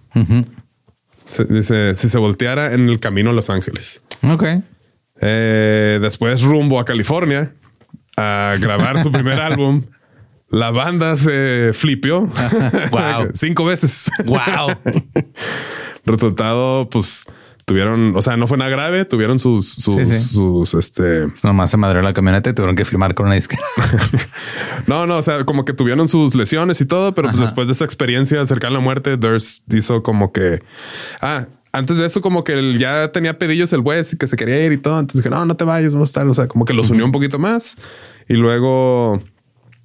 dice, 1.49 1.95
si 1.95 2.09
se 2.09 2.19
volteara 2.19 2.75
en 2.75 2.89
el 2.89 2.99
camino 2.99 3.31
a 3.31 3.33
Los 3.33 3.49
Ángeles. 3.49 4.03
Ok. 4.25 4.45
Eh, 5.21 6.01
después 6.03 6.43
rumbo 6.43 6.81
a 6.81 6.85
California 6.85 7.55
a 8.17 8.57
grabar 8.59 9.01
su 9.01 9.13
primer 9.13 9.41
álbum. 9.41 9.85
La 10.49 10.73
banda 10.73 11.15
se 11.15 11.71
flipió. 11.75 12.23
wow. 12.91 13.31
Cinco 13.35 13.67
veces. 13.67 14.11
Wow. 14.25 14.77
Resultado, 16.05 16.91
pues 16.91 17.27
tuvieron, 17.71 18.17
o 18.17 18.21
sea, 18.21 18.37
no 18.37 18.49
fue 18.49 18.59
nada 18.59 18.69
grave, 18.69 19.05
tuvieron 19.05 19.39
sus, 19.39 19.69
sus, 19.69 20.03
sus 20.33 20.75
este. 20.75 21.29
Nomás 21.45 21.71
se 21.71 21.77
madreó 21.77 22.03
la 22.03 22.13
camioneta 22.13 22.51
y 22.51 22.53
tuvieron 22.53 22.75
que 22.75 22.85
firmar 22.85 23.15
con 23.15 23.27
una 23.27 23.37
disquera. 23.37 23.63
no, 24.89 25.07
no, 25.07 25.19
o 25.19 25.23
sea, 25.23 25.45
como 25.45 25.65
que 25.65 25.73
tuvieron 25.73 26.09
sus 26.09 26.35
lesiones 26.35 26.81
y 26.81 26.85
todo, 26.85 27.15
pero 27.15 27.29
pues 27.29 27.41
después 27.41 27.69
de 27.69 27.75
esa 27.75 27.85
experiencia 27.85 28.45
cercana 28.45 28.73
a 28.73 28.79
la 28.79 28.81
muerte, 28.81 29.17
Durst 29.17 29.73
hizo 29.73 30.03
como 30.03 30.33
que, 30.33 30.65
ah, 31.21 31.47
antes 31.71 31.99
de 31.99 32.07
eso, 32.07 32.21
como 32.21 32.43
que 32.43 32.55
él 32.55 32.77
ya 32.81 33.13
tenía 33.13 33.39
pedillos 33.39 33.73
el 33.73 33.83
West 33.83 34.15
y 34.15 34.17
que 34.17 34.27
se 34.27 34.35
quería 34.35 34.67
ir 34.67 34.73
y 34.73 34.79
todo. 34.79 34.99
Entonces 34.99 35.23
dije, 35.23 35.33
no, 35.33 35.45
no 35.45 35.57
te 35.57 35.63
vayas, 35.63 35.93
vamos 35.93 36.09
a 36.09 36.11
estar. 36.11 36.27
O 36.27 36.35
sea, 36.35 36.49
como 36.49 36.65
que 36.65 36.75
los 36.75 36.91
unió 36.91 37.05
un 37.05 37.13
poquito 37.13 37.39
más. 37.39 37.77
Y 38.29 38.35
luego 38.35 39.23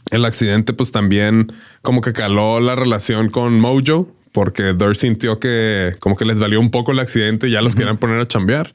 el 0.09 0.25
accidente, 0.25 0.73
pues 0.73 0.91
también 0.91 1.53
como 1.83 2.01
que 2.01 2.13
caló 2.13 2.59
la 2.59 2.75
relación 2.75 3.29
con 3.29 3.59
Mojo, 3.59 4.09
porque 4.36 4.73
Durst 4.73 5.01
sintió 5.01 5.39
que 5.39 5.95
como 5.99 6.17
que 6.17 6.25
les 6.25 6.39
valió 6.39 6.59
un 6.59 6.69
poco 6.69 6.91
el 6.91 6.99
accidente 6.99 7.47
y 7.47 7.51
ya 7.51 7.61
los 7.61 7.73
querían 7.73 7.97
poner 7.97 8.19
a 8.19 8.27
chambear. 8.27 8.73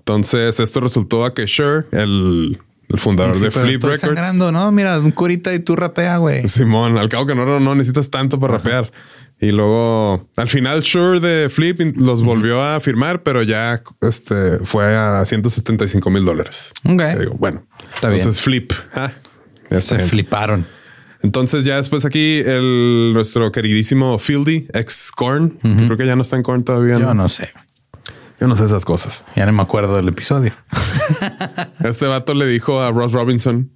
Entonces, 0.00 0.60
esto 0.60 0.80
resultó 0.80 1.24
a 1.24 1.32
que 1.32 1.46
Sure, 1.46 1.86
el, 1.92 2.58
fundador 2.96 3.38
de 3.38 3.50
Flip 3.50 3.82
Records. 3.82 4.00
sangrando, 4.00 4.52
¿no? 4.52 4.70
Mira, 4.70 4.98
un 5.00 5.12
curita 5.12 5.54
y 5.54 5.60
tú 5.60 5.76
rapea, 5.76 6.18
güey. 6.18 6.46
Simón, 6.46 6.98
al 6.98 7.08
cabo 7.08 7.24
que 7.24 7.34
no, 7.34 7.58
no 7.58 7.74
necesitas 7.74 8.10
tanto 8.10 8.38
para 8.38 8.58
rapear. 8.58 8.92
Y 9.40 9.50
luego 9.50 10.28
al 10.36 10.48
final 10.48 10.82
Shure 10.82 11.20
de 11.20 11.48
Flip 11.48 11.96
los 11.96 12.22
volvió 12.22 12.62
a 12.62 12.78
firmar, 12.80 13.22
pero 13.22 13.42
ya 13.42 13.82
este 14.02 14.58
fue 14.58 14.94
a 14.94 15.24
175 15.24 16.10
mil 16.10 16.26
dólares. 16.26 16.72
Ok. 16.84 17.02
bueno, 17.38 17.64
Está 17.94 18.12
entonces 18.14 18.42
Flip. 18.42 18.72
Ah, 18.94 19.10
Se 19.80 19.98
fliparon. 20.00 20.66
Entonces 21.22 21.64
ya 21.64 21.76
después 21.76 22.04
aquí 22.04 22.42
el 22.44 23.12
nuestro 23.14 23.52
queridísimo 23.52 24.18
Fieldy, 24.18 24.66
ex 24.72 25.12
Korn, 25.12 25.58
creo 25.60 25.96
que 25.96 26.06
ya 26.06 26.16
no 26.16 26.22
está 26.22 26.36
en 26.36 26.42
Korn 26.42 26.64
todavía. 26.64 26.98
Yo 26.98 27.14
no 27.14 27.28
sé. 27.28 27.50
Yo 28.40 28.48
no 28.48 28.56
sé 28.56 28.64
esas 28.64 28.84
cosas. 28.84 29.24
Ya 29.36 29.46
no 29.46 29.52
me 29.52 29.62
acuerdo 29.62 29.96
del 29.96 30.08
episodio. 30.08 30.52
este 31.84 32.06
vato 32.06 32.34
le 32.34 32.46
dijo 32.46 32.82
a 32.82 32.90
Ross 32.90 33.12
Robinson, 33.12 33.70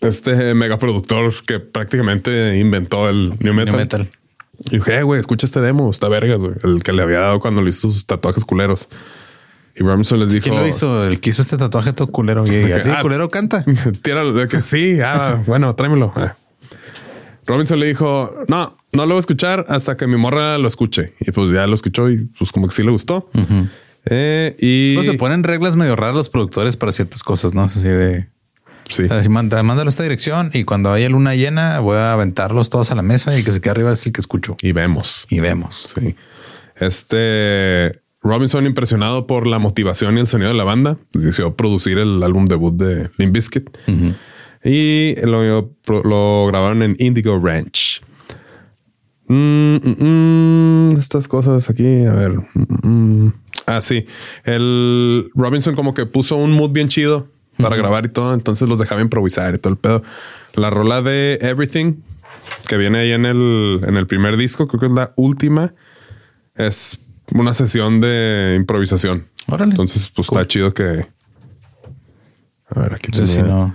este 0.00 0.54
megaproductor 0.54 1.32
que 1.46 1.58
prácticamente 1.58 2.58
inventó 2.58 3.08
el 3.08 3.30
New 3.40 3.54
Metal. 3.54 3.72
New 3.72 3.76
metal 3.76 4.10
y 4.58 4.76
dije, 4.76 4.98
eh, 4.98 5.02
güey, 5.02 5.20
escucha 5.20 5.46
este 5.46 5.60
demo, 5.60 5.90
está 5.90 6.08
vergas, 6.08 6.38
güey. 6.38 6.54
El 6.64 6.82
que 6.82 6.92
le 6.92 7.02
había 7.02 7.20
dado 7.20 7.40
cuando 7.40 7.62
le 7.62 7.70
hizo 7.70 7.88
sus 7.88 8.06
tatuajes 8.06 8.44
culeros. 8.44 8.88
Y 9.78 9.82
Robinson 9.82 10.18
les 10.18 10.32
dijo... 10.32 10.44
¿Quién 10.44 10.56
lo 10.56 10.66
hizo? 10.66 11.06
El 11.06 11.20
que 11.20 11.30
hizo 11.30 11.42
este 11.42 11.58
tatuaje 11.58 11.92
todo 11.92 12.08
culero. 12.08 12.44
Y 12.46 12.72
así, 12.72 12.88
ah, 12.90 13.02
culero 13.02 13.28
canta. 13.28 13.64
Tíralo. 14.02 14.48
Que 14.48 14.62
sí, 14.62 14.98
ah, 15.04 15.42
bueno, 15.46 15.74
tráemelo. 15.74 16.12
Ah. 16.16 16.34
Robinson 17.46 17.78
le 17.78 17.86
dijo, 17.86 18.34
no, 18.48 18.76
no 18.92 19.02
lo 19.02 19.08
voy 19.08 19.16
a 19.18 19.20
escuchar 19.20 19.66
hasta 19.68 19.96
que 19.98 20.06
mi 20.06 20.16
morra 20.16 20.56
lo 20.56 20.66
escuche. 20.66 21.14
Y 21.20 21.30
pues 21.30 21.50
ya 21.50 21.66
lo 21.66 21.74
escuchó 21.74 22.10
y 22.10 22.24
pues 22.38 22.52
como 22.52 22.68
que 22.68 22.74
sí 22.74 22.82
le 22.82 22.90
gustó. 22.90 23.30
eh, 24.06 24.56
y... 24.58 24.96
No, 24.96 25.04
se 25.04 25.12
ponen 25.14 25.44
reglas 25.44 25.76
medio 25.76 25.94
raras 25.94 26.14
los 26.14 26.30
productores 26.30 26.78
para 26.78 26.92
ciertas 26.92 27.22
cosas, 27.22 27.52
¿no? 27.52 27.64
Así 27.64 27.80
de... 27.80 28.28
Sí. 28.88 29.02
mándalo 29.28 29.82
a 29.82 29.88
esta 29.88 30.04
dirección 30.04 30.50
y 30.54 30.62
cuando 30.62 30.92
haya 30.92 31.08
luna 31.08 31.34
llena 31.34 31.80
voy 31.80 31.96
a 31.96 32.12
aventarlos 32.12 32.70
todos 32.70 32.92
a 32.92 32.94
la 32.94 33.02
mesa 33.02 33.36
y 33.36 33.42
que 33.42 33.50
se 33.50 33.60
quede 33.60 33.72
arriba 33.72 33.90
así 33.90 34.12
que 34.12 34.20
escucho. 34.20 34.56
Y 34.62 34.70
vemos. 34.70 35.26
Y 35.28 35.40
vemos. 35.40 35.88
Sí. 35.92 36.14
Este 36.76 38.00
Robinson 38.26 38.66
impresionado 38.66 39.26
por 39.26 39.46
la 39.46 39.58
motivación 39.58 40.16
y 40.16 40.20
el 40.20 40.26
sonido 40.26 40.50
de 40.50 40.56
la 40.56 40.64
banda, 40.64 40.98
decidió 41.12 41.54
producir 41.54 41.98
el 41.98 42.22
álbum 42.22 42.46
debut 42.46 42.74
de 42.74 43.10
Limp 43.16 43.32
Bizkit 43.32 43.70
y 44.64 45.14
lo, 45.22 45.70
lo, 45.86 46.46
grabaron 46.48 46.82
en 46.82 46.96
Indigo 46.98 47.38
Ranch. 47.38 48.02
Mm, 49.28 49.76
mm, 49.76 49.96
mm, 50.00 50.98
estas 50.98 51.28
cosas 51.28 51.70
aquí, 51.70 52.04
a 52.04 52.12
ver. 52.12 52.32
Ah, 53.66 53.80
sí. 53.80 54.06
El 54.44 55.30
Robinson 55.34 55.74
como 55.74 55.94
que 55.94 56.06
puso 56.06 56.36
un 56.36 56.52
mood 56.52 56.70
bien 56.70 56.88
chido 56.88 57.28
para 57.58 57.76
grabar 57.76 58.06
y 58.06 58.08
todo. 58.08 58.34
Entonces 58.34 58.68
los 58.68 58.78
dejaba 58.78 59.00
improvisar 59.00 59.54
y 59.54 59.58
todo 59.58 59.72
el 59.72 59.78
pedo. 59.78 60.02
La 60.54 60.70
rola 60.70 61.02
de 61.02 61.38
Everything 61.42 61.94
que 62.68 62.76
viene 62.76 62.98
ahí 62.98 63.12
en 63.12 63.24
el, 63.24 63.80
en 63.86 63.96
el 63.96 64.06
primer 64.06 64.36
disco, 64.36 64.66
creo 64.68 64.80
que 64.80 64.86
es 64.86 64.92
la 64.92 65.12
última, 65.16 65.74
es 66.54 66.98
una 67.32 67.54
sesión 67.54 68.00
de 68.00 68.54
improvisación. 68.56 69.26
Órale. 69.48 69.72
Entonces, 69.72 70.10
pues 70.14 70.28
está 70.28 70.46
chido 70.46 70.70
que. 70.72 71.06
A 72.68 72.80
ver, 72.80 72.94
aquí 72.94 73.10
sí, 73.12 73.42
no. 73.42 73.74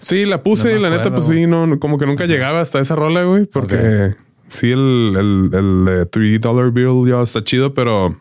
Sí, 0.00 0.24
la 0.24 0.42
puse 0.42 0.76
y 0.76 0.80
la 0.80 0.90
neta, 0.90 1.10
pues 1.10 1.26
sí, 1.26 1.46
no, 1.46 1.78
como 1.78 1.98
que 1.98 2.06
nunca 2.06 2.26
llegaba 2.26 2.60
hasta 2.60 2.80
esa 2.80 2.96
rola, 2.96 3.24
güey, 3.24 3.44
porque 3.44 4.14
sí, 4.48 4.72
el, 4.72 5.14
el, 5.18 5.50
el 5.52 5.84
de 5.84 6.06
3 6.06 6.40
Dollar 6.40 6.70
Bill 6.70 7.06
ya 7.06 7.20
está 7.22 7.44
chido, 7.44 7.74
pero 7.74 8.16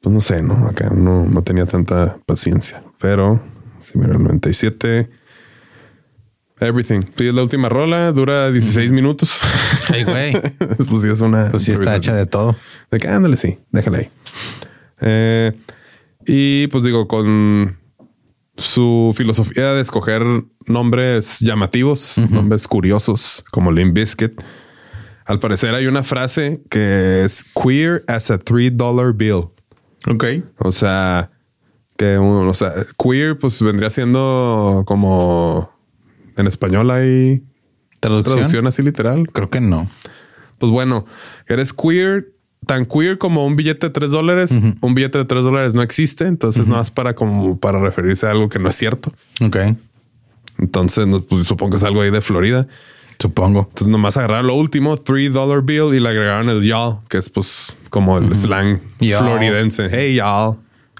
pues 0.00 0.14
no 0.14 0.20
sé, 0.20 0.42
¿no? 0.42 0.66
Acá 0.66 0.90
no, 0.90 1.26
no 1.26 1.42
tenía 1.42 1.66
tanta 1.66 2.18
paciencia. 2.24 2.82
Pero, 2.98 3.42
si 3.80 3.98
mira, 3.98 4.12
el 4.12 4.22
97. 4.22 5.10
Everything. 6.60 7.00
Pide 7.16 7.32
la 7.32 7.42
última 7.42 7.68
rola, 7.68 8.12
dura 8.12 8.50
16 8.50 8.92
minutos. 8.92 9.40
Ay, 9.88 10.04
güey. 10.04 10.32
pues 10.88 11.02
sí, 11.02 11.08
es 11.08 11.20
una. 11.22 11.50
Pues 11.50 11.64
sí, 11.64 11.72
está 11.72 11.96
hecha 11.96 12.14
de 12.14 12.26
todo. 12.26 12.54
De 12.90 12.98
que 12.98 13.08
ándale, 13.08 13.36
sí, 13.36 13.58
déjale 13.70 13.98
ahí. 13.98 14.10
Eh, 15.00 15.52
y 16.26 16.66
pues 16.66 16.84
digo, 16.84 17.08
con 17.08 17.78
su 18.56 19.12
filosofía 19.16 19.72
de 19.72 19.80
escoger 19.80 20.22
nombres 20.66 21.40
llamativos, 21.40 22.18
nombres 22.30 22.68
curiosos, 22.68 23.42
como 23.50 23.72
Limp 23.72 23.94
Biscuit. 23.94 24.40
Al 25.24 25.38
parecer 25.38 25.74
hay 25.74 25.86
una 25.86 26.02
frase 26.02 26.62
que 26.70 27.24
es 27.24 27.44
queer 27.44 28.04
as 28.06 28.30
a 28.30 28.38
three 28.38 28.68
dollar 28.68 29.14
bill. 29.14 29.44
Ok. 30.06 30.24
O 30.58 30.72
sea, 30.72 31.30
que 31.96 32.18
o 32.18 32.54
sea, 32.54 32.74
queer 33.02 33.38
pues 33.38 33.62
vendría 33.62 33.90
siendo 33.90 34.84
como 34.86 35.79
en 36.40 36.46
español 36.46 36.90
hay 36.90 37.42
traducción, 38.00 38.66
así 38.66 38.82
literal. 38.82 39.30
Creo 39.32 39.50
que 39.50 39.60
no. 39.60 39.90
Pues 40.58 40.72
bueno, 40.72 41.06
eres 41.46 41.72
queer, 41.72 42.32
tan 42.66 42.86
queer 42.86 43.18
como 43.18 43.46
un 43.46 43.56
billete 43.56 43.88
de 43.88 43.92
tres 43.92 44.10
dólares. 44.10 44.58
Un 44.80 44.94
billete 44.94 45.18
de 45.18 45.24
tres 45.24 45.44
dólares 45.44 45.74
no 45.74 45.82
existe, 45.82 46.26
entonces 46.26 46.66
no 46.66 46.80
es 46.80 46.90
para 46.90 47.14
como 47.14 47.58
para 47.58 47.80
referirse 47.80 48.26
a 48.26 48.30
algo 48.30 48.48
que 48.48 48.58
no 48.58 48.68
es 48.68 48.74
cierto. 48.74 49.12
Ok. 49.40 49.56
Entonces, 50.58 51.06
pues, 51.28 51.46
supongo 51.46 51.70
que 51.70 51.76
es 51.78 51.84
algo 51.84 52.02
ahí 52.02 52.10
de 52.10 52.20
Florida. 52.20 52.66
Supongo. 53.18 53.66
Entonces 53.68 53.88
nomás 53.88 54.16
agarraron 54.16 54.46
lo 54.46 54.54
último, 54.54 54.96
three 54.96 55.28
dollar 55.28 55.62
bill 55.62 55.94
y 55.94 56.00
le 56.00 56.08
agregaron 56.08 56.48
el 56.48 56.62
y'all, 56.62 56.98
que 57.08 57.18
es 57.18 57.28
pues 57.28 57.76
como 57.90 58.16
el 58.16 58.34
slang 58.34 58.80
floridense. 58.98 59.88
Hey 59.90 60.16
y'all. 60.16 60.56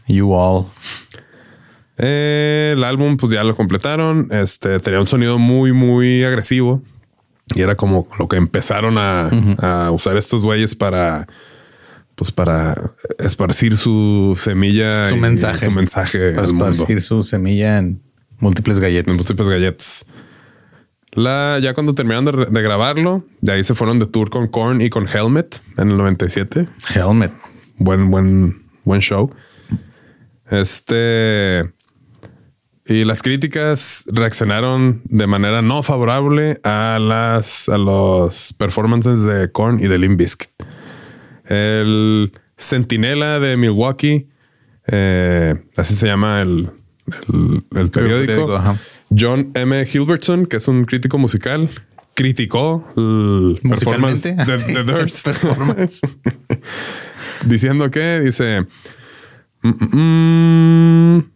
You 0.07 0.32
all. 0.34 0.66
Eh, 1.99 2.74
el 2.76 2.84
álbum 2.84 3.16
pues 3.16 3.32
ya 3.32 3.45
lo 3.45 3.55
completaron. 3.55 4.28
Este 4.30 4.78
tenía 4.80 5.01
un 5.01 5.07
sonido 5.07 5.38
muy, 5.38 5.72
muy 5.72 6.24
agresivo. 6.24 6.82
Y 7.55 7.62
era 7.62 7.74
como 7.74 8.09
lo 8.18 8.28
que 8.28 8.36
empezaron 8.36 8.97
a, 8.97 9.91
usar 9.93 10.16
estos 10.16 10.43
güeyes 10.43 10.74
para 10.74 11.26
pues 12.14 12.30
para 12.30 12.76
esparcir 13.18 13.76
su 13.78 14.38
semilla, 14.38 15.07
su 15.07 15.16
mensaje, 15.16 15.64
su 15.64 15.70
mensaje, 15.70 16.32
para 16.32 16.47
esparcir 16.47 17.01
su 17.01 17.24
semilla 17.24 17.78
en 17.78 18.03
múltiples 18.38 18.78
galletas, 18.78 19.12
en 19.12 19.16
múltiples 19.16 19.49
galletas. 19.49 20.05
La, 21.12 21.59
ya 21.61 21.74
cuando 21.74 21.95
terminaron 21.95 22.53
de, 22.53 22.62
grabarlo, 22.62 23.24
de 23.41 23.53
ahí 23.53 23.64
se 23.64 23.74
fueron 23.74 23.99
de 23.99 24.07
tour 24.07 24.30
con 24.30 24.47
Korn 24.47 24.80
y 24.80 24.91
con 24.91 25.09
Helmet 25.09 25.61
en 25.76 25.91
el 25.91 25.97
97. 25.97 26.68
Helmet. 26.95 27.32
Buen, 27.78 28.11
buen, 28.11 28.62
buen 28.84 29.01
show. 29.01 29.34
Este. 30.51 31.72
Y 32.91 33.05
las 33.05 33.22
críticas 33.22 34.03
reaccionaron 34.09 35.03
de 35.05 35.28
manera 35.28 35.62
no 35.62 35.84
favorable 35.84 36.61
a 36.64 36.99
las 37.01 37.68
a 37.68 37.78
los 37.78 38.53
performances 38.55 39.22
de 39.22 39.53
Korn 39.53 39.78
y 39.78 39.86
de 39.86 39.97
Limp 39.97 40.18
Bizkit. 40.18 40.51
El 41.45 42.32
Centinela 42.59 43.38
de 43.38 43.57
Milwaukee, 43.57 44.26
eh, 44.88 45.55
así 45.76 45.95
se 45.95 46.09
llama 46.09 46.41
el, 46.43 46.70
el, 47.32 47.62
el 47.76 47.91
periódico. 47.93 48.61
John 49.16 49.53
M. 49.55 49.86
Hilbertson, 49.93 50.47
que 50.47 50.57
es 50.57 50.66
un 50.66 50.84
crítico 50.84 51.16
musical, 51.16 51.70
criticó 52.14 52.93
el 52.97 53.61
performance 53.62 54.24
de, 54.24 54.34
Musicalmente. 54.34 54.72
de 54.72 54.82
Durst. 54.84 55.28
Diciendo 57.47 57.88
que 57.88 58.18
dice. 58.18 58.66
"Mm, 59.62 59.68
mm, 59.68 61.16
mm, 61.16 61.30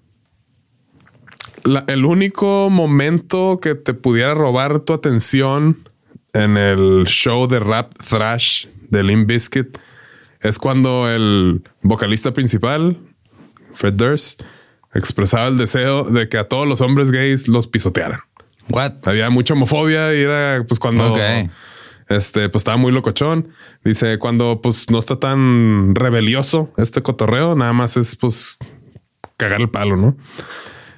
la- 1.64 1.84
el 1.88 2.04
único 2.04 2.68
momento 2.70 3.58
que 3.60 3.74
te 3.74 3.94
pudiera 3.94 4.34
robar 4.34 4.80
tu 4.80 4.92
atención 4.92 5.88
en 6.32 6.56
el 6.56 7.04
show 7.06 7.46
de 7.46 7.60
rap 7.60 7.92
thrash 8.08 8.66
de 8.90 9.02
Limp 9.02 9.28
Bizkit 9.28 9.78
es 10.40 10.58
cuando 10.58 11.08
el 11.10 11.62
vocalista 11.82 12.32
principal, 12.32 12.98
Fred 13.72 13.94
Durst, 13.94 14.42
expresaba 14.92 15.48
el 15.48 15.56
deseo 15.56 16.04
de 16.04 16.28
que 16.28 16.38
a 16.38 16.44
todos 16.48 16.68
los 16.68 16.80
hombres 16.80 17.10
gays 17.10 17.48
los 17.48 17.66
pisotearan. 17.66 18.20
What? 18.70 18.92
Había 19.06 19.30
mucha 19.30 19.54
homofobia 19.54 20.14
y 20.14 20.20
era 20.20 20.64
pues 20.66 20.78
cuando 20.80 21.14
este 22.08 22.48
pues 22.48 22.60
estaba 22.60 22.76
muy 22.76 22.92
locochón. 22.92 23.48
Dice 23.84 24.18
cuando 24.18 24.60
pues 24.62 24.90
no 24.90 24.98
está 24.98 25.18
tan 25.18 25.94
rebelioso 25.94 26.72
este 26.76 27.02
cotorreo, 27.02 27.54
nada 27.56 27.72
más 27.72 27.96
es 27.96 28.16
pues 28.16 28.58
cagar 29.36 29.60
el 29.60 29.70
palo, 29.70 29.96
¿no? 29.96 30.16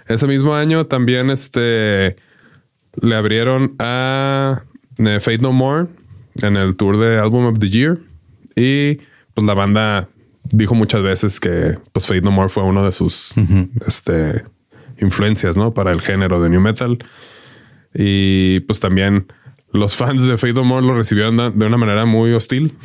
Ese 0.09 0.27
mismo 0.27 0.55
año 0.55 0.87
también 0.87 1.31
este 1.31 2.17
le 3.01 3.15
abrieron 3.15 3.75
a 3.79 4.63
eh, 4.99 5.21
Fate 5.21 5.39
No 5.39 5.53
More 5.53 5.89
en 6.43 6.57
el 6.57 6.77
tour 6.77 6.99
de 6.99 7.19
Album 7.19 7.47
of 7.47 7.59
the 7.59 7.69
Year 7.69 7.99
y 8.55 8.97
pues 9.35 9.47
la 9.47 9.55
banda 9.55 10.09
dijo 10.45 10.75
muchas 10.75 11.03
veces 11.03 11.41
que 11.41 11.79
pues 11.93 12.07
Fate 12.07 12.23
No 12.23 12.31
More 12.31 12.49
fue 12.49 12.63
uno 12.63 12.85
de 12.85 12.93
sus 12.93 13.35
este 13.87 14.45
influencias, 14.99 15.57
¿no? 15.57 15.75
Para 15.75 15.93
el 15.93 16.01
género 16.01 16.43
de 16.43 16.51
new 16.51 16.61
metal. 16.61 16.99
Y 17.95 18.61
pues 18.61 18.81
también 18.81 19.27
los 19.73 19.97
fans 19.97 20.27
de 20.27 20.37
Fate 20.39 20.55
No 20.55 20.65
More 20.65 20.87
lo 20.87 20.95
recibieron 20.95 21.37
de 21.37 21.67
una 21.67 21.77
manera 21.77 22.07
muy 22.07 22.33
hostil. 22.33 22.77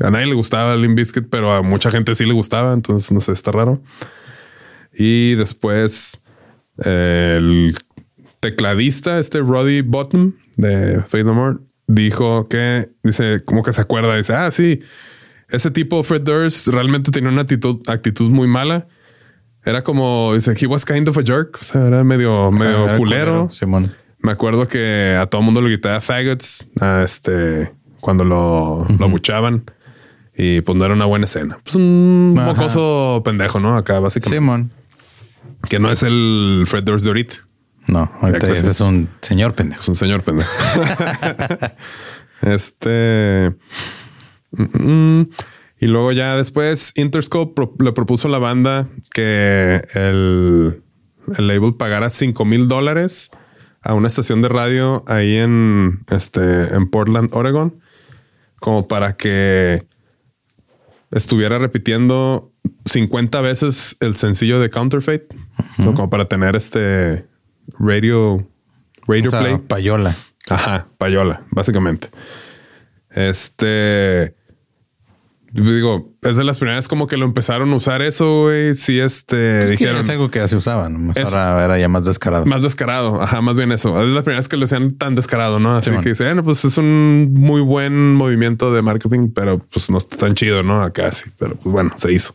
A 0.00 0.10
nadie 0.10 0.26
le 0.26 0.34
gustaba 0.34 0.76
Limp 0.76 0.96
Bizkit, 0.96 1.28
pero 1.30 1.54
a 1.54 1.62
mucha 1.62 1.90
gente 1.90 2.14
sí 2.14 2.24
le 2.24 2.32
gustaba, 2.32 2.72
entonces 2.72 3.12
no 3.12 3.20
sé, 3.20 3.32
está 3.32 3.50
raro. 3.52 3.82
Y 4.94 5.34
después 5.36 6.21
el 6.84 7.74
tecladista, 8.40 9.18
este 9.18 9.40
Roddy 9.40 9.82
Bottom 9.82 10.32
de 10.56 11.02
Fate 11.02 11.24
No 11.24 11.34
More, 11.34 11.58
dijo 11.86 12.48
que, 12.48 12.90
dice, 13.02 13.44
como 13.44 13.62
que 13.62 13.72
se 13.72 13.80
acuerda, 13.80 14.16
dice, 14.16 14.34
ah, 14.34 14.50
sí, 14.50 14.80
ese 15.48 15.70
tipo 15.70 16.02
Fred 16.02 16.22
Durst 16.22 16.68
realmente 16.68 17.10
tenía 17.10 17.30
una 17.30 17.42
actitud, 17.42 17.80
actitud 17.88 18.30
muy 18.30 18.48
mala. 18.48 18.88
Era 19.64 19.82
como, 19.82 20.32
dice, 20.34 20.54
he 20.60 20.66
was 20.66 20.84
kind 20.84 21.08
of 21.08 21.16
a 21.18 21.22
jerk, 21.22 21.58
o 21.60 21.64
sea, 21.64 21.86
era 21.86 22.02
medio, 22.02 22.50
medio 22.50 22.84
Era 22.84 22.96
culero. 22.96 23.48
Simón. 23.50 23.92
Me 24.18 24.32
acuerdo 24.32 24.66
que 24.66 25.16
a 25.18 25.26
todo 25.26 25.42
mundo 25.42 25.60
le 25.60 25.68
gritaba 25.68 26.00
faggots 26.00 26.68
a 26.80 27.02
este 27.02 27.72
cuando 28.00 28.24
lo, 28.24 28.86
lo 28.98 29.04
abuchaban 29.04 29.64
y 30.36 30.60
pues 30.62 30.76
no 30.78 30.84
era 30.84 30.94
una 30.94 31.06
buena 31.06 31.26
escena. 31.26 31.58
Pues 31.62 31.76
un 31.76 32.34
Ajá. 32.36 32.46
mocoso 32.52 33.22
pendejo, 33.24 33.60
¿no? 33.60 33.76
Acá 33.76 34.00
básicamente. 34.00 34.40
Simón. 34.40 34.70
Que 35.68 35.78
no 35.78 35.90
es 35.90 36.02
el 36.02 36.64
Fred 36.66 36.84
Durst 36.84 37.04
de 37.04 37.10
ahorita. 37.10 37.34
No, 37.88 38.12
ahorita 38.20 38.52
este 38.52 38.70
es 38.70 38.80
un 38.80 39.08
señor 39.22 39.54
pendejo. 39.54 39.80
Es 39.80 39.88
un 39.88 39.94
señor 39.94 40.22
pendejo. 40.22 40.50
este. 42.42 43.54
mm, 44.52 45.22
Y 45.80 45.86
luego 45.86 46.12
ya 46.12 46.36
después 46.36 46.92
Interscope 46.96 47.54
pro- 47.54 47.74
le 47.84 47.92
propuso 47.92 48.28
a 48.28 48.30
la 48.30 48.38
banda 48.38 48.88
que 49.12 49.82
el, 49.94 50.82
el 51.36 51.46
label 51.48 51.74
pagara 51.74 52.10
5 52.10 52.44
mil 52.44 52.68
dólares 52.68 53.30
a 53.82 53.94
una 53.94 54.06
estación 54.08 54.42
de 54.42 54.48
radio 54.48 55.02
ahí 55.08 55.36
en, 55.38 56.04
este, 56.08 56.74
en 56.74 56.88
Portland, 56.88 57.30
Oregon, 57.32 57.80
como 58.60 58.86
para 58.86 59.16
que 59.16 59.84
estuviera 61.10 61.58
repitiendo 61.58 62.51
50 62.86 63.40
veces 63.40 63.96
el 64.00 64.16
sencillo 64.16 64.60
de 64.60 64.70
Counterfeit, 64.70 65.22
¿no? 65.78 65.94
como 65.94 66.10
para 66.10 66.26
tener 66.26 66.56
este 66.56 67.26
radio, 67.78 68.46
radio 69.06 69.28
O 69.28 69.30
sea, 69.30 69.40
play. 69.40 69.56
payola. 69.58 70.16
Ajá, 70.50 70.88
payola, 70.98 71.42
básicamente. 71.50 72.08
Este. 73.10 74.34
Digo, 75.54 76.14
es 76.22 76.38
de 76.38 76.44
las 76.44 76.56
primeras 76.56 76.88
como 76.88 77.06
que 77.06 77.18
lo 77.18 77.26
empezaron 77.26 77.70
a 77.72 77.76
usar 77.76 78.00
eso, 78.00 78.44
güey. 78.44 78.74
Sí, 78.74 78.98
este. 78.98 79.58
Es, 79.60 79.64
que 79.66 79.70
dijeron. 79.72 79.96
es 80.00 80.08
algo 80.08 80.30
que 80.30 80.38
ya 80.38 80.48
se 80.48 80.56
usaba. 80.56 80.88
¿no? 80.88 81.12
Es- 81.14 81.32
Ahora 81.34 81.62
era 81.64 81.78
ya 81.78 81.88
más 81.88 82.06
descarado. 82.06 82.46
Más 82.46 82.62
descarado, 82.62 83.20
ajá, 83.20 83.42
más 83.42 83.56
bien 83.58 83.70
eso. 83.70 84.00
Es 84.02 84.08
las 84.08 84.22
primeras 84.22 84.48
que 84.48 84.56
lo 84.56 84.64
hacían 84.64 84.92
tan 84.92 85.14
descarado, 85.14 85.60
¿no? 85.60 85.76
Así 85.76 85.90
que 86.02 86.08
dicen, 86.10 86.26
bueno, 86.28 86.42
pues 86.42 86.64
es 86.64 86.78
un 86.78 87.34
muy 87.34 87.60
buen 87.60 88.14
movimiento 88.14 88.72
de 88.72 88.80
marketing, 88.80 89.28
pero 89.34 89.58
pues 89.58 89.90
no 89.90 89.98
está 89.98 90.16
tan 90.16 90.34
chido, 90.34 90.62
¿no? 90.62 90.82
Acá 90.82 91.12
sí, 91.12 91.30
pero 91.38 91.54
pues 91.56 91.70
bueno, 91.70 91.90
se 91.96 92.10
hizo. 92.12 92.34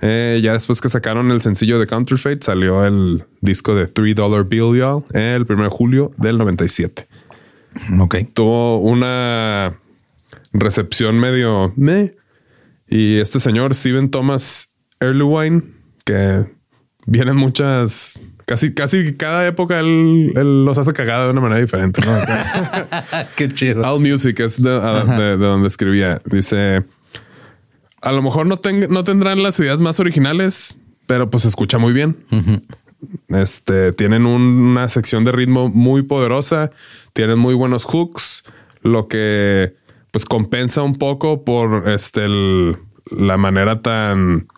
Eh, 0.00 0.40
ya 0.42 0.52
después 0.52 0.80
que 0.80 0.88
sacaron 0.90 1.30
el 1.30 1.40
sencillo 1.40 1.78
de 1.80 1.86
Counterfeit, 1.86 2.42
salió 2.42 2.84
el 2.84 3.24
disco 3.40 3.74
de 3.74 3.92
$3 3.92 4.14
Dollar 4.14 4.44
Bill 4.44 4.76
Y'all 4.76 5.02
el 5.14 5.46
1 5.48 5.62
de 5.64 5.68
julio 5.70 6.12
del 6.18 6.36
97 6.36 7.08
Ok. 7.98 8.16
tuvo 8.34 8.78
una 8.78 9.74
recepción 10.60 11.18
medio 11.18 11.72
meh. 11.76 12.14
Y 12.88 13.16
este 13.18 13.40
señor, 13.40 13.74
Steven 13.74 14.10
Thomas 14.10 14.72
Erlewine, 15.00 15.62
que 16.04 16.46
viene 17.06 17.32
en 17.32 17.36
muchas, 17.36 18.20
casi, 18.46 18.72
casi 18.74 19.14
cada 19.14 19.46
época 19.46 19.80
él, 19.80 20.32
él 20.36 20.64
los 20.64 20.78
hace 20.78 20.92
cagada 20.92 21.24
de 21.24 21.30
una 21.32 21.40
manera 21.40 21.60
diferente. 21.60 22.00
¿no? 22.06 22.12
Qué 23.36 23.48
chido. 23.48 23.82
All 23.84 24.00
Music 24.00 24.38
es 24.40 24.62
de, 24.62 24.70
de- 24.70 25.36
de 25.36 25.46
donde 25.46 25.66
escribía. 25.68 26.20
Dice, 26.26 26.84
a 28.02 28.12
lo 28.12 28.22
mejor 28.22 28.46
no, 28.46 28.56
ten- 28.56 28.86
no 28.90 29.02
tendrán 29.04 29.42
las 29.42 29.58
ideas 29.58 29.80
más 29.80 29.98
originales, 29.98 30.78
pero 31.06 31.28
pues 31.28 31.42
se 31.42 31.48
escucha 31.48 31.78
muy 31.78 31.92
bien. 31.92 32.16
Este 33.28 33.92
tienen 33.92 34.26
un- 34.26 34.42
una 34.42 34.88
sección 34.88 35.24
de 35.24 35.32
ritmo 35.32 35.68
muy 35.68 36.02
poderosa, 36.02 36.70
tienen 37.12 37.38
muy 37.38 37.54
buenos 37.54 37.84
hooks, 37.84 38.44
lo 38.82 39.08
que 39.08 39.74
pues 40.16 40.24
compensa 40.24 40.80
un 40.80 40.96
poco 40.96 41.44
por 41.44 41.90
este 41.90 42.24
el- 42.24 42.78
la 43.10 43.36
manera 43.36 43.82
tan, 43.82 44.48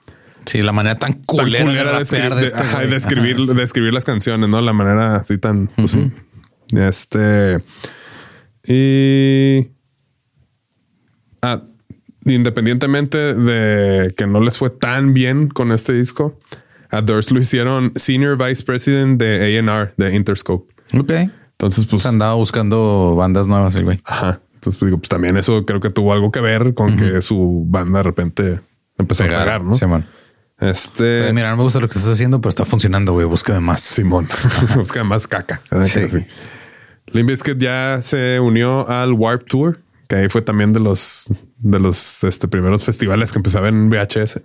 Sí, 0.46 0.62
la 0.62 0.70
manera 0.70 1.00
tan 1.00 1.14
tan 1.14 1.22
culera, 1.24 1.96
de, 1.96 2.02
este 2.02 2.16
ajá, 2.62 2.84
escribir, 2.84 3.36
Ajá, 3.42 3.54
de 3.54 3.62
escribir 3.64 3.92
las 3.92 4.04
canciones, 4.04 4.48
no 4.48 4.61
la 4.61 4.72
manera 4.72 5.16
así 5.16 5.36
tan 5.36 5.68
pues. 5.74 5.96
Este 6.72 7.61
y 8.68 9.66
ah, 11.42 11.62
independientemente 12.24 13.34
de 13.34 14.14
que 14.16 14.28
no 14.28 14.40
les 14.40 14.59
fue 14.59 14.70
tan 14.70 15.12
bien 15.12 15.48
con 15.48 15.72
este 15.72 15.92
disco, 15.92 16.38
a 16.90 17.02
Durst 17.02 17.32
lo 17.32 17.40
hicieron 17.40 17.90
Senior 17.96 18.38
Vice 18.38 18.62
President 18.62 19.18
de 19.20 19.59
A&R 19.59 19.92
de 19.96 20.14
Interscope. 20.14 20.72
Ok. 20.96 21.11
Entonces, 21.50 21.86
pues, 21.86 22.04
Pues 22.04 22.06
andaba 22.06 22.34
buscando 22.34 23.16
bandas 23.16 23.48
nuevas 23.48 23.74
el 23.74 23.82
güey. 23.82 23.98
ajá. 24.04 24.40
Entonces, 24.59 24.78
pues, 24.80 24.88
digo, 24.88 24.98
pues 24.98 25.09
también 25.09 25.36
eso 25.36 25.64
creo 25.64 25.78
que 25.78 25.88
tuvo 25.88 26.12
algo 26.12 26.32
que 26.32 26.40
ver 26.40 26.74
con 26.74 26.96
que 26.96 27.22
su 27.22 27.64
banda 27.68 28.00
de 28.00 28.02
repente 28.02 28.61
empezó 28.98 29.22
a 29.22 29.28
pegar, 29.28 29.62
¿no? 29.62 29.74
Simón. 29.74 30.04
Este 30.59 31.28
Eh, 31.28 31.32
Mira, 31.32 31.50
no 31.50 31.59
me 31.59 31.62
gusta 31.62 31.78
lo 31.78 31.88
que 31.88 31.96
estás 31.96 32.12
haciendo, 32.12 32.40
pero 32.40 32.50
está 32.50 32.64
funcionando, 32.64 33.12
güey. 33.12 33.24
Búscame 33.24 33.61
más. 33.61 33.80
Simón 33.80 34.28
busca 34.74 35.04
más 35.04 35.28
caca. 35.28 35.62
Sí. 35.84 36.09
Sí. 36.09 36.18
Limp 37.12 37.28
Bizkit 37.28 37.59
ya 37.59 38.00
se 38.02 38.40
unió 38.40 38.88
al 38.88 39.12
Warp 39.12 39.46
Tour, 39.46 39.78
que 40.09 40.16
ahí 40.16 40.28
fue 40.28 40.42
también 40.42 40.72
de 40.72 40.80
los 40.80 41.28
de 41.59 41.78
los 41.78 42.24
este, 42.24 42.48
primeros 42.48 42.84
festivales 42.84 43.30
que 43.30 43.38
empezaban 43.38 43.74
en 43.74 43.90
VHS 43.90 44.40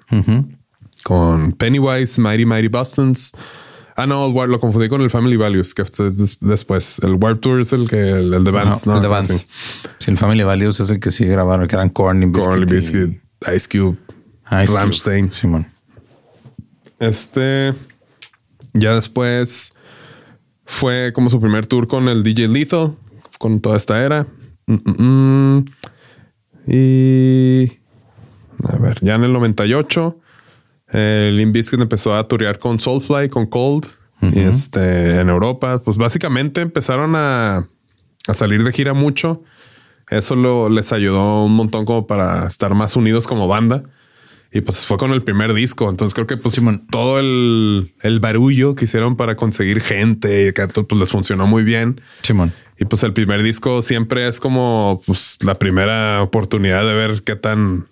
con 1.03 1.53
Pennywise, 1.53 2.21
Mighty 2.21 2.45
Mighty 2.45 2.67
Bostons. 2.67 3.31
Ah, 3.95 4.07
no, 4.07 4.25
el 4.25 4.49
lo 4.51 4.59
confundí 4.59 4.89
con 4.89 5.01
el 5.01 5.09
Family 5.11 5.35
Values, 5.37 5.73
que 5.75 5.83
es 5.83 5.91
des- 5.91 6.37
después. 6.41 6.97
El 6.99 7.13
Warp 7.15 7.41
Tour 7.41 7.61
es 7.61 7.73
el 7.73 7.87
que 7.87 7.97
el, 8.11 8.33
el 8.33 8.43
de 8.43 8.51
Vans, 8.51 8.85
No, 8.87 8.93
¿no? 8.93 8.97
el 8.97 9.03
de 9.03 9.07
Vans. 9.07 9.27
Sí. 9.27 9.45
Sí, 9.99 10.11
el 10.11 10.17
Family 10.17 10.43
Values 10.43 10.79
es 10.79 10.89
el 10.89 10.99
que 10.99 11.11
sí 11.11 11.25
grabaron, 11.25 11.67
que 11.67 11.75
eran 11.75 11.89
Korn, 11.89 12.19
Limp 12.19 12.35
Korn, 12.35 12.59
Limp 12.59 12.71
Bizkit 12.71 12.95
y- 12.95 12.99
Bizkit, 13.05 13.21
Ice 13.55 13.69
Cube, 13.69 13.97
Ice 14.51 14.65
Cube. 14.67 14.79
Rammstein. 14.79 15.31
Simón. 15.31 15.67
Este 16.99 17.73
ya 18.73 18.95
después 18.95 19.73
fue 20.65 21.11
como 21.13 21.29
su 21.29 21.39
primer 21.39 21.67
tour 21.67 21.87
con 21.87 22.07
el 22.09 22.23
DJ 22.23 22.47
Lethal, 22.47 22.95
con 23.37 23.59
toda 23.59 23.77
esta 23.77 24.03
era. 24.03 24.25
Mm, 24.65 24.73
mm, 24.73 25.57
mm. 25.57 25.65
Y 26.67 27.79
a 28.67 28.77
ver, 28.79 28.97
ya 29.01 29.15
en 29.15 29.23
el 29.25 29.33
98, 29.33 30.17
el 30.93 31.37
Limp 31.37 31.53
Bizkit 31.53 31.81
empezó 31.81 32.15
a 32.15 32.27
turear 32.27 32.59
con 32.59 32.79
Soulfly, 32.79 33.29
con 33.29 33.47
Cold, 33.47 33.87
y 34.21 34.39
este 34.39 35.19
en 35.19 35.29
Europa. 35.29 35.79
Pues 35.83 35.97
básicamente 35.97 36.61
empezaron 36.61 37.15
a, 37.15 37.67
a 38.27 38.33
salir 38.33 38.63
de 38.63 38.71
gira 38.71 38.93
mucho. 38.93 39.43
Eso 40.09 40.35
lo, 40.35 40.69
les 40.69 40.93
ayudó 40.93 41.45
un 41.45 41.55
montón 41.55 41.85
como 41.85 42.07
para 42.07 42.47
estar 42.47 42.73
más 42.75 42.95
unidos 42.95 43.27
como 43.27 43.47
banda. 43.47 43.83
Y 44.55 44.61
pues 44.61 44.85
fue 44.85 44.97
con 44.97 45.11
el 45.11 45.23
primer 45.23 45.53
disco. 45.53 45.89
Entonces 45.89 46.13
creo 46.13 46.27
que 46.27 46.37
pues 46.37 46.55
Simón. 46.55 46.85
todo 46.91 47.19
el, 47.19 47.93
el 48.01 48.19
barullo 48.19 48.75
que 48.75 48.85
hicieron 48.85 49.17
para 49.17 49.35
conseguir 49.35 49.81
gente 49.81 50.47
y 50.47 50.53
que 50.53 50.67
pues 50.67 50.99
les 50.99 51.09
funcionó 51.09 51.47
muy 51.47 51.63
bien. 51.63 51.99
Simón. 52.21 52.53
Y 52.79 52.85
pues 52.85 53.03
el 53.03 53.13
primer 53.13 53.41
disco 53.41 53.81
siempre 53.81 54.27
es 54.27 54.39
como 54.39 55.01
pues 55.07 55.39
la 55.43 55.57
primera 55.57 56.21
oportunidad 56.21 56.85
de 56.85 56.93
ver 56.93 57.23
qué 57.23 57.35
tan 57.35 57.87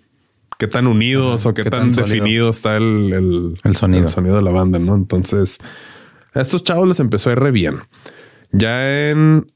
qué 0.61 0.67
tan 0.67 0.85
unidos 0.85 1.47
o 1.47 1.55
qué, 1.55 1.63
qué 1.63 1.71
tan, 1.71 1.89
tan 1.89 2.05
definido 2.05 2.51
está 2.51 2.77
el, 2.77 3.11
el, 3.11 3.53
El 3.63 3.75
sonido. 3.75 4.03
el 4.03 4.09
sonido 4.09 4.35
de 4.35 4.43
la 4.43 4.51
banda, 4.51 4.77
¿no? 4.77 4.93
Entonces, 4.93 5.57
a 6.35 6.39
estos 6.39 6.63
chavos 6.63 6.87
les 6.87 6.99
empezó 6.99 7.31
a 7.31 7.33
ir 7.33 7.39
re 7.39 7.49
bien. 7.49 7.79
Ya 8.51 9.09
en... 9.09 9.51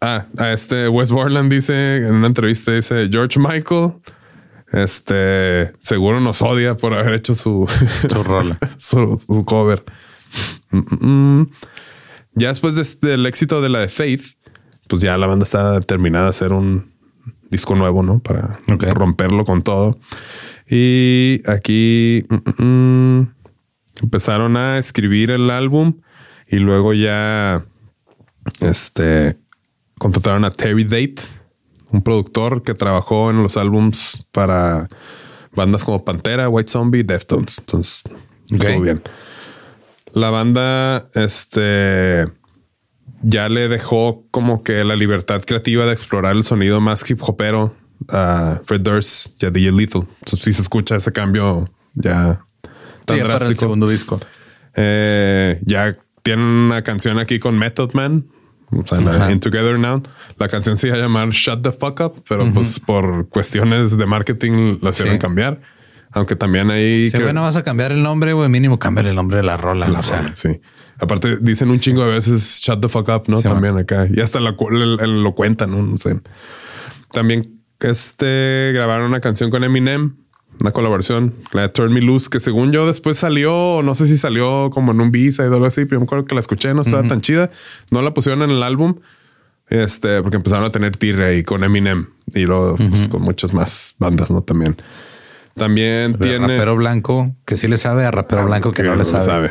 Ah, 0.00 0.26
a 0.38 0.52
este 0.52 0.88
Wes 0.88 1.12
Borland 1.12 1.52
dice 1.52 1.98
en 1.98 2.14
una 2.14 2.26
entrevista, 2.26 2.72
dice 2.72 3.08
George 3.12 3.38
Michael, 3.38 3.92
este, 4.72 5.72
seguro 5.80 6.18
nos 6.20 6.42
odia 6.42 6.76
por 6.76 6.94
haber 6.94 7.14
hecho 7.14 7.34
su, 7.36 7.68
Su 8.10 8.22
rola. 8.24 8.58
su, 8.78 9.16
su 9.16 9.44
cover. 9.44 9.84
Mm, 10.70 10.78
mm, 10.78 11.40
mm. 11.40 11.50
Ya 12.34 12.48
después 12.48 12.74
de 12.74 12.82
este- 12.82 13.06
del 13.06 13.24
éxito 13.26 13.60
de 13.60 13.68
la 13.68 13.78
de 13.80 13.88
Faith, 13.88 14.22
pues 14.88 15.00
ya 15.00 15.16
la 15.16 15.28
banda 15.28 15.44
está 15.44 15.72
determinada 15.78 16.26
a 16.26 16.30
hacer 16.30 16.52
un 16.52 16.92
disco 17.50 17.74
nuevo, 17.74 18.02
¿no? 18.02 18.18
Para 18.20 18.58
romperlo 18.94 19.44
con 19.44 19.62
todo. 19.62 19.98
Y 20.68 21.40
aquí 21.46 22.24
mm, 22.28 22.62
mm, 22.62 22.66
mm, 23.20 23.34
empezaron 24.02 24.56
a 24.56 24.78
escribir 24.78 25.30
el 25.30 25.50
álbum 25.50 26.00
y 26.46 26.56
luego 26.56 26.92
ya 26.92 27.64
este 28.60 29.38
contrataron 29.98 30.44
a 30.44 30.50
Terry 30.50 30.84
Date, 30.84 31.16
un 31.90 32.02
productor 32.02 32.62
que 32.62 32.74
trabajó 32.74 33.30
en 33.30 33.42
los 33.42 33.56
álbums 33.56 34.24
para 34.32 34.88
bandas 35.54 35.84
como 35.84 36.04
Pantera, 36.04 36.48
White 36.48 36.70
Zombie, 36.70 37.02
Deftones. 37.02 37.58
Entonces, 37.58 38.02
Ok. 38.06 38.62
estuvo 38.62 38.80
bien. 38.82 39.02
La 40.12 40.30
banda, 40.30 41.08
este, 41.14 42.26
ya 43.22 43.48
le 43.48 43.68
dejó 43.68 44.24
como 44.30 44.62
que 44.62 44.84
la 44.84 44.96
libertad 44.96 45.42
creativa 45.46 45.84
de 45.86 45.92
explorar 45.92 46.36
el 46.36 46.44
sonido 46.44 46.80
más 46.80 47.08
hip 47.10 47.20
hopero 47.22 47.74
a 48.08 48.60
Fred 48.64 48.80
Durst 48.80 49.42
y 49.42 49.46
a 49.46 49.50
DJ 49.50 49.72
Lethal. 49.72 50.02
Entonces, 50.20 50.40
sí 50.44 50.52
se 50.52 50.62
escucha 50.62 50.96
ese 50.96 51.12
cambio 51.12 51.68
ya 51.94 52.44
tan 53.06 53.16
Sí, 53.16 53.22
ya 53.22 53.22
para 53.22 53.34
el 53.34 53.38
drástico. 53.40 53.60
segundo 53.60 53.88
disco. 53.88 54.18
Eh, 54.76 55.60
ya 55.64 55.96
tienen 56.22 56.44
una 56.44 56.82
canción 56.82 57.18
aquí 57.18 57.38
con 57.38 57.58
Method 57.58 57.92
Man. 57.94 58.26
O 58.70 58.86
sea, 58.86 59.00
la. 59.00 59.32
In 59.32 59.40
Together 59.40 59.78
Now. 59.78 60.02
La 60.38 60.46
canción 60.48 60.76
se 60.76 60.88
iba 60.88 60.96
a 60.96 61.00
llamar 61.00 61.30
Shut 61.30 61.62
the 61.62 61.72
Fuck 61.72 62.00
Up, 62.00 62.22
pero 62.28 62.44
pues 62.52 62.78
por 62.78 63.28
cuestiones 63.30 63.96
de 63.96 64.06
marketing 64.06 64.78
la 64.82 64.90
hicieron 64.90 65.14
Sí. 65.14 65.18
cambiar. 65.18 65.60
Aunque 66.12 66.36
también 66.36 66.70
ahí... 66.70 67.10
Si 67.10 67.18
bueno 67.22 67.42
vas 67.42 67.56
a 67.56 67.64
cambiar 67.64 67.92
el 67.92 68.02
nombre, 68.02 68.32
güey, 68.32 68.48
mínimo 68.48 68.78
cambiar 68.78 69.06
el 69.06 69.14
nombre 69.14 69.38
de 69.38 69.42
la 69.42 69.56
rola. 69.56 69.88
La 69.88 70.00
o 70.00 70.02
sea, 70.02 70.18
rola, 70.22 70.32
sí. 70.36 70.60
Aparte 71.00 71.38
dicen 71.40 71.70
un 71.70 71.78
chingo 71.80 72.04
de 72.04 72.10
veces 72.12 72.60
shut 72.62 72.80
the 72.80 72.88
fuck 72.88 73.08
up, 73.08 73.22
¿no? 73.28 73.38
Sí, 73.40 73.48
También 73.48 73.78
acá. 73.78 74.08
Y 74.12 74.20
hasta 74.20 74.40
lo, 74.40 74.56
lo- 74.70 74.96
lo 75.06 75.34
cuentan, 75.34 75.70
¿no? 75.70 75.82
No 75.82 75.96
sé. 75.96 76.20
También 77.12 77.60
este 77.80 78.72
grabaron 78.74 79.06
una 79.06 79.20
canción 79.20 79.50
con 79.50 79.62
Eminem, 79.64 80.16
una 80.60 80.72
colaboración, 80.72 81.34
la 81.52 81.62
de 81.62 81.68
Turn 81.68 81.92
Me 81.92 82.00
Loose, 82.00 82.28
que 82.28 82.40
según 82.40 82.72
yo 82.72 82.86
después 82.86 83.16
salió, 83.16 83.80
no 83.84 83.94
sé 83.94 84.06
si 84.08 84.16
salió 84.16 84.70
como 84.72 84.90
en 84.92 85.00
un 85.00 85.12
visa 85.12 85.44
y 85.44 85.46
algo 85.46 85.66
así, 85.66 85.84
pero 85.84 85.96
yo 85.96 86.00
me 86.00 86.04
acuerdo 86.04 86.24
que 86.24 86.34
la 86.34 86.40
escuché, 86.40 86.74
no 86.74 86.82
estaba 86.82 87.04
tan 87.04 87.20
chida. 87.20 87.50
No 87.92 88.02
la 88.02 88.12
pusieron 88.12 88.42
en 88.42 88.50
el 88.50 88.62
álbum. 88.64 88.96
Este, 89.70 90.22
porque 90.22 90.38
empezaron 90.38 90.64
a 90.64 90.70
tener 90.70 90.96
tirre 90.96 91.26
ahí 91.26 91.42
con 91.44 91.62
Eminem 91.62 92.06
y 92.34 92.46
luego 92.46 92.76
pues, 92.76 93.06
con 93.08 93.20
muchas 93.22 93.52
más 93.52 93.94
bandas, 93.98 94.30
¿no? 94.30 94.42
También. 94.42 94.76
También 95.54 96.12
de 96.14 96.18
tiene. 96.18 96.38
rapero 96.56 96.74
blanco 96.76 97.34
que 97.44 97.56
sí 97.56 97.68
le 97.68 97.76
sabe 97.78 98.04
a 98.04 98.10
rapero 98.10 98.46
blanco 98.46 98.72
que 98.72 98.82
no 98.82 98.96
le 98.96 99.04
sabe. 99.04 99.50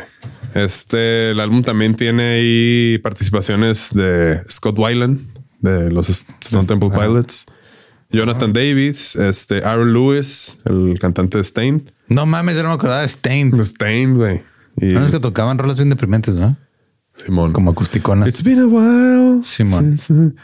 Este, 0.54 1.30
el 1.30 1.40
álbum 1.40 1.62
también 1.62 1.94
tiene 1.96 2.36
ahí 2.36 2.98
participaciones 2.98 3.90
de 3.92 4.42
Scott 4.50 4.78
Weiland, 4.78 5.20
de 5.60 5.90
los 5.90 6.08
Stone 6.08 6.66
Temple. 6.66 6.90
Pilots, 6.90 7.46
Jonathan 8.10 8.52
Davis, 8.52 9.16
este, 9.16 9.64
Aaron 9.64 9.92
Lewis, 9.92 10.58
el 10.64 10.98
cantante 10.98 11.38
de 11.38 11.44
Stained. 11.44 11.82
No 12.08 12.26
mames, 12.26 12.56
yo 12.56 12.62
no 12.62 12.70
me 12.70 12.74
acordaba 12.76 13.02
de 13.02 13.08
Stained. 13.08 13.62
Stained, 13.62 14.16
güey. 14.16 14.42
Y 14.80 14.86
No 14.86 15.04
es 15.04 15.10
que 15.10 15.20
tocaban 15.20 15.58
rolas 15.58 15.76
bien 15.76 15.90
deprimentes, 15.90 16.36
¿no? 16.36 16.56
Simón. 17.12 17.52
Como 17.52 17.72
acusticonas. 17.72 18.28
It's 18.28 18.42
been 18.42 18.60
a 18.60 18.66
while. 18.66 19.42
Simón. 19.42 19.98
since- 19.98 20.34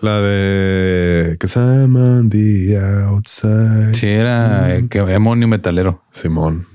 La 0.00 0.20
de 0.20 1.36
que 1.40 1.46
I'm 1.58 2.28
the 2.30 2.78
outside. 3.08 3.94
Sí, 3.94 4.06
era 4.06 4.76
eh, 4.76 4.86
que 4.88 4.98
emo 4.98 5.34
ni 5.34 5.46
metalero. 5.46 6.04
Simón. 6.12 6.66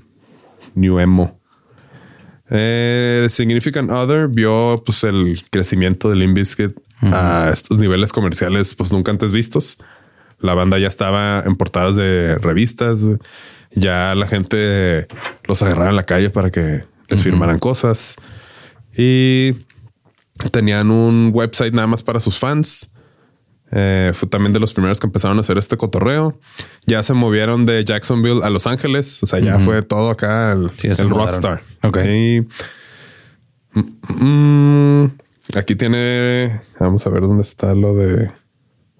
New 0.74 0.98
Emo. 0.98 1.40
Eh, 2.50 3.26
Significant 3.30 3.90
Other 3.90 4.28
vio 4.28 4.82
pues 4.84 5.04
el 5.04 5.44
crecimiento 5.50 6.10
de 6.10 6.16
Limp 6.16 6.36
Bizkit 6.36 6.76
a 7.02 7.50
estos 7.52 7.78
niveles 7.78 8.12
comerciales 8.12 8.74
pues 8.74 8.92
nunca 8.92 9.10
antes 9.10 9.32
vistos. 9.32 9.78
La 10.40 10.54
banda 10.54 10.78
ya 10.78 10.88
estaba 10.88 11.42
en 11.44 11.56
portadas 11.56 11.96
de 11.96 12.38
revistas. 12.38 13.00
Ya 13.72 14.14
la 14.14 14.26
gente 14.26 15.06
los 15.44 15.62
agarraba 15.62 15.90
en 15.90 15.96
la 15.96 16.04
calle 16.04 16.30
para 16.30 16.50
que 16.50 16.84
les 17.08 17.22
firmaran 17.22 17.58
cosas. 17.58 18.16
Y 18.96 19.54
tenían 20.50 20.90
un 20.90 21.30
website 21.32 21.74
nada 21.74 21.86
más 21.86 22.02
para 22.02 22.20
sus 22.20 22.38
fans. 22.38 22.90
Eh, 23.76 24.12
fue 24.14 24.28
también 24.28 24.52
de 24.52 24.60
los 24.60 24.72
primeros 24.72 25.00
que 25.00 25.06
empezaron 25.08 25.36
a 25.38 25.40
hacer 25.40 25.58
este 25.58 25.76
cotorreo. 25.76 26.38
Ya 26.86 27.02
se 27.02 27.12
movieron 27.12 27.66
de 27.66 27.84
Jacksonville 27.84 28.44
a 28.44 28.50
Los 28.50 28.68
Ángeles. 28.68 29.20
O 29.22 29.26
sea, 29.26 29.40
ya 29.40 29.58
fue 29.58 29.82
todo 29.82 30.10
acá 30.10 30.52
el, 30.52 30.70
Sí, 30.74 30.88
rockstar. 31.02 31.62
Ok. 31.82 31.98
Y, 32.06 32.46
mm, 33.74 35.06
aquí 35.56 35.74
tiene. 35.74 36.60
Vamos 36.78 37.04
a 37.04 37.10
ver 37.10 37.22
dónde 37.22 37.42
está 37.42 37.74
lo 37.74 37.96
de. 37.96 38.30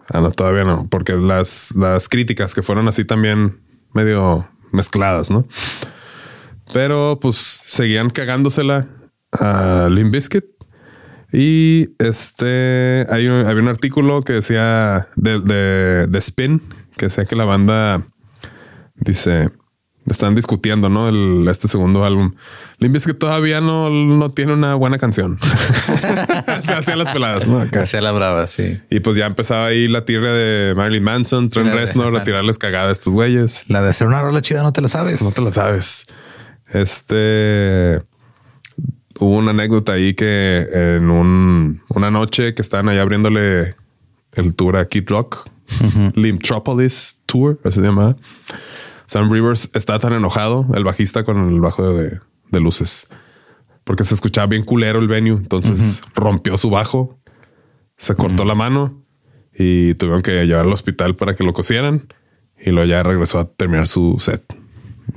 Ah, 0.09 0.21
no, 0.21 0.33
todavía 0.33 0.65
no, 0.65 0.89
porque 0.91 1.15
las, 1.15 1.75
las 1.77 2.09
críticas 2.09 2.53
que 2.53 2.63
fueron 2.63 2.89
así 2.89 3.05
también 3.05 3.61
medio 3.95 4.49
mezcladas, 4.73 5.31
¿no? 5.31 5.47
Pero 6.73 7.19
pues 7.23 7.37
seguían 7.37 8.11
cagándosela 8.11 8.89
a 9.33 9.89
Limp 9.89 10.13
Bizkit. 10.13 10.54
Y 11.33 11.91
este 11.99 13.07
hay 13.11 13.27
un, 13.27 13.47
había 13.47 13.63
un 13.63 13.69
artículo 13.69 14.23
que 14.23 14.35
decía 14.35 15.09
de, 15.17 15.41
de, 15.41 16.07
de 16.07 16.19
Spin, 16.19 16.63
que 16.97 17.07
decía 17.07 17.25
que 17.25 17.35
la 17.37 17.45
banda 17.45 18.03
dice 18.95 19.51
están 20.07 20.35
discutiendo, 20.35 20.91
¿no? 20.91 21.09
El, 21.09 21.49
este 21.49 21.67
segundo 21.67 22.05
álbum. 22.05 22.35
Limp 22.77 22.93
Bizkit 22.93 23.19
todavía 23.19 23.63
no, 23.63 23.89
no 23.89 24.31
tiene 24.33 24.53
una 24.53 24.75
buena 24.75 24.99
canción. 24.99 25.39
Se 26.63 26.75
hacían 26.75 26.99
las 26.99 27.11
peladas, 27.11 27.49
¿no? 27.49 27.65
Hacía 27.81 28.03
la 28.03 28.13
brava, 28.13 28.47
sí. 28.47 28.79
Y 28.91 29.01
pues 29.01 29.17
ya 29.17 29.25
empezaba 29.25 29.65
ahí 29.65 29.89
la 29.89 30.05
tirria 30.05 30.31
de 30.31 30.75
Marilyn 30.77 31.03
Manson, 31.05 31.49
Trent 31.49 31.71
de- 31.71 31.75
Reznor 31.77 32.15
a 32.19 32.23
tirarles 32.23 32.59
cagada 32.59 32.91
a 32.91 32.93
estos 32.93 33.15
güeyes. 33.15 33.65
La 33.69 33.81
de 33.81 33.89
hacer 33.89 34.07
una 34.07 34.21
rola 34.21 34.43
chida 34.43 34.63
no 34.63 34.75
te 34.75 34.83
la 34.83 34.89
sabes. 34.89 35.23
No 35.23 35.31
te 35.33 35.41
la 35.41 35.51
sabes. 35.51 36.05
Este 36.69 38.03
una 39.45 39.53
anécdota 39.53 39.93
ahí 39.93 40.15
que 40.15 40.67
en 40.73 41.11
un, 41.11 41.83
una 41.89 42.11
noche 42.11 42.55
que 42.55 42.63
estaban 42.63 42.89
ahí 42.89 42.99
abriéndole 42.99 43.77
el 44.33 44.55
tour 44.55 44.77
a 44.77 44.89
Kid 44.89 45.09
Rock, 45.09 45.49
Limptropolis 46.15 47.21
Tour, 47.27 47.61
así 47.65 47.81
se 47.81 47.87
llama. 47.87 48.17
Sam 49.07 49.31
Rivers 49.31 49.71
está 49.75 49.99
tan 49.99 50.15
enojado, 50.15 50.67
el 50.75 50.85
bajista 50.85 51.25
con 51.25 51.53
el 51.53 51.61
bajo 51.61 51.93
de, 51.93 52.21
de 52.51 52.61
luces, 52.61 53.07
porque 53.85 54.05
se 54.05 54.15
escuchaba 54.15 54.47
bien 54.47 54.65
culero 54.65 54.99
el 54.99 55.09
venue. 55.09 55.37
Entonces 55.37 56.03
rompió 56.15 56.59
su 56.59 56.71
bajo, 56.71 57.19
se 57.97 58.15
cortó 58.15 58.45
la 58.45 58.55
mano 58.55 59.05
y 59.55 59.95
tuvieron 59.95 60.23
que 60.23 60.47
llevar 60.47 60.65
al 60.65 60.73
hospital 60.73 61.17
para 61.17 61.35
que 61.35 61.45
lo 61.45 61.53
cosieran. 61.53 62.13
Y 62.59 62.71
luego 62.71 62.89
ya 62.89 63.03
regresó 63.03 63.39
a 63.41 63.45
terminar 63.49 63.87
su 63.87 64.17
set. 64.19 64.43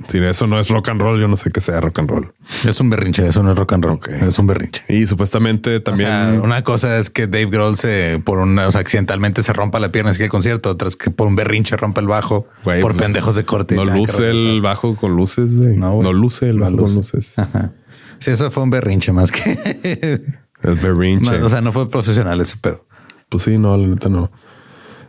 Si 0.08 0.18
eso 0.18 0.46
no 0.46 0.58
es 0.58 0.68
rock 0.68 0.90
and 0.90 1.00
roll, 1.00 1.20
yo 1.20 1.28
no 1.28 1.36
sé 1.36 1.50
qué 1.50 1.60
sea 1.60 1.80
rock 1.80 1.98
and 1.98 2.10
roll. 2.10 2.32
Es 2.66 2.80
un 2.80 2.90
berrinche, 2.90 3.26
eso 3.26 3.42
no 3.42 3.52
es 3.52 3.58
rock 3.58 3.74
and 3.74 3.84
roll. 3.84 3.98
Es 4.08 4.38
un 4.38 4.46
berrinche. 4.46 4.82
Y 4.88 5.06
supuestamente 5.06 5.80
también 5.80 6.08
O 6.08 6.12
sea, 6.12 6.40
una 6.42 6.64
cosa 6.64 6.98
es 6.98 7.10
que 7.10 7.26
Dave 7.26 7.46
Grohl 7.46 7.76
se 7.76 8.20
por 8.24 8.38
o 8.38 8.72
sea, 8.72 8.80
accidentalmente 8.80 9.42
se 9.42 9.52
rompa 9.52 9.80
la 9.80 9.90
pierna 9.90 10.10
así 10.10 10.18
que 10.18 10.24
el 10.24 10.30
concierto, 10.30 10.70
otra 10.70 10.88
es 10.88 10.96
que 10.96 11.10
por 11.10 11.26
un 11.26 11.36
berrinche 11.36 11.76
rompa 11.76 12.00
el 12.00 12.06
bajo 12.06 12.46
por 12.64 12.80
pues, 12.80 12.96
pendejos 12.96 13.36
de 13.36 13.44
corte. 13.44 13.76
no 13.76 13.84
luce 13.84 14.30
el 14.30 14.60
bajo 14.60 14.96
con 14.96 15.16
luces. 15.16 15.50
No, 15.50 16.12
luce 16.12 16.48
el 16.48 16.58
bajo 16.58 16.76
con 16.76 16.80
luce. 16.94 16.96
luces. 16.96 17.38
Ajá. 17.38 17.72
Sí, 18.18 18.30
eso 18.30 18.50
fue 18.50 18.62
un 18.62 18.70
berrinche 18.70 19.12
más 19.12 19.30
que. 19.30 19.42
El 20.60 20.74
berrinche. 20.74 21.38
No, 21.38 21.46
o 21.46 21.48
sea, 21.48 21.60
no 21.60 21.70
fue 21.70 21.88
profesional 21.88 22.40
ese 22.40 22.56
pedo. 22.56 22.84
Pues 23.28 23.44
sí, 23.44 23.58
no, 23.58 23.76
la 23.76 23.86
neta 23.86 24.08
no. 24.08 24.32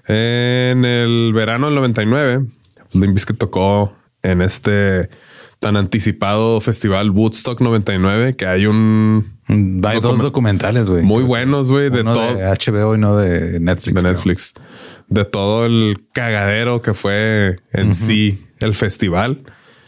En 0.08 0.86
el 0.86 1.32
verano 1.34 1.68
del 1.68 1.76
99, 1.76 2.46
Limp 2.94 3.14
Bizkit 3.14 3.38
tocó 3.38 3.94
en 4.24 4.42
este 4.42 5.10
tan 5.60 5.76
anticipado 5.76 6.62
festival 6.62 7.10
Woodstock 7.12 7.60
99, 7.60 8.36
que 8.38 8.46
hay 8.46 8.66
un 8.66 9.40
Hay 9.48 10.00
dos 10.00 10.04
Document- 10.18 10.22
documentales, 10.22 10.90
güey. 10.90 11.04
muy 11.04 11.24
buenos, 11.24 11.70
güey, 11.72 11.90
de 11.90 12.04
todo. 12.04 12.36
de 12.36 12.44
HBO 12.46 12.96
y 12.96 12.98
no 13.00 13.18
de 13.18 13.60
Netflix. 13.60 13.94
de 13.96 14.02
creo. 14.02 14.14
Netflix. 14.14 14.54
De 15.10 15.26
todo 15.26 15.66
el 15.66 16.06
cagadero 16.14 16.82
que 16.82 16.94
fue 16.94 17.58
en 17.74 17.94
sí 17.94 18.46
el 18.60 18.74
festival. 18.76 19.44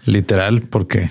Literal, 0.05 0.63
porque 0.63 1.09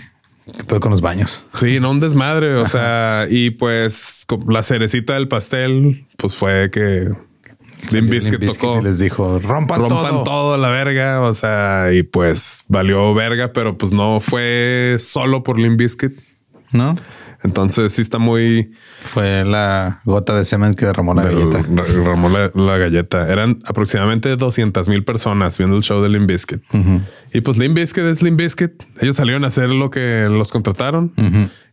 ¿qué 0.57 0.65
pedo 0.65 0.81
con 0.81 0.91
los 0.91 1.01
baños? 1.01 1.45
Sí, 1.55 1.79
no 1.81 1.93
un 1.93 2.01
desmadre. 2.01 2.57
O 2.57 2.67
sea, 2.67 3.27
y 3.31 3.51
pues 3.51 4.27
la 4.49 4.63
cerecita 4.63 5.15
del 5.15 5.29
pastel, 5.29 6.07
pues 6.17 6.35
fue 6.37 6.71
que 6.73 7.09
Limp 7.91 8.11
Bizkit 8.11 8.45
tocó. 8.45 8.81
y 8.81 8.85
les 8.85 8.99
dijo 8.99 9.39
rompan, 9.39 9.81
rompan 9.81 10.11
todo. 10.11 10.25
todo. 10.25 10.57
la 10.57 10.69
verga. 10.69 11.23
O 11.23 11.35
sea, 11.35 11.93
y 11.93 12.03
pues 12.03 12.65
valió 12.69 13.13
verga, 13.15 13.53
pero 13.53 13.77
pues 13.77 13.93
no 13.93 14.21
fue 14.21 14.97
solo 14.99 15.43
por 15.43 15.59
Limp 15.59 15.79
Bizkit. 15.79 16.13
¿No? 16.73 16.97
Entonces 17.43 17.95
sí 17.95 18.03
está 18.03 18.19
muy 18.19 18.73
Fue 19.05 19.45
la 19.45 20.01
gota 20.05 20.37
de 20.37 20.45
semen 20.45 20.75
que 20.75 20.87
derramó 20.87 21.15
la 21.15 21.25
galleta. 21.25 21.65
Ramó 22.05 22.29
la, 22.29 22.51
la 22.55 22.79
galleta. 22.79 23.31
Eran 23.31 23.59
aproximadamente 23.65 24.37
200 24.37 24.89
mil 24.89 25.05
personas 25.05 25.57
viendo 25.57 25.77
el 25.77 25.83
show 25.83 26.03
de 26.03 26.09
Limp 26.11 26.29
Bizkit. 26.29 26.63
Y 27.33 27.41
pues 27.41 27.57
Limp 27.57 27.77
Bizkit 27.77 28.05
es 28.05 28.23
Limp 28.23 28.39
Bizkit. 28.39 28.73
Ellos 29.01 29.17
salieron 29.17 29.45
a 29.45 29.49
hacer 29.49 29.71
lo 29.71 29.91
que 29.91 30.29
los 30.31 30.53
contrataron. 30.53 31.13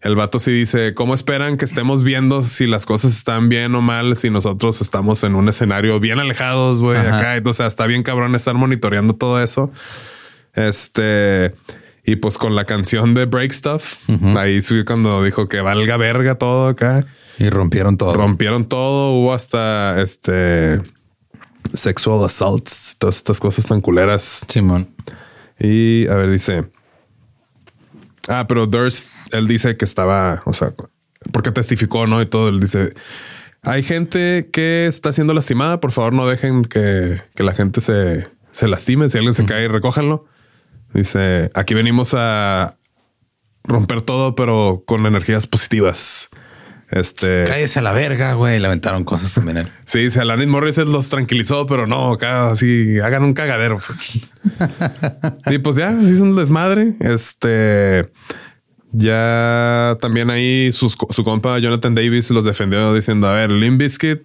El 0.02 0.16
vato 0.16 0.40
sí 0.40 0.52
dice, 0.52 0.94
¿cómo 0.94 1.14
esperan 1.14 1.58
que 1.58 1.66
estemos 1.66 2.04
viendo 2.04 2.44
si 2.44 2.68
las 2.68 2.86
cosas 2.86 3.12
están 3.12 3.50
bien 3.50 3.76
o 3.76 3.82
mal 3.82 4.16
si 4.16 4.30
nosotros 4.30 4.80
estamos 4.82 5.24
en 5.24 5.36
un 5.36 5.50
escenario 5.50 6.00
bien 6.00 6.20
alejados, 6.20 6.82
güey, 6.82 6.98
acá? 6.98 7.42
O 7.44 7.54
sea, 7.54 7.68
está 7.68 7.88
bien 7.88 8.04
cabrón 8.04 8.36
estar 8.36 8.56
monitoreando 8.56 9.16
todo 9.16 9.42
eso. 9.44 9.72
Este... 10.54 11.54
Y 12.10 12.16
pues 12.16 12.38
con 12.38 12.56
la 12.56 12.64
canción 12.64 13.14
de 13.14 13.26
Break 13.26 13.52
Stuff, 13.52 13.98
ahí 14.38 14.62
sí 14.62 14.86
cuando 14.86 15.22
dijo 15.26 15.50
que 15.50 15.60
valga 15.60 15.98
verga 15.98 16.36
todo 16.36 16.70
acá 16.70 17.06
Y 17.38 17.50
rompieron 17.50 17.98
todo. 17.98 18.14
rompieron 18.14 18.64
todo. 18.66 19.12
Hubo 19.12 19.34
hasta 19.34 20.00
este 20.02 20.82
sexual 21.74 22.24
assaults, 22.24 22.96
todas 22.98 23.18
estas 23.18 23.42
cosas 23.42 23.66
tan 23.66 23.82
culeras. 23.82 24.46
Simón. 24.48 24.88
Y 25.60 26.08
a 26.08 26.16
ver, 26.16 26.32
dice. 26.32 26.64
Ah, 28.30 28.46
pero 28.48 28.68
Durst, 28.68 29.12
él 29.34 29.46
dice 29.46 29.76
que 29.76 29.84
estaba, 29.84 30.42
o 30.46 30.54
sea, 30.54 30.74
porque 31.34 31.52
testificó, 31.52 32.08
¿no? 32.08 32.22
Y 32.22 32.26
todo. 32.26 32.48
Él 32.48 32.62
dice: 32.62 32.94
Hay 33.64 33.84
gente 33.84 34.50
que 34.54 34.88
está 34.88 35.12
siendo 35.12 35.34
lastimada. 35.34 35.82
Por 35.82 35.92
favor, 35.92 36.14
no 36.14 36.26
dejen 36.26 36.64
que, 36.64 37.20
que 37.36 37.44
la 37.44 37.54
gente 37.54 37.82
se, 37.82 38.30
se 38.52 38.70
lastime. 38.70 39.10
Si 39.10 39.18
alguien 39.18 39.34
se 39.34 39.44
cae, 39.44 39.68
recójanlo. 39.68 40.26
Dice: 40.98 41.52
Aquí 41.54 41.76
venimos 41.76 42.16
a 42.18 42.76
romper 43.64 44.02
todo, 44.02 44.34
pero 44.34 44.84
con 44.88 45.06
energías 45.06 45.46
positivas. 45.46 46.30
Este. 46.90 47.44
Cállese 47.46 47.80
a 47.80 47.82
la 47.84 47.92
verga, 47.92 48.34
güey. 48.34 48.60
Le 48.60 48.66
aventaron 48.66 49.04
cosas 49.04 49.32
también 49.32 49.58
él. 49.58 49.72
Sí, 49.86 50.00
dice 50.00 50.22
Alanis 50.22 50.48
Morissette 50.48 50.88
los 50.88 51.10
tranquilizó, 51.10 51.68
pero 51.68 51.86
no, 51.86 52.14
acá 52.14 52.50
hagan 52.52 53.24
un 53.24 53.34
cagadero. 53.36 53.80
Pues. 53.86 54.14
y 55.54 55.58
pues 55.60 55.76
ya, 55.76 55.92
sí 56.02 56.14
es 56.14 56.22
un 56.22 56.36
desmadre. 56.36 56.96
Este 57.00 58.10
ya 58.94 59.98
también 60.02 60.32
ahí 60.32 60.72
sus- 60.72 60.98
su 61.10 61.24
compa 61.24 61.60
Jonathan 61.60 61.94
Davis 61.94 62.32
los 62.32 62.46
defendió 62.46 62.92
diciendo: 62.94 63.28
A 63.28 63.34
ver, 63.36 63.52
Limp 63.52 63.80
Bizkit 63.82 64.22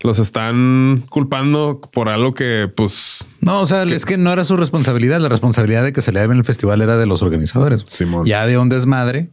los 0.00 0.18
están 0.18 1.06
culpando 1.10 1.80
por 1.92 2.08
algo 2.08 2.34
que, 2.34 2.70
pues, 2.74 3.24
No, 3.40 3.60
o 3.60 3.66
sea, 3.66 3.82
es 3.84 4.04
que 4.04 4.18
no 4.18 4.32
era 4.32 4.44
su 4.44 4.56
responsabilidad. 4.56 5.20
La 5.20 5.28
responsabilidad 5.28 5.82
de 5.84 5.92
que 5.92 6.02
se 6.02 6.12
le 6.12 6.22
en 6.22 6.32
el 6.32 6.44
festival 6.44 6.82
era 6.82 6.96
de 6.96 7.06
los 7.06 7.22
organizadores. 7.22 7.84
Simón. 7.88 8.24
Ya 8.26 8.46
de 8.46 8.58
un 8.58 8.68
desmadre. 8.68 9.30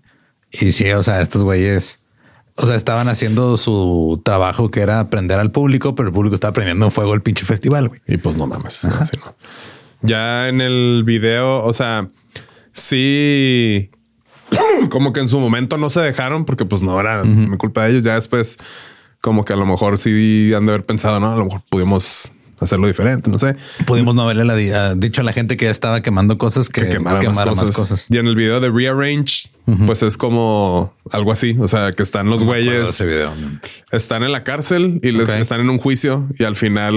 Y 0.52 0.72
sí, 0.72 0.92
o 0.92 1.02
sea, 1.02 1.22
estos 1.22 1.44
güeyes, 1.44 2.02
o 2.56 2.68
sea, 2.68 2.76
estaban 2.76 3.08
haciendo 3.08 3.58
su 3.58 4.22
trabajo 4.24 4.70
que 4.70 4.82
era 4.82 5.00
aprender 5.00 5.40
al 5.40 5.52
público, 5.52 5.96
pero 5.96 6.10
el 6.10 6.14
público 6.14 6.36
estaba 6.36 6.54
prendiendo 6.54 6.86
en 6.86 6.92
fuego 6.92 7.14
el 7.16 7.22
pinche 7.22 7.46
festival, 7.46 7.88
güey. 7.88 8.02
y 8.08 8.18
pues 8.18 8.38
no 8.38 8.46
mames. 8.46 8.86
así 8.86 9.18
no. 9.18 9.36
Ya 10.02 10.50
en 10.50 10.62
el 10.62 11.04
video, 11.06 11.64
o 11.64 11.74
sea, 11.74 12.10
sí, 12.74 13.90
como 14.90 15.14
que 15.14 15.22
en 15.22 15.28
su 15.30 15.40
momento 15.40 15.78
no 15.78 15.90
se 15.90 16.02
dejaron 16.02 16.46
porque 16.46 16.66
pues 16.66 16.84
no 16.84 17.00
era 17.00 17.24
mi 17.24 17.58
culpa 17.58 17.84
de 17.84 17.92
ellos. 17.92 18.04
Ya 18.04 18.16
después, 18.16 18.58
como 19.24 19.46
que 19.46 19.54
a 19.54 19.56
lo 19.56 19.66
mejor 19.66 19.98
sí 19.98 20.52
han 20.54 20.66
de 20.66 20.74
haber 20.74 20.86
pensado, 20.86 21.18
no, 21.22 21.32
a 21.32 21.38
lo 21.38 21.46
mejor 21.46 21.62
pudimos 21.70 22.34
hacerlo 22.60 22.88
diferente, 22.88 23.32
no 23.32 23.38
sé. 23.38 23.56
Pudimos 23.86 24.16
no 24.16 24.24
haberle 24.24 24.44
la 24.44 24.56
ah, 24.78 24.96
dicho 24.98 25.22
a 25.22 25.24
la 25.24 25.32
gente 25.32 25.56
que 25.56 25.64
ya 25.66 25.72
estaba 25.72 26.02
quemando 26.02 26.38
cosas 26.38 26.68
que, 26.68 26.82
Que 26.82 26.90
quemara 26.90 27.22
más, 27.30 27.72
cosas. 27.72 28.06
Y 28.10 28.18
en 28.18 28.28
el 28.28 28.36
video 28.36 28.60
de 28.60 28.70
Rearrange, 28.70 29.50
pues 29.86 30.04
es 30.04 30.18
como 30.18 30.94
algo 31.10 31.32
así. 31.32 31.56
O 31.58 31.70
sea, 31.70 31.94
que 31.94 32.04
están 32.04 32.30
los 32.30 32.44
güeyes, 32.44 32.90
Ese 32.90 33.06
video. 33.06 33.32
están 33.94 34.24
en 34.24 34.34
la 34.34 34.44
cárcel 34.44 35.00
y 35.02 35.12
les 35.12 35.30
están 35.30 35.62
en 35.62 35.70
un 35.70 35.78
juicio 35.78 36.28
y 36.38 36.44
al 36.44 36.58
final 36.58 36.94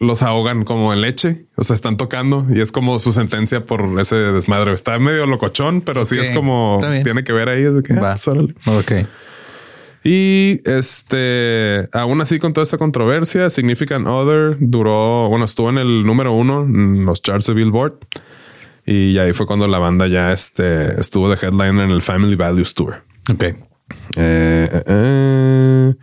los 0.00 0.22
ahogan 0.22 0.64
como 0.64 0.94
en 0.94 1.02
leche. 1.02 1.44
O 1.56 1.64
sea, 1.64 1.74
están 1.74 1.98
tocando 1.98 2.46
y 2.50 2.62
es 2.62 2.72
como 2.72 2.98
su 2.98 3.12
sentencia 3.12 3.66
por 3.66 4.00
ese 4.00 4.16
desmadre. 4.16 4.72
Está 4.72 4.98
medio 4.98 5.26
locochón, 5.26 5.82
pero 5.82 6.06
sí 6.06 6.18
es 6.18 6.30
como 6.30 6.80
tiene 7.04 7.24
que 7.24 7.34
ver 7.34 7.50
ahí. 7.50 7.64
es 7.64 7.74
de 7.74 7.82
que, 7.82 7.92
ah, 7.92 8.16
pues. 8.24 8.26
Ok. 8.66 8.92
Y 10.10 10.62
este, 10.64 11.86
aún 11.92 12.22
así, 12.22 12.38
con 12.38 12.54
toda 12.54 12.62
esta 12.62 12.78
controversia, 12.78 13.50
Significant 13.50 14.06
Other 14.06 14.56
duró, 14.58 15.28
bueno, 15.28 15.44
estuvo 15.44 15.68
en 15.68 15.76
el 15.76 16.06
número 16.06 16.32
uno 16.32 16.62
en 16.62 17.04
los 17.04 17.20
charts 17.20 17.46
de 17.48 17.52
Billboard. 17.52 17.98
Y 18.86 19.18
ahí 19.18 19.34
fue 19.34 19.44
cuando 19.44 19.68
la 19.68 19.78
banda 19.78 20.06
ya 20.06 20.32
este, 20.32 20.98
estuvo 20.98 21.28
de 21.28 21.34
headline 21.34 21.78
en 21.80 21.90
el 21.90 22.00
Family 22.00 22.36
Values 22.36 22.72
Tour. 22.72 23.02
Ok. 23.30 23.42
Eh, 23.42 23.54
eh, 24.16 24.82
eh. 24.86 25.94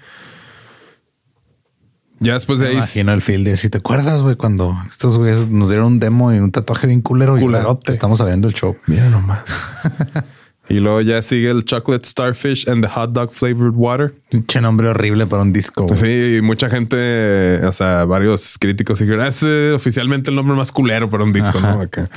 Ya 2.20 2.36
después 2.36 2.60
de 2.60 2.66
Me 2.66 2.70
ahí. 2.74 2.78
imagino 2.78 3.12
el 3.12 3.24
field 3.24 3.48
de 3.48 3.58
si 3.58 3.72
te 3.72 3.80
acuerdas, 3.80 4.22
güey, 4.22 4.36
cuando 4.36 4.78
estos 4.88 5.18
güeyes 5.18 5.48
nos 5.48 5.70
dieron 5.70 5.94
un 5.94 6.00
demo 6.00 6.32
y 6.32 6.38
un 6.38 6.52
tatuaje 6.52 6.86
bien 6.86 7.02
culero 7.02 7.40
y 7.40 7.42
Culerote. 7.42 7.92
estamos 7.92 8.22
abriendo 8.22 8.48
el 8.48 8.54
show. 8.54 8.78
Mira 8.86 9.10
nomás. 9.10 9.40
y 10.70 10.76
luego 10.80 11.02
ya 11.02 11.22
sigue 11.22 11.50
el 11.52 11.64
Chocolate 11.64 12.06
Starfish 12.08 12.68
and 12.70 12.84
the 12.84 12.90
Hot 12.92 13.12
Dog 13.12 13.34
Flavored 13.34 13.74
Water. 13.76 14.16
Pinche 14.30 14.62
nombre 14.62 14.88
horrible 14.90 15.28
para 15.28 15.42
un 15.44 15.54
disco. 15.54 15.86
güey. 15.86 15.96
Sí, 15.98 16.42
mucha 16.42 16.70
gente, 16.70 17.64
o 17.66 17.72
sea, 17.72 18.06
varios 18.06 18.58
críticos 18.60 19.00
dijeron, 19.00 19.22
"Ah, 19.22 19.28
es 19.28 19.44
eh, 19.44 19.72
oficialmente 19.76 20.30
el 20.32 20.36
nombre 20.36 20.56
más 20.56 20.72
culero 20.72 21.10
para 21.10 21.24
un 21.24 21.34
disco, 21.34 21.60
¿no? 21.60 21.82
Acá. 21.82 22.10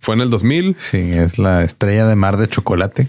Fue 0.00 0.14
en 0.14 0.20
el 0.20 0.30
2000, 0.30 0.74
Sí, 0.78 0.98
es 1.12 1.38
la 1.38 1.64
estrella 1.64 2.06
de 2.06 2.16
mar 2.16 2.36
de 2.36 2.48
chocolate. 2.48 3.08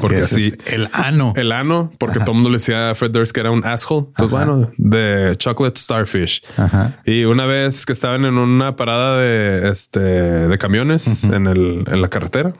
porque 0.00 0.18
así 0.18 0.54
es 0.64 0.72
el 0.72 0.88
ano. 0.92 1.34
el 1.36 1.52
ano, 1.52 1.92
porque 1.98 2.18
todo 2.20 2.30
el 2.30 2.34
mundo 2.36 2.48
le 2.50 2.56
decía 2.56 2.90
a 2.90 2.94
Fred 2.94 3.10
Durst 3.10 3.32
que 3.32 3.40
era 3.40 3.50
un 3.50 3.64
asshole. 3.64 4.06
Entonces, 4.08 4.30
bueno, 4.30 4.70
de 4.78 5.34
Chocolate 5.36 5.78
Starfish. 5.78 6.42
Ajá. 6.56 6.94
Y 7.04 7.24
una 7.24 7.44
vez 7.46 7.84
que 7.84 7.92
estaban 7.92 8.24
en 8.24 8.38
una 8.38 8.74
parada 8.76 9.18
de 9.18 9.68
este 9.70 10.00
de 10.00 10.58
camiones 10.58 11.24
en 11.24 11.46
el 11.46 11.84
en 11.86 12.00
la 12.00 12.08
carretera 12.08 12.54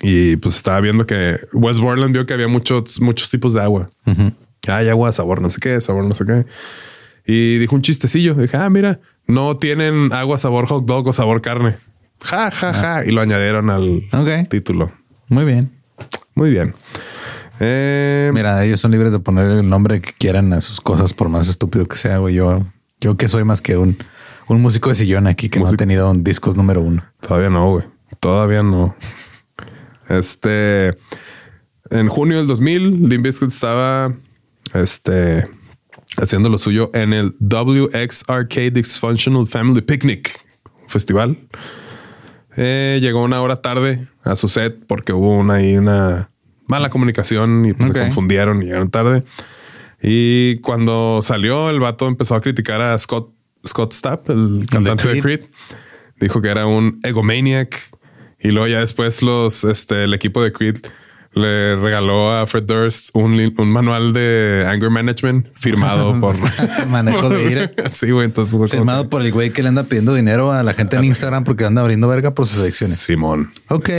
y 0.00 0.36
pues 0.36 0.56
estaba 0.56 0.80
viendo 0.80 1.06
que 1.06 1.38
West 1.52 1.80
Borland 1.80 2.12
vio 2.12 2.26
que 2.26 2.34
había 2.34 2.48
muchos 2.48 3.00
muchos 3.00 3.30
tipos 3.30 3.54
de 3.54 3.62
agua. 3.62 3.90
Hay 4.68 4.88
agua, 4.88 5.12
sabor 5.12 5.40
no 5.42 5.50
sé 5.50 5.60
qué, 5.60 5.80
sabor 5.80 6.04
no 6.04 6.14
sé 6.14 6.24
qué. 6.24 6.46
Y 7.26 7.58
dijo 7.58 7.74
un 7.74 7.82
chistecillo. 7.82 8.34
Dije, 8.34 8.56
ah, 8.56 8.68
mira, 8.70 9.00
no 9.26 9.56
tienen 9.56 10.12
agua 10.12 10.38
sabor 10.38 10.66
hot 10.66 10.84
dog 10.84 11.08
o 11.08 11.12
sabor 11.12 11.40
carne. 11.42 11.76
Ja, 12.22 12.50
ja, 12.50 12.72
ja. 12.72 13.04
Y 13.04 13.10
lo 13.10 13.20
añadieron 13.20 13.70
al 13.70 14.02
título. 14.48 14.92
Muy 15.28 15.44
bien. 15.44 15.70
Muy 16.34 16.50
bien. 16.50 16.74
Eh, 17.60 18.30
Mira, 18.34 18.64
ellos 18.64 18.80
son 18.80 18.90
libres 18.90 19.12
de 19.12 19.20
poner 19.20 19.50
el 19.50 19.68
nombre 19.68 20.00
que 20.00 20.12
quieran 20.12 20.52
a 20.52 20.60
sus 20.60 20.80
cosas, 20.80 21.14
por 21.14 21.28
más 21.28 21.48
estúpido 21.48 21.86
que 21.86 21.96
sea, 21.96 22.18
güey. 22.18 22.34
Yo, 22.34 22.66
yo 23.00 23.16
que 23.16 23.28
soy 23.28 23.44
más 23.44 23.62
que 23.62 23.76
un, 23.76 23.96
un 24.48 24.60
músico 24.60 24.88
de 24.88 24.96
sillón 24.96 25.26
aquí 25.26 25.48
que 25.48 25.60
no 25.60 25.68
ha 25.68 25.72
tenido 25.76 26.10
un 26.10 26.24
discos 26.24 26.56
número 26.56 26.80
uno. 26.82 27.04
Todavía 27.20 27.50
no, 27.50 27.70
güey. 27.70 27.84
Todavía 28.20 28.62
no. 28.62 28.96
Este. 30.08 30.96
En 31.90 32.08
junio 32.08 32.38
del 32.38 32.46
2000, 32.46 33.08
Limp 33.08 33.24
Bizkit 33.24 33.48
estaba 33.48 34.14
este, 34.72 35.48
haciendo 36.16 36.48
lo 36.48 36.58
suyo 36.58 36.90
en 36.94 37.12
el 37.12 37.34
WX 37.40 38.24
Arcade 38.28 38.70
Dysfunctional 38.70 39.46
Family 39.46 39.82
Picnic 39.82 40.40
Festival. 40.88 41.38
Eh, 42.56 42.98
llegó 43.00 43.22
una 43.22 43.40
hora 43.40 43.56
tarde 43.56 44.08
a 44.22 44.36
su 44.36 44.48
set 44.48 44.86
porque 44.86 45.12
hubo 45.12 45.36
una, 45.36 45.54
ahí 45.54 45.76
una 45.76 46.30
mala 46.68 46.88
comunicación 46.88 47.66
y 47.66 47.72
pues, 47.72 47.88
se 47.88 47.98
confundieron 47.98 48.62
y 48.62 48.66
llegaron 48.66 48.90
tarde. 48.90 49.24
Y 50.02 50.58
cuando 50.58 51.20
salió, 51.22 51.70
el 51.70 51.80
vato 51.80 52.06
empezó 52.06 52.34
a 52.34 52.40
criticar 52.40 52.80
a 52.80 52.96
Scott, 52.98 53.32
Scott 53.66 53.92
Stapp, 53.92 54.30
el 54.30 54.66
cantante 54.70 55.08
de. 55.08 55.20
Creed. 55.20 55.40
Dijo 56.20 56.40
que 56.40 56.48
era 56.48 56.66
un 56.66 57.00
egomaniac. 57.02 57.90
Y 58.40 58.50
luego 58.50 58.66
ya 58.66 58.80
después 58.80 59.22
los, 59.22 59.64
este, 59.64 60.04
el 60.04 60.14
equipo 60.14 60.42
de 60.42 60.52
Creed 60.52 60.76
le 61.34 61.76
regaló 61.76 62.32
a 62.32 62.46
Fred 62.46 62.62
Durst 62.62 63.10
un, 63.14 63.54
un 63.58 63.68
manual 63.70 64.12
de 64.12 64.64
anger 64.68 64.90
management 64.90 65.48
firmado 65.54 66.18
por 66.20 66.36
Manejo 66.88 67.28
de 67.28 67.50
ira. 67.50 67.70
Sí, 67.90 68.10
güey. 68.10 68.26
Entonces 68.26 68.58
Firmado 68.70 69.08
por 69.08 69.22
el 69.22 69.32
güey 69.32 69.50
que 69.50 69.62
le 69.62 69.68
anda 69.68 69.84
pidiendo 69.84 70.14
dinero 70.14 70.52
a 70.52 70.62
la 70.62 70.74
gente 70.74 70.96
en 70.96 71.04
Instagram 71.04 71.44
porque 71.44 71.64
anda 71.64 71.80
abriendo 71.80 72.08
verga 72.08 72.34
por 72.34 72.46
sus 72.46 72.62
adicciones. 72.62 72.98
Simón. 72.98 73.50
Ok. 73.68 73.90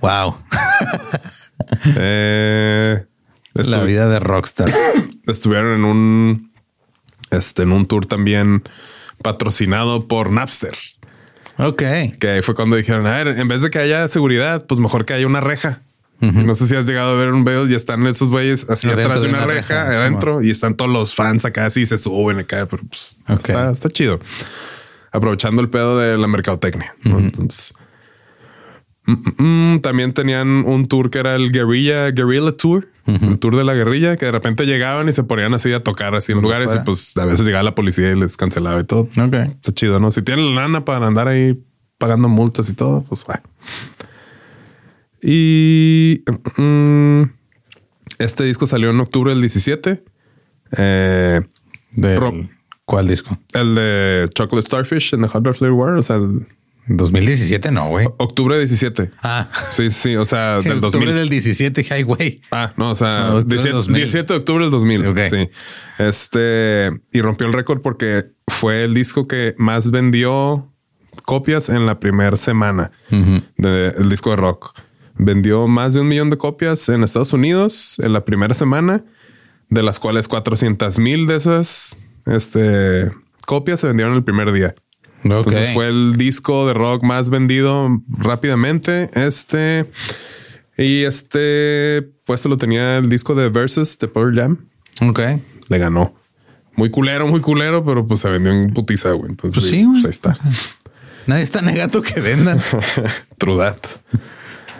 Wow. 0.00 0.36
Eh, 1.96 3.04
La 3.54 3.82
vida 3.82 4.08
de 4.08 4.18
rockstar. 4.18 4.72
estuvieron 5.26 5.74
en 5.74 5.84
un 5.84 6.52
este 7.30 7.62
en 7.62 7.72
un 7.72 7.86
tour 7.86 8.06
también 8.06 8.62
patrocinado 9.22 10.08
por 10.08 10.30
Napster. 10.30 10.76
Ok. 11.58 11.82
Que 12.18 12.28
ahí 12.28 12.42
fue 12.42 12.54
cuando 12.54 12.76
dijeron, 12.76 13.06
a 13.06 13.16
ver, 13.22 13.28
en 13.38 13.48
vez 13.48 13.62
de 13.62 13.70
que 13.70 13.78
haya 13.78 14.08
seguridad, 14.08 14.64
pues 14.66 14.80
mejor 14.80 15.04
que 15.04 15.14
haya 15.14 15.26
una 15.26 15.40
reja. 15.40 15.82
No 16.20 16.54
sé 16.54 16.68
si 16.68 16.76
has 16.76 16.86
llegado 16.86 17.16
a 17.16 17.18
ver 17.18 17.32
un 17.32 17.44
video 17.44 17.66
y 17.66 17.74
están 17.74 18.06
esos 18.06 18.30
güeyes 18.30 18.70
así 18.70 18.86
Adentro 18.86 19.06
atrás 19.06 19.22
de 19.22 19.26
de 19.28 19.34
una, 19.34 19.44
reja, 19.44 19.90
sí, 19.90 19.96
adentro 19.96 20.40
y 20.40 20.50
están 20.50 20.76
todos 20.76 20.88
los 20.88 21.16
fans 21.16 21.44
acá 21.44 21.66
así 21.66 21.84
se 21.84 21.98
suben 21.98 22.38
acá, 22.38 22.64
pero 22.70 22.84
pues 22.88 23.16
Ok. 23.28 23.40
está, 23.48 23.72
está 23.72 23.88
chido. 23.88 24.20
Aprovechando 25.10 25.60
el 25.60 25.68
pedo 25.68 25.98
de 25.98 26.16
la 26.16 26.28
mercadotecnia. 26.28 26.94
¿no? 27.02 27.18
Entonces, 27.18 27.74
mm, 29.06 29.12
mm, 29.12 29.74
mm, 29.74 29.80
también 29.80 30.12
tenían 30.12 30.48
un 30.66 30.86
tour 30.88 31.10
que 31.10 31.18
era 31.18 31.34
el 31.34 31.50
Guerrilla 31.52 32.10
Guerrilla 32.10 32.52
Tour, 32.52 32.88
el 33.06 33.38
tour 33.40 33.56
de 33.56 33.64
la 33.64 33.74
guerrilla, 33.74 34.16
que 34.16 34.26
de 34.26 34.32
repente 34.32 34.64
llegaban 34.64 35.08
y 35.08 35.12
se 35.12 35.24
ponían 35.24 35.52
así 35.54 35.72
a 35.72 35.82
tocar 35.82 36.14
así 36.14 36.30
en 36.32 36.40
lugares 36.40 36.66
fuera. 36.66 36.82
y 36.82 36.84
pues 36.84 37.16
a 37.16 37.26
veces 37.26 37.44
llegaba 37.44 37.64
la 37.64 37.74
policía 37.74 38.12
y 38.12 38.16
les 38.18 38.36
cancelaba 38.36 38.80
y 38.80 38.84
todo. 38.84 39.08
Ok. 39.16 39.34
Está 39.34 39.72
chido, 39.74 39.98
¿no? 39.98 40.10
Si 40.12 40.22
tienen 40.22 40.54
la 40.54 40.62
lana 40.62 40.84
para 40.84 41.06
andar 41.08 41.26
ahí 41.26 41.60
pagando 41.98 42.28
multas 42.28 42.68
y 42.68 42.74
todo, 42.74 43.02
pues 43.02 43.24
bueno. 43.24 43.42
Y 45.22 46.22
mm, 46.56 47.22
este 48.18 48.44
disco 48.44 48.66
salió 48.66 48.90
en 48.90 49.00
octubre 49.00 49.30
del 49.32 49.40
17. 49.40 50.02
Eh, 50.76 51.40
Ro- 52.16 52.34
¿Cuál 52.84 53.08
disco? 53.08 53.38
el 53.54 53.74
de 53.74 54.28
Chocolate 54.34 54.66
Starfish 54.66 55.14
en 55.14 55.22
The 55.22 55.28
Hot 55.28 55.42
Bar 55.42 55.54
Flavor 55.54 55.76
War, 55.78 55.94
o 55.94 56.02
sea, 56.02 56.16
el 56.16 56.46
2017, 56.88 57.70
no, 57.70 57.88
güey. 57.88 58.06
octubre 58.18 58.58
17. 58.58 59.10
Ah, 59.22 59.48
Sí, 59.70 59.90
sí, 59.90 60.16
o 60.16 60.24
sea, 60.24 60.56
del 60.62 60.82
octubre 60.84 61.06
2000. 61.06 61.14
del 61.14 61.28
17, 61.28 61.86
ay, 61.90 62.02
güey. 62.02 62.42
Ah, 62.50 62.72
no, 62.76 62.90
o 62.90 62.94
sea, 62.94 63.28
No, 63.30 63.36
octubre 63.36 63.56
del 63.62 63.72
17, 63.72 63.72
2000. 63.72 63.94
17 63.96 64.32
de 64.32 64.38
octubre 64.38 64.62
del 64.64 64.70
2000. 64.70 65.00
Sí, 65.00 65.06
ok. 65.06 65.18
Sí. 65.30 65.50
Este, 65.98 66.90
y 67.12 67.20
rompió 67.20 67.46
el 67.46 67.52
récord 67.52 67.80
porque 67.80 68.32
fue 68.48 68.84
el 68.84 68.94
disco 68.94 69.26
que 69.28 69.54
más 69.58 69.90
vendió 69.90 70.68
copias 71.24 71.68
en 71.68 71.86
la 71.86 72.00
primera 72.00 72.36
semana 72.36 72.90
del 73.56 74.08
disco 74.08 74.30
de 74.30 74.36
rock. 74.36 74.78
Vendió 75.14 75.68
más 75.68 75.94
de 75.94 76.00
un 76.00 76.08
millón 76.08 76.30
de 76.30 76.38
copias 76.38 76.88
en 76.88 77.04
Estados 77.04 77.32
Unidos 77.32 77.96
en 78.02 78.12
la 78.12 78.24
primera 78.24 78.54
semana, 78.54 79.04
de 79.68 79.82
las 79.82 80.00
cuales 80.00 80.26
400 80.26 80.98
mil 80.98 81.26
de 81.26 81.36
esas 81.36 81.96
este, 82.26 83.12
copias 83.46 83.80
se 83.80 83.86
vendieron 83.86 84.14
el 84.14 84.24
primer 84.24 84.50
día. 84.52 84.74
Ok. 85.24 85.30
Entonces 85.48 85.72
fue 85.74 85.88
el 85.88 86.16
disco 86.16 86.66
de 86.66 86.74
rock 86.74 87.02
más 87.04 87.30
vendido 87.30 87.88
rápidamente. 88.08 89.10
Este 89.14 89.90
y 90.76 91.04
este 91.04 92.02
puesto 92.24 92.48
lo 92.48 92.56
tenía 92.56 92.98
el 92.98 93.08
disco 93.08 93.34
de 93.34 93.48
Versus 93.48 93.98
de 93.98 94.08
Pearl 94.08 94.34
Jam. 94.36 94.58
Ok. 95.00 95.20
Le 95.68 95.78
ganó. 95.78 96.14
Muy 96.74 96.90
culero, 96.90 97.26
muy 97.26 97.40
culero, 97.40 97.84
pero 97.84 98.06
pues 98.06 98.20
se 98.20 98.28
vendió 98.30 98.50
en 98.52 98.72
putiza, 98.72 99.10
güey. 99.12 99.30
Entonces, 99.30 99.62
Pues 99.62 99.70
sí, 99.70 99.84
güey. 99.84 100.02
ahí 100.04 100.10
está. 100.10 100.36
Nadie 101.26 101.42
está 101.44 101.62
negando 101.62 102.02
que 102.02 102.20
vendan. 102.20 102.60
True. 103.38 103.74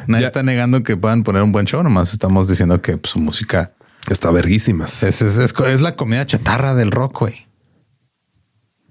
Nadie 0.09 0.23
Ya. 0.23 0.27
está 0.27 0.43
negando 0.43 0.83
que 0.83 0.97
puedan 0.97 1.23
poner 1.23 1.43
un 1.43 1.53
buen 1.53 1.67
show. 1.67 1.83
Nomás 1.83 2.13
estamos 2.13 2.49
diciendo 2.49 2.81
que 2.83 2.97
pues, 2.97 3.13
su 3.13 3.21
música 3.21 3.73
Está 4.11 4.33
verguísimas. 4.33 5.05
es, 5.05 5.23
es, 5.23 5.37
es- 5.37 5.55
es 5.69 5.81
la 5.81 5.95
comida 5.95 6.27
chatarra 6.27 6.75
del 6.75 6.91
rock, 6.91 7.21
güey. 7.21 7.47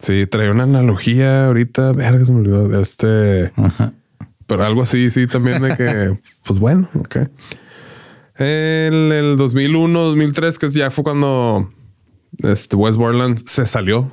Sí, 0.01 0.25
traía 0.25 0.49
una 0.49 0.63
analogía 0.63 1.45
ahorita. 1.45 1.91
Verga, 1.93 2.25
se 2.25 2.33
me 2.33 2.39
olvidó 2.39 2.67
de 2.67 2.81
este. 2.81 3.53
Pero 4.47 4.63
algo 4.63 4.81
así, 4.81 5.11
sí, 5.11 5.27
también 5.27 5.61
de 5.61 5.77
que, 5.77 6.17
pues 6.43 6.59
bueno, 6.59 6.89
ok. 6.95 7.17
En 8.37 9.11
el 9.11 9.37
2001, 9.37 10.01
2003, 10.01 10.57
que 10.57 10.69
ya 10.69 10.89
fue 10.89 11.03
cuando 11.03 11.71
este 12.39 12.75
West 12.75 12.97
Borland 12.97 13.45
se 13.45 13.67
salió, 13.67 14.11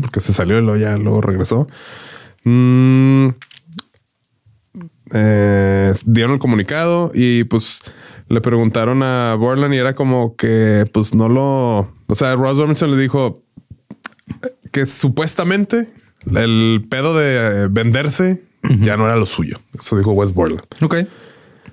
porque 0.00 0.20
se 0.20 0.32
salió 0.32 0.58
y 0.58 0.62
luego 0.62 0.78
ya 0.78 0.96
luego 0.96 1.20
regresó. 1.20 1.68
Mm, 2.44 3.28
eh, 5.12 5.92
dieron 6.06 6.32
el 6.32 6.38
comunicado 6.38 7.12
y 7.14 7.44
pues 7.44 7.80
le 8.28 8.40
preguntaron 8.40 9.02
a 9.02 9.34
Borland 9.34 9.74
y 9.74 9.78
era 9.78 9.94
como 9.94 10.34
que 10.36 10.88
pues 10.92 11.14
no 11.14 11.28
lo, 11.28 11.92
o 12.06 12.14
sea, 12.14 12.34
Ross 12.34 12.56
Robinson 12.56 12.90
le 12.90 12.96
dijo 12.96 13.42
que 14.76 14.84
supuestamente 14.84 15.88
el 16.34 16.86
pedo 16.90 17.16
de 17.16 17.68
venderse 17.68 18.42
ya 18.80 18.98
no 18.98 19.06
era 19.06 19.16
lo 19.16 19.24
suyo. 19.24 19.58
Eso 19.72 19.96
dijo 19.96 20.12
West 20.12 20.34
Borland. 20.34 20.64
Ok. 20.82 20.96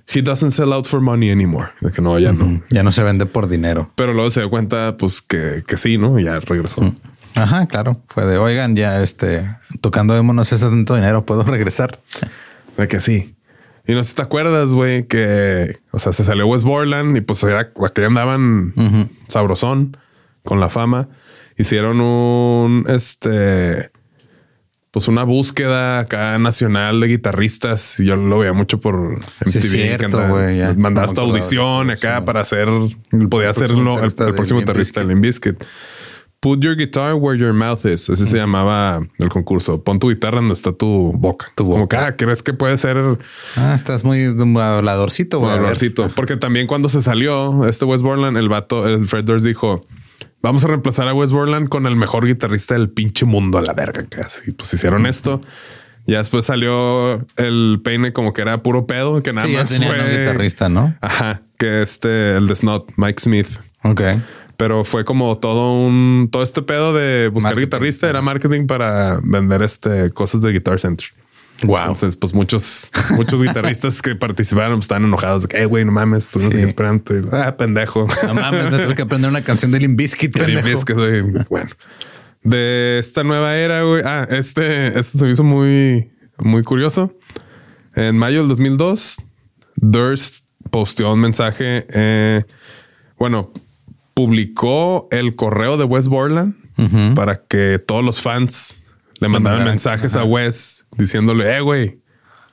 He 0.07 0.21
doesn't 0.21 0.51
sell 0.51 0.71
out 0.71 0.85
for 0.87 1.01
money 1.01 1.29
anymore. 1.29 1.67
De 1.81 1.91
que 1.91 2.01
no, 2.01 2.17
ya 2.17 2.31
no. 2.31 2.61
Ya 2.69 2.81
no 2.81 2.93
se 2.93 3.03
vende 3.03 3.25
por 3.25 3.49
dinero. 3.49 3.91
Pero 3.95 4.13
luego 4.13 4.31
se 4.31 4.39
dio 4.39 4.49
cuenta, 4.49 4.95
pues 4.95 5.21
que, 5.21 5.63
que 5.67 5.75
sí, 5.75 5.97
¿no? 5.97 6.17
Ya 6.17 6.39
regresó. 6.39 6.95
Ajá, 7.35 7.65
claro. 7.67 7.99
Fue 8.07 8.25
de, 8.25 8.37
oigan, 8.37 8.77
ya 8.77 9.03
este, 9.03 9.43
tocando 9.81 10.13
demo 10.13 10.31
no 10.31 10.45
sé 10.45 10.57
tanto 10.57 10.95
dinero, 10.95 11.25
¿puedo 11.25 11.43
regresar? 11.43 11.99
De 12.77 12.87
que 12.87 13.01
sí. 13.01 13.35
Y 13.85 13.91
no 13.91 14.01
sé 14.01 14.11
si 14.11 14.15
te 14.15 14.21
acuerdas, 14.21 14.69
güey, 14.69 15.07
que, 15.07 15.77
o 15.91 15.99
sea, 15.99 16.13
se 16.13 16.23
salió 16.23 16.47
West 16.47 16.63
Borland 16.63 17.17
y 17.17 17.21
pues 17.21 17.43
era 17.43 17.73
que 17.73 18.05
andaban 18.05 18.73
sabrosón 19.27 19.97
con 20.45 20.61
la 20.61 20.69
fama. 20.69 21.09
Hicieron 21.57 22.01
un, 22.01 22.85
este, 22.87 23.91
pues 24.93 25.07
una 25.07 25.23
búsqueda 25.23 25.99
acá 25.99 26.37
nacional 26.37 26.99
de 26.99 27.07
guitarristas. 27.07 27.99
Y 27.99 28.05
yo 28.05 28.15
lo 28.15 28.37
veía 28.39 28.53
mucho 28.53 28.79
por 28.79 28.95
MTV. 28.95 29.51
Sí, 29.51 29.61
cierto, 29.61 30.05
anda- 30.05 30.29
güey, 30.29 30.59
ya. 30.59 30.73
Mandas 30.75 31.09
No 31.11 31.15
tu 31.15 31.21
me 31.21 31.23
acordaba 31.23 31.27
audición 31.31 31.89
acá 31.89 32.25
para 32.25 32.41
hacer, 32.41 32.69
podía 33.29 33.49
hacerlo 33.49 33.99
el, 34.03 34.13
próximo 34.13 34.59
guitarrista 34.59 35.03
de 35.03 35.15
Bizkit. 35.15 35.63
Put 36.39 36.59
your 36.59 36.75
guitar 36.75 37.15
where 37.15 37.39
your 37.39 37.53
mouth 37.53 37.85
is. 37.85 38.09
Así 38.09 38.25
se 38.25 38.37
llamaba 38.37 39.01
el 39.17 39.29
concurso. 39.29 39.81
Pon 39.81 39.97
tu 39.97 40.09
guitarra 40.09 40.39
donde 40.41 40.53
está 40.53 40.73
tu 40.73 41.13
boca. 41.13 41.47
Tu 41.55 41.63
Como 41.63 41.87
que, 41.87 41.95
ah, 41.95 42.17
¿crees 42.17 42.43
que 42.43 42.53
puede 42.53 42.75
ser 42.75 42.97
Ah, 43.55 43.73
estás 43.73 44.03
muy 44.03 44.25
habladorcito, 44.25 45.39
güey. 45.39 45.53
Porque 46.13 46.35
también 46.35 46.67
cuando 46.67 46.89
se 46.89 47.01
salió 47.01 47.65
este 47.65 47.85
West 47.85 48.03
Borland, 48.03 48.35
el 48.35 48.49
vato, 48.49 48.87
el 48.89 49.07
Fred 49.07 49.23
Durst 49.23 49.45
dijo: 49.45 49.87
Vamos 50.43 50.65
a 50.65 50.67
reemplazar 50.67 51.07
a 51.07 51.13
West 51.13 51.31
Borland 51.31 51.69
con 51.69 51.87
el 51.87 51.95
mejor 51.95 52.27
guitarrista 52.27 52.73
del 52.73 52.89
pinche 52.89 53.25
mundo 53.25 53.57
a 53.57 53.61
la 53.61 53.71
verga. 53.73 54.05
Casi 54.09 54.51
pues 54.51 54.73
hicieron 54.73 55.05
esto. 55.05 55.39
Ya 56.05 56.17
después 56.17 56.43
salió 56.43 57.25
el 57.37 57.79
peine 57.81 58.11
como 58.11 58.33
que 58.33 58.41
era 58.41 58.61
puro 58.61 58.85
pedo, 58.85 59.23
que 59.23 59.31
nada 59.31 59.47
Sí, 59.47 59.53
ya 59.53 59.59
más 59.61 59.77
fue 59.77 60.01
un 60.01 60.11
guitarrista, 60.11 60.67
¿no? 60.67 60.95
Ajá, 60.99 61.43
que 61.57 61.81
este, 61.81 62.35
el 62.35 62.47
de 62.47 62.57
Snot, 62.57 62.91
Mike 62.97 63.21
Smith. 63.21 63.47
Ok. 63.83 64.01
Pero 64.57 64.83
fue 64.83 65.05
como 65.05 65.39
todo 65.39 65.81
un, 65.81 66.27
todo 66.29 66.43
este 66.43 66.61
pedo 66.61 66.93
de 66.93 67.29
buscar 67.29 67.53
Marketing. 67.53 67.65
guitarrista 67.65 68.09
era 68.09 68.21
marketing 68.21 68.67
para 68.67 69.21
vender 69.23 69.63
este 69.63 70.11
cosas 70.11 70.41
de 70.41 70.51
Guitar 70.51 70.77
Center. 70.77 71.07
Wow. 71.63 71.79
Entonces, 71.79 72.15
pues 72.15 72.33
muchos, 72.33 72.91
muchos 73.11 73.41
guitarristas 73.41 74.01
que 74.01 74.15
participaron 74.15 74.77
pues, 74.77 74.85
están 74.85 75.03
enojados 75.05 75.43
de 75.43 75.47
que, 75.49 75.61
eh, 75.61 75.65
güey, 75.65 75.85
no 75.85 75.91
mames, 75.91 76.29
tú 76.29 76.39
no 76.39 76.51
Sí. 76.51 76.57
esperante. 76.57 77.21
Ah, 77.31 77.55
pendejo. 77.55 78.07
No 78.27 78.33
mames, 78.33 78.71
me 78.71 78.79
tuve 78.79 78.95
que 78.95 79.03
aprender 79.03 79.29
una 79.29 79.43
canción 79.43 79.71
de 79.71 79.77
que 80.83 80.93
soy, 80.93 81.21
bueno, 81.49 81.69
de 82.43 82.97
esta 82.99 83.23
nueva 83.23 83.55
era, 83.55 83.83
güey. 83.83 84.01
Ah, 84.05 84.27
este, 84.29 84.99
este 84.99 85.17
se 85.19 85.25
me 85.25 85.31
hizo 85.31 85.43
muy, 85.43 86.11
muy 86.43 86.63
curioso. 86.63 87.15
En 87.95 88.17
mayo 88.17 88.39
del 88.39 88.49
2002, 88.49 89.17
Durst 89.75 90.45
posteó 90.71 91.13
un 91.13 91.19
mensaje. 91.21 91.85
eh, 91.93 92.43
bueno, 93.17 93.53
publicó 94.13 95.07
el 95.11 95.35
correo 95.35 95.77
de 95.77 95.85
Wes 95.85 96.07
Borland 96.07 96.55
para 97.15 97.37
que 97.37 97.79
todos 97.79 98.03
los 98.03 98.21
fans 98.21 98.82
le 99.23 99.29
mandaran, 99.29 99.63
mensajes 99.63 100.15
a 100.17 100.25
Wes 100.25 100.85
diciéndole, 100.97 101.55
eh, 101.55 101.61
güey, 101.61 102.01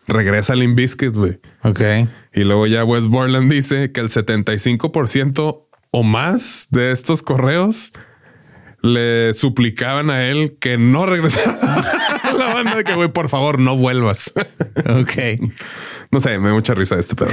regresa 0.07 0.53
al 0.53 0.75
Biscuit, 0.75 1.13
güey. 1.13 1.41
Ok. 1.65 1.81
Y 2.33 2.45
luego 2.45 2.67
ya 2.69 2.85
Wes 2.85 3.09
Borland 3.09 3.51
dice 3.51 3.91
que 3.91 4.01
el 4.01 4.09
75% 4.09 5.67
o 5.91 6.03
más 6.05 6.69
de 6.71 6.93
estos 6.93 7.23
correos 7.23 7.93
le 8.83 9.35
suplicaban 9.35 10.11
a 10.11 10.29
él 10.29 10.57
que 10.61 10.79
no 10.79 11.07
regresara 11.07 11.59
a 12.23 12.33
la 12.39 12.55
banda 12.55 12.77
de 12.77 12.85
que, 12.85 12.95
güey, 12.95 13.09
por 13.09 13.29
favor, 13.29 13.59
no 13.59 13.77
vuelvas. 13.77 14.33
Ok. 14.89 15.41
no 16.13 16.21
sé, 16.21 16.39
me 16.39 16.49
da 16.49 16.55
mucha 16.55 16.75
risa 16.75 16.99
este 16.99 17.17
pedo. 17.17 17.33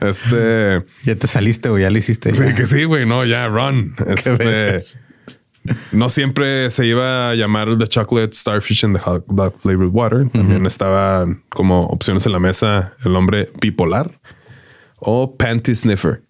Este, 0.00 0.84
Ya 1.04 1.16
te 1.16 1.26
saliste, 1.26 1.68
güey. 1.70 1.82
Ya 1.82 1.90
lo 1.90 1.98
hiciste. 1.98 2.32
sí, 2.32 2.44
ya. 2.44 2.54
que 2.54 2.66
sí, 2.66 2.84
güey, 2.84 3.04
no, 3.04 3.24
ya, 3.24 3.48
run. 3.48 3.96
Este. 4.06 4.78
No 5.92 6.08
siempre 6.08 6.70
se 6.70 6.86
iba 6.86 7.30
a 7.30 7.34
llamar 7.34 7.78
The 7.78 7.86
Chocolate 7.86 8.34
Starfish 8.34 8.84
and 8.84 8.96
the 8.96 9.02
Hot 9.02 9.26
Dog 9.28 9.54
Flavored 9.58 9.90
Water. 9.92 10.28
También 10.30 10.66
estaba 10.66 11.26
como 11.50 11.86
opciones 11.86 12.26
en 12.26 12.32
la 12.32 12.40
mesa 12.40 12.94
el 13.04 13.12
nombre 13.12 13.50
bipolar 13.60 14.20
o 14.98 15.36
Panty 15.36 15.74
Sniffer. 15.74 16.22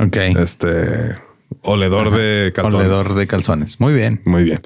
Ok. 0.00 0.16
Este 0.38 1.16
oledor 1.62 2.10
de 2.10 2.52
calzones. 2.54 2.86
Oledor 2.86 3.14
de 3.14 3.26
calzones. 3.26 3.80
Muy 3.80 3.94
bien. 3.94 4.22
Muy 4.24 4.44
bien. 4.44 4.60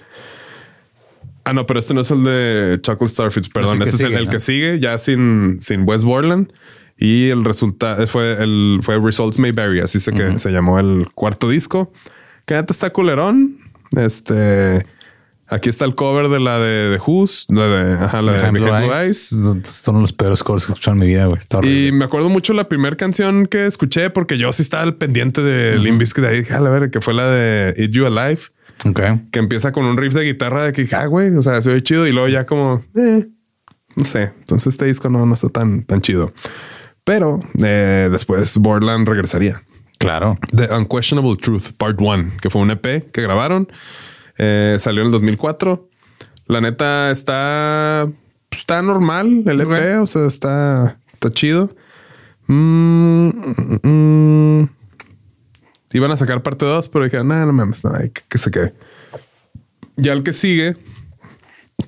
Ah, 1.44 1.52
no, 1.52 1.64
pero 1.66 1.78
este 1.78 1.94
no 1.94 2.00
es 2.00 2.10
el 2.10 2.24
de 2.24 2.80
Chocolate 2.82 3.14
Starfish, 3.14 3.50
perdón. 3.52 3.76
el 3.76 3.82
Este 3.82 3.96
es 3.96 4.00
el, 4.00 4.08
sigue, 4.08 4.18
el 4.18 4.24
¿no? 4.24 4.30
que 4.32 4.40
sigue, 4.40 4.80
ya 4.80 4.98
sin, 4.98 5.58
sin 5.60 5.82
West 5.88 6.04
Borland. 6.04 6.52
Y 6.98 7.28
el 7.28 7.44
resultado 7.44 8.04
fue 8.06 8.42
el 8.42 8.80
fue 8.82 8.98
Results 8.98 9.38
May 9.38 9.52
Vary, 9.52 9.80
así 9.80 10.00
se, 10.00 10.12
que 10.12 10.38
se 10.38 10.50
llamó 10.50 10.80
el 10.80 11.08
cuarto 11.14 11.48
disco. 11.48 11.92
Que 12.46 12.54
neta 12.54 12.72
está 12.72 12.90
culerón. 12.90 13.58
Este 13.94 14.82
Aquí 15.48 15.68
está 15.68 15.84
el 15.84 15.94
cover 15.94 16.28
de 16.28 16.40
la 16.40 16.58
de, 16.58 16.96
The 16.96 17.02
Who's, 17.06 17.46
la 17.48 17.66
de, 17.68 18.04
ajá, 18.04 18.20
la 18.20 18.32
de 18.32 18.50
Blue 18.50 18.92
Eyes. 18.92 19.28
Son 19.62 20.00
los 20.00 20.12
peores 20.12 20.42
covers 20.42 20.66
que 20.66 20.72
he 20.72 20.74
escuchado 20.74 20.94
en 20.96 20.98
mi 21.00 21.06
vida, 21.06 21.26
güey. 21.26 21.40
Y 21.62 21.92
me 21.92 22.04
acuerdo 22.04 22.28
mucho 22.28 22.52
la 22.52 22.68
primera 22.68 22.96
canción 22.96 23.46
que 23.46 23.66
escuché 23.66 24.10
porque 24.10 24.38
yo 24.38 24.52
sí 24.52 24.62
estaba 24.62 24.82
al 24.82 24.96
pendiente 24.96 25.42
de 25.42 25.78
Limp 25.78 26.00
Bizkit 26.00 26.24
ahí, 26.24 26.38
dije, 26.38 26.52
a 26.52 26.60
la 26.60 26.70
ver, 26.70 26.90
que 26.90 27.00
fue 27.00 27.14
la 27.14 27.28
de 27.28 27.74
Eat 27.76 27.90
You 27.92 28.06
Alive, 28.06 28.40
Ok. 28.86 29.00
que 29.30 29.38
empieza 29.38 29.70
con 29.70 29.84
un 29.84 29.96
riff 29.96 30.14
de 30.14 30.24
guitarra 30.24 30.64
de 30.64 30.72
que, 30.72 30.88
ah, 30.96 31.06
güey, 31.06 31.32
o 31.36 31.42
sea, 31.42 31.62
se 31.62 31.70
oye 31.70 31.82
chido 31.82 32.08
y 32.08 32.12
luego 32.12 32.26
ya 32.26 32.44
como, 32.44 32.82
eh, 32.96 33.28
no 33.94 34.04
sé. 34.04 34.32
Entonces 34.40 34.74
este 34.74 34.86
disco 34.86 35.08
no, 35.08 35.26
no 35.26 35.34
está 35.34 35.48
tan, 35.48 35.84
tan 35.84 36.00
chido. 36.00 36.32
Pero 37.04 37.38
eh, 37.62 38.08
después 38.10 38.58
Borland 38.58 39.08
regresaría. 39.08 39.62
Claro. 39.98 40.38
The 40.54 40.74
Unquestionable 40.74 41.36
Truth, 41.36 41.72
Part 41.76 42.00
1, 42.00 42.32
que 42.40 42.50
fue 42.50 42.62
un 42.62 42.70
EP 42.70 43.10
que 43.10 43.22
grabaron. 43.22 43.68
Eh, 44.38 44.76
salió 44.78 45.02
en 45.02 45.06
el 45.06 45.12
2004. 45.12 45.88
La 46.46 46.60
neta 46.60 47.10
está, 47.10 48.08
está 48.50 48.82
normal 48.82 49.42
el 49.46 49.60
EP, 49.60 50.00
o 50.00 50.06
sea, 50.06 50.26
está, 50.26 50.98
está 51.12 51.30
chido. 51.30 51.74
Mm, 52.46 53.28
mm, 53.28 53.80
mm. 53.82 54.70
Iban 55.92 56.10
a 56.10 56.16
sacar 56.16 56.42
parte 56.42 56.66
2, 56.66 56.88
pero 56.88 57.04
dijeron, 57.04 57.28
no, 57.28 57.46
no 57.46 57.52
mames, 57.52 57.84
no, 57.84 57.94
hay 57.94 58.10
que, 58.10 58.22
que 58.28 58.38
se 58.38 58.50
quede. 58.50 58.74
Ya 59.96 60.12
el 60.12 60.22
que 60.22 60.32
sigue, 60.32 60.76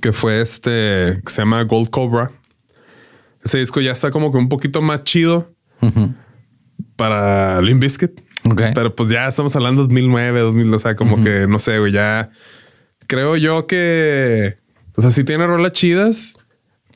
que 0.01 0.13
fue 0.13 0.41
este, 0.41 1.21
que 1.25 1.31
se 1.31 1.43
llama 1.43 1.63
Gold 1.65 1.91
Cobra. 1.91 2.31
Ese 3.45 3.59
disco 3.59 3.81
ya 3.81 3.93
está 3.93 4.11
como 4.11 4.33
que 4.33 4.39
un 4.39 4.49
poquito 4.49 4.83
más 4.83 5.05
chido 5.05 5.53
para 6.99 7.63
Limp 7.63 7.81
Bizkit. 7.81 8.21
Ok. 8.45 8.63
Pero 8.75 8.95
pues 8.95 9.09
ya 9.09 9.29
estamos 9.29 9.55
hablando 9.57 9.83
2009, 9.83 10.41
2000, 10.41 10.75
o 10.75 10.79
sea, 10.79 10.95
como 10.97 11.23
que 11.23 11.47
no 11.47 11.59
sé, 11.59 11.79
güey, 11.79 11.93
ya 11.93 12.31
creo 13.07 13.37
yo 13.37 13.67
que, 13.67 14.59
o 14.97 15.03
sea, 15.03 15.11
sí 15.11 15.25
tiene 15.25 15.47
rolas 15.47 15.73
chidas, 15.73 16.37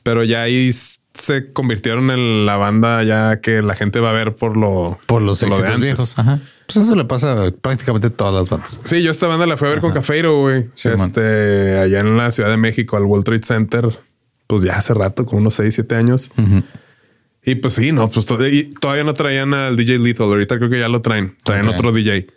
pero 0.03 0.23
ya 0.23 0.41
ahí 0.41 0.71
se 0.73 1.53
convirtieron 1.53 2.11
en 2.11 2.45
la 2.45 2.57
banda 2.57 3.01
ya 3.03 3.39
que 3.39 3.61
la 3.61 3.75
gente 3.75 3.99
va 3.99 4.09
a 4.09 4.13
ver 4.13 4.35
por 4.35 4.57
lo, 4.57 4.99
Por 5.05 5.21
los 5.21 5.41
éxitos 5.41 5.79
viejos. 5.79 6.19
Ajá. 6.19 6.39
Pues 6.67 6.77
eso 6.77 6.95
le 6.95 7.05
pasa 7.05 7.45
a 7.45 7.51
prácticamente 7.51 8.09
todas 8.09 8.33
las 8.33 8.49
bandas. 8.49 8.79
Sí, 8.83 9.01
yo 9.03 9.11
esta 9.11 9.27
banda 9.27 9.45
la 9.45 9.57
fui 9.57 9.67
a 9.67 9.71
ver 9.71 9.81
con 9.81 9.91
Cafeiro, 9.91 10.39
güey. 10.39 10.69
Sí, 10.75 10.89
man. 10.89 10.99
este, 10.99 11.79
allá 11.79 11.99
en 11.99 12.17
la 12.17 12.31
Ciudad 12.31 12.49
de 12.49 12.57
México, 12.57 12.97
al 12.97 13.03
World 13.03 13.25
Trade 13.25 13.43
Center, 13.43 13.99
pues 14.47 14.63
ya 14.63 14.77
hace 14.77 14.93
rato, 14.93 15.25
como 15.25 15.39
unos 15.39 15.55
6, 15.55 15.73
7 15.75 15.95
años. 15.95 16.31
Y 17.45 17.55
pues 17.55 17.73
sí, 17.73 17.91
no, 17.91 18.07
pues 18.09 18.25
to- 18.25 18.47
y 18.47 18.73
todavía 18.79 19.03
no 19.03 19.13
traían 19.13 19.53
al 19.53 19.75
DJ 19.75 19.99
Lethal. 19.99 20.27
Ahorita 20.27 20.57
creo 20.57 20.69
que 20.69 20.79
ya 20.79 20.87
lo 20.87 21.01
traen. 21.01 21.35
Traen 21.43 21.67
otro 21.67 21.91
DJ. 21.91 22.27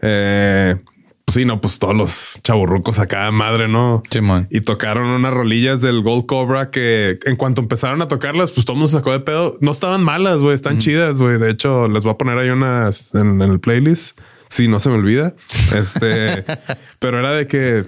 Eh, 0.00 0.76
pues 1.24 1.36
sí, 1.36 1.44
no, 1.44 1.60
pues 1.60 1.78
todos 1.78 1.94
los 1.96 2.40
chaburrucos 2.42 2.98
acá, 2.98 3.30
madre, 3.30 3.68
¿no? 3.68 4.02
Simón. 4.10 4.48
Y 4.50 4.60
tocaron 4.62 5.06
unas 5.08 5.32
rolillas 5.32 5.80
del 5.80 6.02
Gold 6.02 6.26
Cobra 6.26 6.70
que 6.70 7.18
en 7.24 7.36
cuanto 7.36 7.62
empezaron 7.62 8.02
a 8.02 8.08
tocarlas, 8.08 8.50
pues 8.50 8.66
todo 8.66 8.74
el 8.74 8.78
mundo 8.80 8.88
se 8.88 8.98
sacó 8.98 9.12
de 9.12 9.20
pedo. 9.20 9.56
No 9.60 9.70
estaban 9.70 10.02
malas, 10.02 10.40
güey, 10.40 10.54
están 10.54 10.78
chidas, 10.78 11.18
güey. 11.18 11.38
De 11.38 11.48
hecho, 11.50 11.88
les 11.88 12.02
voy 12.04 12.12
a 12.12 12.18
poner 12.18 12.36
ahí 12.38 12.50
unas 12.50 13.14
en, 13.14 13.40
en 13.40 13.50
el 13.52 13.60
playlist. 13.60 14.18
Sí, 14.48 14.68
no 14.68 14.80
se 14.80 14.90
me 14.90 14.96
olvida. 14.96 15.34
Este, 15.74 16.44
pero 16.98 17.20
era 17.20 17.30
de 17.30 17.46
que 17.46 17.84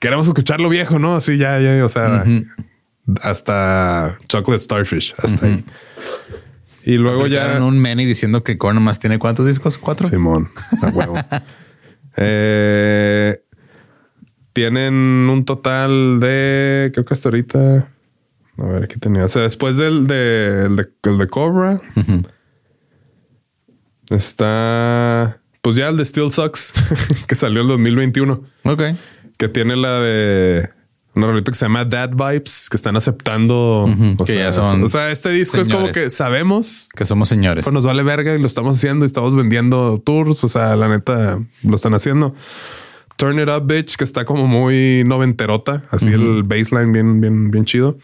queremos 0.00 0.26
escuchar 0.26 0.60
lo 0.60 0.68
viejo, 0.70 0.98
¿no? 0.98 1.14
Así 1.16 1.36
ya, 1.36 1.60
ya, 1.60 1.84
o 1.84 1.88
sea, 1.90 2.24
hasta 3.22 4.18
Chocolate 4.28 4.62
Starfish, 4.64 5.14
hasta 5.18 5.46
ahí. 5.46 5.64
Y 6.84 6.96
luego 6.96 7.26
ya. 7.26 7.62
Un 7.62 7.78
Manny 7.78 8.04
diciendo 8.04 8.42
que 8.42 8.56
Korn 8.56 8.82
más 8.82 8.98
tiene 8.98 9.18
cuántos 9.18 9.46
discos? 9.46 9.78
¿Cuatro? 9.78 10.08
Simón, 10.08 10.50
a 10.82 10.88
huevo. 10.88 11.14
Eh, 12.16 13.40
tienen 14.52 14.92
un 14.94 15.44
total 15.44 16.18
de, 16.18 16.90
creo 16.92 17.04
que 17.04 17.14
hasta 17.14 17.28
ahorita, 17.28 17.88
a 18.58 18.62
ver, 18.64 18.82
aquí 18.84 18.98
tenía, 18.98 19.24
o 19.24 19.28
sea, 19.28 19.42
después 19.42 19.76
del 19.76 20.08
de, 20.08 20.66
el 20.66 20.76
de, 20.76 20.88
el 21.04 21.18
de 21.18 21.28
Cobra, 21.28 21.80
está, 24.10 25.40
pues 25.62 25.76
ya 25.76 25.88
el 25.88 25.96
de 25.96 26.04
Still 26.04 26.30
Sucks, 26.30 26.74
que 27.26 27.34
salió 27.34 27.62
en 27.62 27.68
2021, 27.68 28.42
Ok. 28.64 28.82
que 29.38 29.48
tiene 29.48 29.76
la 29.76 30.00
de 30.00 30.70
una 31.14 31.26
rolita 31.26 31.50
que 31.50 31.58
se 31.58 31.64
llama 31.64 31.84
Dad 31.84 32.10
Vibes, 32.10 32.68
que 32.70 32.76
están 32.76 32.96
aceptando, 32.96 33.84
o, 33.84 34.24
que 34.24 34.32
sea, 34.32 34.44
ya 34.44 34.52
son 34.52 34.84
o 34.84 34.88
sea, 34.88 35.10
este 35.10 35.30
disco 35.30 35.58
es 35.58 35.68
como 35.68 35.88
que 35.88 36.08
sabemos 36.10 36.88
Que 36.94 37.04
somos 37.04 37.28
señores. 37.28 37.64
pues 37.64 37.74
nos 37.74 37.84
vale 37.84 38.02
verga 38.02 38.34
y 38.34 38.40
lo 38.40 38.46
estamos 38.46 38.76
haciendo 38.76 39.04
y 39.04 39.06
estamos 39.06 39.34
vendiendo 39.34 40.00
tours. 40.04 40.44
O 40.44 40.48
sea, 40.48 40.76
la 40.76 40.88
neta 40.88 41.40
lo 41.62 41.74
están 41.74 41.94
haciendo. 41.94 42.34
Turn 43.16 43.38
It 43.38 43.48
Up 43.48 43.66
Bitch, 43.66 43.96
que 43.96 44.04
está 44.04 44.24
como 44.24 44.46
muy 44.46 45.04
noventerota, 45.04 45.82
así 45.90 46.06
el 46.06 46.42
baseline 46.42 46.92
bien, 46.92 47.20
bien, 47.20 47.50
bien 47.50 47.64
chido. 47.64 47.98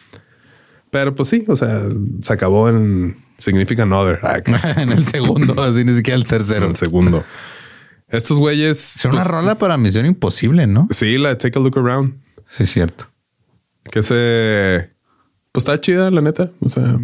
Pero 0.91 1.15
pues 1.15 1.29
sí, 1.29 1.45
o 1.49 1.57
sea, 1.57 1.85
se 2.23 2.33
acabó 2.33 2.69
en 2.69 3.17
Significant 3.39 3.93
Other. 3.93 4.21
Ah, 4.23 4.41
en 4.77 4.93
el 4.93 5.07
segundo, 5.07 5.63
así 5.63 5.85
ni 5.85 5.95
siquiera 5.95 6.17
el 6.17 6.23
en 6.23 6.29
tercero. 6.29 6.67
el 6.67 6.77
segundo. 6.77 7.25
Estos 8.09 8.39
güeyes. 8.39 8.97
Es 8.97 9.05
una 9.05 9.15
pues, 9.15 9.27
rola 9.27 9.59
para 9.59 9.77
Misión 9.79 10.07
Imposible, 10.07 10.67
¿no? 10.67 10.87
Sí, 10.91 11.19
la 11.19 11.31
de 11.31 11.37
Take 11.37 11.59
a 11.59 11.63
Look 11.63 11.79
Around. 11.79 12.26
Sí, 12.47 12.63
es 12.65 12.71
cierto. 12.71 13.07
Que 13.91 14.03
se. 14.03 14.91
Pues 15.53 15.65
está 15.65 15.81
chida, 15.81 16.11
la 16.11 16.21
neta. 16.21 16.51
O 16.61 16.69
sea, 16.69 16.99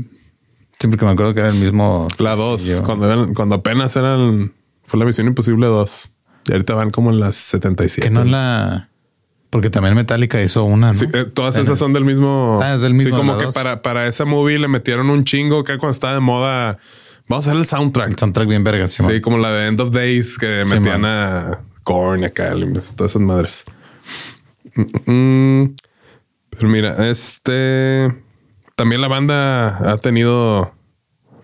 Siempre 0.78 0.99
que 0.99 1.05
me 1.05 1.12
acuerdo 1.12 1.32
que 1.34 1.40
era 1.40 1.51
el 1.51 1.57
mismo. 1.57 2.09
la 2.18 2.34
2. 2.34 2.61
Sí, 2.61 2.70
yo- 2.70 2.82
cuando, 2.82 3.11
eran- 3.11 3.34
cuando 3.34 3.57
apenas 3.57 3.95
eran. 3.97 4.53
Fue 4.84 4.99
la 4.99 5.07
Misión 5.07 5.26
Imposible 5.28 5.66
2. 5.66 6.11
Y 6.47 6.53
ahorita 6.53 6.74
van 6.74 6.90
como 6.90 7.11
en 7.11 7.20
las 7.20 7.36
77. 7.36 8.09
Que 8.09 8.12
no 8.12 8.24
la. 8.24 8.88
Porque 9.51 9.68
también 9.70 9.95
Metallica 9.95 10.43
hizo 10.43 10.64
una. 10.64 10.93
¿no? 10.93 10.99
Sí, 10.99 11.07
eh, 11.12 11.24
todas 11.26 11.57
esas 11.59 11.78
son 11.78 11.93
del 11.93 12.05
mismo. 12.05 12.59
Ah, 12.62 12.74
es 12.74 12.80
del 12.82 12.95
mismo 12.95 13.14
Sí, 13.14 13.20
como 13.20 13.38
que 13.38 13.45
dos. 13.45 13.55
para, 13.55 13.82
para 13.82 14.07
esa 14.07 14.24
movie 14.24 14.59
le 14.59 14.66
metieron 14.66 15.11
un 15.11 15.24
chingo 15.24 15.62
que 15.62 15.76
cuando 15.78 15.93
estaba 15.93 16.14
de 16.14 16.20
moda. 16.20 16.78
Vamos 17.28 17.47
a 17.47 17.51
hacer 17.53 17.61
el 17.61 17.66
soundtrack. 17.66 18.09
El 18.11 18.18
soundtrack 18.18 18.49
bien 18.49 18.64
verga. 18.64 18.88
Sí, 18.88 19.03
Sí, 19.07 19.20
como 19.20 19.38
la 19.38 19.51
de 19.53 19.68
End 19.68 19.80
of 19.80 19.90
Days 19.90 20.36
que 20.38 20.64
metían 20.68 21.05
a 21.05 21.61
Korn 21.84 22.22
y 22.22 22.24
acá, 22.24 22.51
todas 22.97 23.12
esas 23.12 23.22
madres. 23.22 23.64
Mm, 24.75 25.12
mm. 25.12 25.77
Pero 26.51 26.68
mira, 26.68 27.09
este 27.09 28.12
también 28.77 29.01
la 29.01 29.09
banda 29.09 29.91
ha 29.91 29.97
tenido 29.99 30.75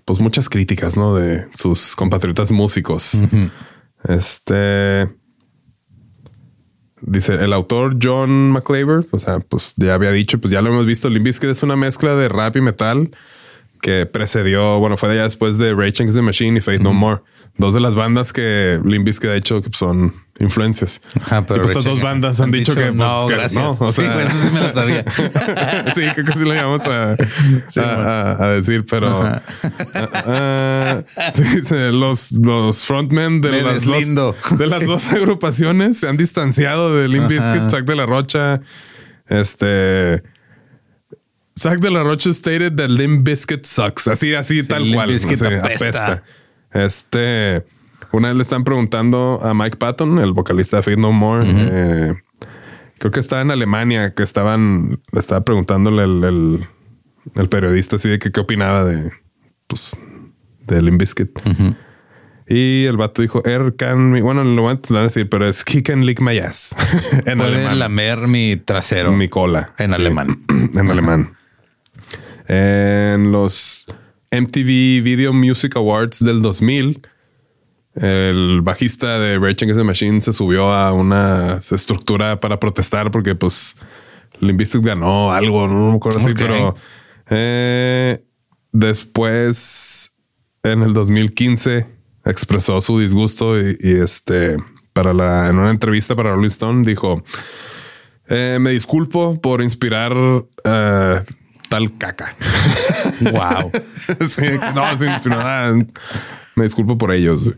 pues 0.05 0.21
muchas 0.21 0.49
críticas, 0.49 0.97
¿no? 0.97 1.15
De 1.15 1.49
sus 1.55 1.95
compatriotas 1.95 2.51
músicos. 2.51 3.19
Este 4.05 5.09
dice 7.01 7.35
el 7.35 7.53
autor 7.53 7.97
John 8.03 8.51
McClaver, 8.51 9.07
o 9.11 9.19
sea, 9.19 9.41
pues 9.41 9.75
ya 9.77 9.95
había 9.95 10.11
dicho, 10.11 10.41
pues 10.41 10.53
ya 10.53 10.63
lo 10.63 10.71
hemos 10.71 10.87
visto. 10.87 11.09
Limp 11.09 11.27
Bizkit 11.27 11.51
es 11.51 11.63
una 11.63 11.77
mezcla 11.77 12.15
de 12.15 12.29
rap 12.29 12.57
y 12.57 12.61
metal 12.61 13.11
que 13.81 14.07
precedió, 14.07 14.79
bueno, 14.79 14.97
fue 14.97 15.09
de 15.09 15.17
allá 15.17 15.25
después 15.25 15.59
de 15.59 15.73
Rage 15.75 16.03
Against 16.03 16.17
the 16.17 16.23
Machine 16.23 16.59
y 16.59 16.61
Faith 16.61 16.81
No 16.81 16.93
More. 16.93 17.21
Dos 17.57 17.75
de 17.75 17.81
las 17.81 17.97
bandas 17.97 18.33
que 18.33 18.81
Limp 18.85 19.05
Bizkit 19.05 19.31
ha 19.31 19.35
hecho 19.35 19.61
que 19.61 19.71
son 19.73 20.15
influencias. 20.39 21.01
Ajá, 21.21 21.45
pero 21.45 21.63
Y 21.63 21.67
pues 21.67 21.71
estas 21.79 21.85
dos 21.93 22.01
bandas 22.01 22.39
han, 22.39 22.45
han 22.45 22.51
dicho, 22.53 22.73
dicho, 22.73 22.85
que 22.87 22.93
pues, 22.93 22.97
no, 22.97 23.27
que 23.27 23.35
gracias. 23.35 23.65
no, 23.81 23.87
o 23.87 23.91
Sí, 23.93 24.03
sea- 24.03 24.23
eso 24.23 24.37
sí 24.45 24.51
me 24.55 24.61
lo 24.61 24.73
sabía. 24.73 25.05
sí, 25.95 26.03
creo 26.15 26.25
que 26.27 26.33
sí 26.35 26.39
lo 26.45 26.55
llamamos 26.55 26.87
a, 26.87 27.17
Sí, 27.67 27.81
a- 27.81 28.03
a- 28.37 28.45
a 28.45 28.49
decir, 28.51 28.87
pero 28.89 29.23
ah, 29.95 31.03
sí, 31.35 31.75
los, 31.93 32.31
los 32.33 32.87
frontmen 32.87 33.41
de 33.41 33.51
Me 33.51 33.63
las, 33.63 33.85
deslindo. 33.87 34.37
dos, 34.51 34.59
de 34.59 34.67
las 34.69 34.87
dos 34.87 35.07
agrupaciones 35.09 35.99
se 35.99 36.09
han 36.09 36.17
distanciado 36.17 36.95
de 36.95 37.09
Limp 37.09 37.27
Bizkit, 37.29 37.71
Zack 37.71 37.85
de 37.87 37.97
la 37.97 38.07
Rocha. 38.07 38.61
Este 39.27 40.23
Zack 41.59 41.81
de 41.81 41.91
la 41.91 42.03
Rocha 42.03 42.33
stated 42.33 42.77
that 42.77 42.89
Limp 42.89 43.25
Bizkit 43.27 43.65
sucks. 43.65 44.07
Así, 44.09 44.35
así, 44.35 44.63
tal 44.67 44.85
Limp 44.85 44.95
cual. 44.95 45.09
Bizkit 45.11 45.43
así, 45.43 45.55
apesta. 45.55 46.23
Este, 46.73 47.65
una 48.13 48.29
vez 48.29 48.37
le 48.37 48.43
están 48.43 48.65
preguntando 48.65 49.41
a 49.43 49.55
Mike 49.55 49.77
Patton, 49.79 50.19
el 50.19 50.33
vocalista 50.33 50.77
de 50.79 50.83
Faith 50.83 50.99
No 50.99 51.13
More. 51.13 51.45
eh, 51.49 52.15
creo 52.99 53.11
que 53.11 53.21
estaba 53.21 53.43
en 53.43 53.51
Alemania, 53.51 54.15
que 54.15 54.23
estaban, 54.23 55.01
le 55.13 55.21
estaba 55.21 55.41
preguntándole 55.45 56.05
el, 56.05 56.25
el, 56.25 56.67
el 57.35 57.49
periodista 57.49 57.97
así 57.97 58.09
de 58.09 58.19
que 58.19 58.31
qué 58.31 58.41
opinaba 58.41 58.85
de, 58.85 59.11
pues, 59.67 59.97
de 60.67 60.83
Limp 60.83 61.01
Bizkit. 61.01 61.31
Y 62.51 62.85
el 62.87 62.97
vato 62.97 63.21
dijo, 63.21 63.43
Er 63.45 63.75
can, 63.77 64.11
me-" 64.13 64.23
bueno, 64.23 64.43
lo 64.43 64.63
voy 64.63 64.73
a 64.75 65.03
decir, 65.03 65.29
pero 65.29 65.47
es 65.47 65.65
He 65.71 65.83
can 65.83 66.07
lick 66.07 66.21
my 66.21 66.39
ass. 66.39 66.75
en 67.27 67.39
Puede 67.39 67.57
alemán. 67.57 67.79
lamer 67.79 68.19
mi 68.29 68.57
trasero. 68.57 69.13
Mi 69.13 69.29
cola. 69.29 69.75
En 69.79 69.93
alemán. 69.93 70.45
en 70.75 70.91
alemán. 70.91 71.37
En 72.49 73.31
los 73.31 73.85
MTV 74.31 75.03
Video 75.03 75.33
Music 75.33 75.77
Awards 75.77 76.25
del 76.25 76.41
2000, 76.43 77.03
el 77.95 78.63
bajista 78.63 79.19
de 79.19 79.39
Rage 79.39 79.65
Against 79.65 79.79
the 79.79 79.85
Machine 79.85 80.21
se 80.21 80.33
subió 80.33 80.73
a 80.73 80.93
una 80.93 81.59
estructura 81.59 82.41
para 82.41 82.59
protestar 82.59 83.11
porque 83.11 83.35
pues 83.35 83.77
Limp 84.41 84.59
Bizkit 84.59 84.83
ganó 84.83 85.33
algo, 85.33 85.67
no 85.69 85.91
me 85.91 85.97
acuerdo 85.97 86.21
así, 86.21 86.33
pero 86.35 86.75
eh, 87.29 88.23
después 88.73 90.13
en 90.63 90.83
el 90.83 90.93
2015 90.93 91.87
expresó 92.25 92.81
su 92.81 92.99
disgusto 92.99 93.61
y, 93.61 93.77
y, 93.81 93.93
este 94.01 94.57
para 94.93 95.13
la 95.13 95.49
en 95.49 95.59
una 95.59 95.71
entrevista 95.71 96.15
para 96.15 96.31
Rolling 96.31 96.49
Stone 96.49 96.85
dijo 96.87 97.23
Eh, 98.29 98.59
me 98.61 98.71
disculpo 98.71 99.41
por 99.41 99.63
inspirar 99.63 100.13
eh, 100.65 101.21
tal 101.69 101.97
caca. 101.99 102.37
Wow. 103.21 103.71
Sí, 104.29 104.47
no, 104.75 104.97
sin, 104.97 105.09
sin 105.21 105.33
nada. 105.33 105.75
Me 106.57 106.65
disculpo 106.65 106.97
por 106.99 107.13
ellos. 107.13 107.51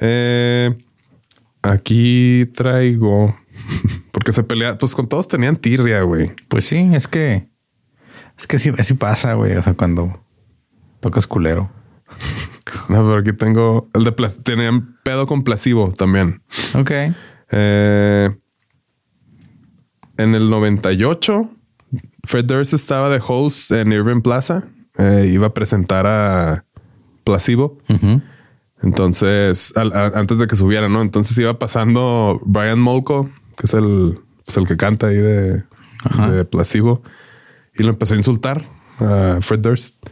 Eh, 0.00 0.76
aquí 1.62 2.46
traigo 2.54 3.36
porque 4.12 4.32
se 4.32 4.42
pelea, 4.42 4.78
pues 4.78 4.94
con 4.94 5.08
todos 5.08 5.28
tenían 5.28 5.56
tirria, 5.56 6.02
güey. 6.02 6.32
Pues 6.48 6.64
sí, 6.64 6.90
es 6.92 7.06
que 7.08 7.48
es 8.38 8.46
que 8.46 8.58
sí, 8.58 8.72
sí 8.82 8.94
pasa, 8.94 9.34
güey. 9.34 9.56
O 9.56 9.62
sea, 9.62 9.74
cuando 9.74 10.24
tocas 11.00 11.26
culero. 11.26 11.70
No, 12.88 12.96
pero 12.96 13.16
aquí 13.18 13.32
tengo 13.32 13.88
el 13.94 14.04
de 14.04 14.12
plas- 14.14 14.42
tenían 14.42 14.98
pedo 15.02 15.26
con 15.26 15.42
placebo 15.44 15.92
también. 15.92 16.42
Ok. 16.74 16.90
Eh, 17.50 18.30
en 20.16 20.34
el 20.34 20.48
98, 20.50 21.50
Fred 22.24 22.44
Durst 22.46 22.72
estaba 22.74 23.08
de 23.10 23.20
host 23.26 23.70
en 23.72 23.92
Irving 23.92 24.20
Plaza. 24.22 24.64
Eh, 24.98 25.30
iba 25.32 25.48
a 25.48 25.54
presentar 25.54 26.06
a 26.06 26.64
Placebo. 27.24 27.78
Entonces, 28.82 29.72
al- 29.76 29.92
a- 29.92 30.12
antes 30.18 30.38
de 30.38 30.46
que 30.46 30.56
subiera, 30.56 30.88
¿no? 30.88 31.02
Entonces 31.02 31.36
iba 31.38 31.58
pasando 31.58 32.40
Brian 32.44 32.80
Molko, 32.80 33.28
que 33.56 33.66
es 33.66 33.74
el, 33.74 34.18
pues, 34.44 34.56
el 34.56 34.66
que 34.66 34.76
canta 34.76 35.08
ahí 35.08 35.16
de, 35.16 35.62
de 36.30 36.44
Placebo, 36.44 37.02
y 37.76 37.84
lo 37.84 37.90
empezó 37.90 38.14
a 38.14 38.16
insultar 38.16 38.68
a 38.98 39.38
Fred 39.40 39.60
Durst. 39.60 40.04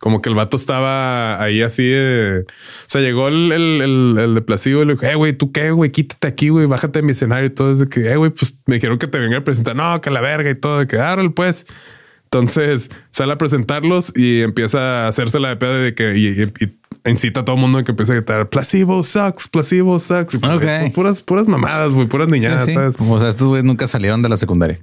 Como 0.00 0.20
que 0.22 0.28
el 0.30 0.34
vato 0.34 0.56
estaba 0.56 1.40
ahí 1.40 1.62
así. 1.62 1.86
de- 1.86 2.40
o 2.48 2.52
sea, 2.88 3.00
llegó 3.00 3.28
el, 3.28 3.52
el, 3.52 3.80
el, 3.82 4.18
el 4.18 4.34
de 4.34 4.40
Placebo 4.40 4.82
y 4.82 4.86
le 4.86 4.94
dijo, 4.94 5.06
eh, 5.06 5.14
güey, 5.14 5.32
¿tú 5.34 5.52
qué, 5.52 5.70
güey? 5.70 5.92
Quítate 5.92 6.26
aquí, 6.26 6.48
güey, 6.48 6.66
bájate 6.66 6.98
de 6.98 7.02
mi 7.04 7.12
escenario 7.12 7.46
y 7.46 7.50
todo. 7.50 7.70
Es 7.70 7.78
de 7.78 7.88
que, 7.88 8.10
eh, 8.10 8.16
güey, 8.16 8.30
pues 8.32 8.58
me 8.66 8.74
dijeron 8.76 8.98
que 8.98 9.06
te 9.06 9.18
venga 9.18 9.36
a 9.36 9.44
presentar. 9.44 9.76
No, 9.76 10.00
que 10.00 10.10
la 10.10 10.20
verga 10.20 10.50
y 10.50 10.54
todo. 10.56 10.80
De 10.80 10.86
que, 10.88 10.98
árale, 10.98 11.30
pues. 11.30 11.66
Entonces 12.24 12.90
sale 13.10 13.32
a 13.32 13.38
presentarlos 13.38 14.12
y 14.16 14.42
empieza 14.42 15.06
a 15.06 15.08
hacérsela 15.08 15.48
de 15.48 15.56
pedo 15.56 15.74
de 15.74 15.94
que 15.94 16.16
y, 16.16 16.28
y- 16.28 16.64
y 16.64 17.10
incita 17.10 17.40
a 17.40 17.44
todo 17.44 17.56
el 17.56 17.60
mundo 17.62 17.78
a 17.78 17.82
que 17.84 17.90
empiece 17.90 18.12
a 18.12 18.14
gritar 18.14 18.48
placebo 18.48 19.02
sucks, 19.02 19.48
placebo 19.48 19.98
sucks. 19.98 20.38
Pues, 20.38 20.52
Ok. 20.52 20.94
Puras, 20.94 21.22
puras 21.22 21.48
mamadas, 21.48 21.92
güey, 21.92 22.06
puras 22.06 22.28
Sí, 22.28 22.32
niñadas, 22.32 22.66
sí. 22.66 22.72
¿sabes? 22.74 22.94
O 23.00 23.18
sea, 23.18 23.30
estos 23.30 23.48
güeyes 23.48 23.64
nunca 23.64 23.88
salieron 23.88 24.22
de 24.22 24.28
la 24.28 24.36
secundaria. 24.36 24.78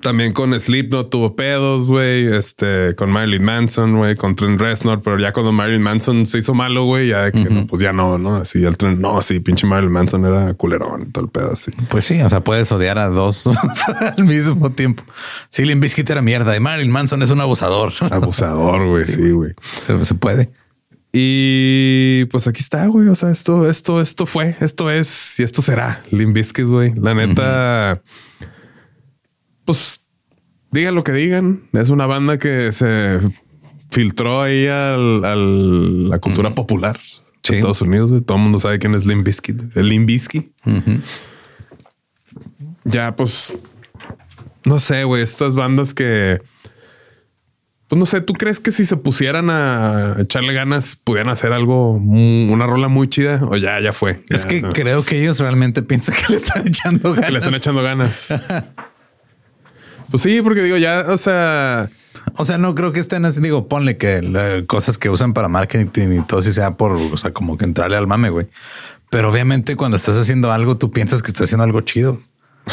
También 0.00 0.32
con 0.32 0.58
Slipknot 0.58 1.10
tuvo 1.10 1.36
pedos, 1.36 1.88
güey. 1.88 2.26
Este, 2.26 2.94
con 2.94 3.10
Marilyn 3.10 3.44
Manson, 3.44 3.96
güey, 3.96 4.16
con 4.16 4.34
Trent 4.36 4.60
Reznor. 4.60 5.00
Pero 5.02 5.18
ya 5.18 5.32
cuando 5.32 5.52
Marilyn 5.52 5.82
Manson 5.82 6.26
se 6.26 6.38
hizo 6.38 6.54
malo, 6.54 6.84
güey, 6.84 7.08
ya 7.08 7.24
de 7.24 7.32
que 7.32 7.50
no, 7.50 7.66
pues 7.66 7.82
ya 7.82 7.92
no, 7.92 8.18
¿no? 8.18 8.36
Así 8.36 8.64
el 8.64 8.76
Trent, 8.76 8.98
no, 9.00 9.20
sí, 9.22 9.40
pinche 9.40 9.66
Marilyn 9.66 9.92
Manson 9.92 10.24
era 10.24 10.54
culerón 10.54 11.02
y 11.02 11.12
todo 11.12 11.24
el 11.24 11.30
pedo 11.30 11.52
así. 11.52 11.70
Pues 11.88 12.04
sí, 12.04 12.20
o 12.20 12.28
sea, 12.28 12.42
puedes 12.42 12.70
odiar 12.72 12.98
a 12.98 13.08
dos 13.08 13.48
al 14.16 14.24
mismo 14.24 14.70
tiempo. 14.72 15.04
Sí, 15.48 15.64
Limp 15.64 15.82
Bizkit 15.82 16.08
era 16.10 16.22
mierda 16.22 16.56
y 16.56 16.60
Marilyn 16.60 16.92
Manson 16.92 17.22
es 17.22 17.30
un 17.30 17.40
abusador. 17.40 17.92
Abusador, 18.10 18.86
güey, 18.86 19.04
sí, 19.04 19.30
güey. 19.30 19.52
Se, 19.60 20.04
se 20.04 20.14
puede. 20.14 20.50
Y 21.16 22.24
pues 22.26 22.48
aquí 22.48 22.60
está, 22.60 22.86
güey. 22.86 23.06
O 23.06 23.14
sea, 23.14 23.30
esto, 23.30 23.70
esto, 23.70 24.00
esto 24.00 24.26
fue, 24.26 24.56
esto 24.60 24.90
es 24.90 25.38
y 25.38 25.44
esto 25.44 25.62
será 25.62 26.02
Limp 26.10 26.34
Bizkit, 26.34 26.66
güey. 26.66 26.92
La 26.96 27.14
neta, 27.14 28.02
pues 29.64 30.00
digan 30.70 30.94
lo 30.94 31.04
que 31.04 31.12
digan. 31.12 31.68
Es 31.72 31.90
una 31.90 32.06
banda 32.06 32.38
que 32.38 32.72
se 32.72 33.18
filtró 33.90 34.42
ahí 34.42 34.66
al- 34.66 36.08
la 36.10 36.18
cultura 36.18 36.50
popular 36.50 36.96
de 36.96 37.00
Sí. 37.42 37.54
Estados 37.56 37.82
Unidos. 37.82 38.10
Todo 38.26 38.38
el 38.38 38.42
mundo 38.44 38.58
sabe 38.60 38.78
quién 38.78 38.94
es 38.94 39.06
Limp 39.06 39.24
Bizkit. 39.24 39.76
El 39.76 39.88
Limp 39.88 40.06
Bizkit. 40.06 40.50
Ya, 42.84 43.16
pues, 43.16 43.58
no 44.64 44.78
sé, 44.78 45.04
güey. 45.04 45.22
Estas 45.22 45.54
bandas 45.54 45.94
que 45.94 46.40
pues 47.88 47.98
no 47.98 48.06
sé, 48.06 48.22
¿tú 48.22 48.32
crees 48.32 48.60
que 48.60 48.72
si 48.72 48.86
se 48.86 48.96
pusieran 48.96 49.50
a 49.50 50.16
echarle 50.18 50.54
ganas 50.54 50.96
pudieran 50.96 51.30
hacer 51.30 51.52
algo, 51.52 51.92
una 51.92 52.66
rola 52.66 52.88
muy 52.88 53.08
chida? 53.08 53.40
O 53.44 53.56
ya, 53.56 53.78
ya 53.80 53.92
fue. 53.92 54.20
Es 54.30 54.46
que 54.46 54.62
no. 54.62 54.70
creo 54.70 55.04
que 55.04 55.20
ellos 55.20 55.38
realmente 55.38 55.82
piensan 55.82 56.16
que 56.16 56.32
le 56.32 56.36
están 56.38 56.66
echando 56.66 57.10
ganas. 57.12 57.26
Que 57.26 57.32
le 57.32 57.38
están 57.38 57.54
echando 57.54 57.82
ganas. 57.82 58.34
pues 60.14 60.22
sí, 60.22 60.42
porque 60.42 60.62
digo, 60.62 60.76
ya, 60.76 61.06
o 61.08 61.18
sea, 61.18 61.90
O 62.36 62.44
sea, 62.44 62.56
no 62.56 62.76
creo 62.76 62.92
que 62.92 63.00
estén 63.00 63.24
así. 63.24 63.40
Digo, 63.40 63.66
ponle 63.66 63.96
que 63.96 64.64
cosas 64.68 64.96
que 64.96 65.10
usan 65.10 65.34
para 65.34 65.48
marketing 65.48 66.12
y 66.12 66.22
todo, 66.22 66.40
si 66.40 66.52
sea 66.52 66.76
por, 66.76 66.92
o 66.92 67.16
sea, 67.16 67.32
como 67.32 67.56
que 67.56 67.64
entrarle 67.64 67.96
al 67.96 68.06
mame, 68.06 68.30
güey. 68.30 68.46
Pero 69.10 69.30
obviamente 69.30 69.74
cuando 69.74 69.96
estás 69.96 70.16
haciendo 70.16 70.52
algo, 70.52 70.76
tú 70.76 70.92
piensas 70.92 71.20
que 71.20 71.28
estás 71.28 71.44
haciendo 71.44 71.64
algo 71.64 71.80
chido. 71.80 72.20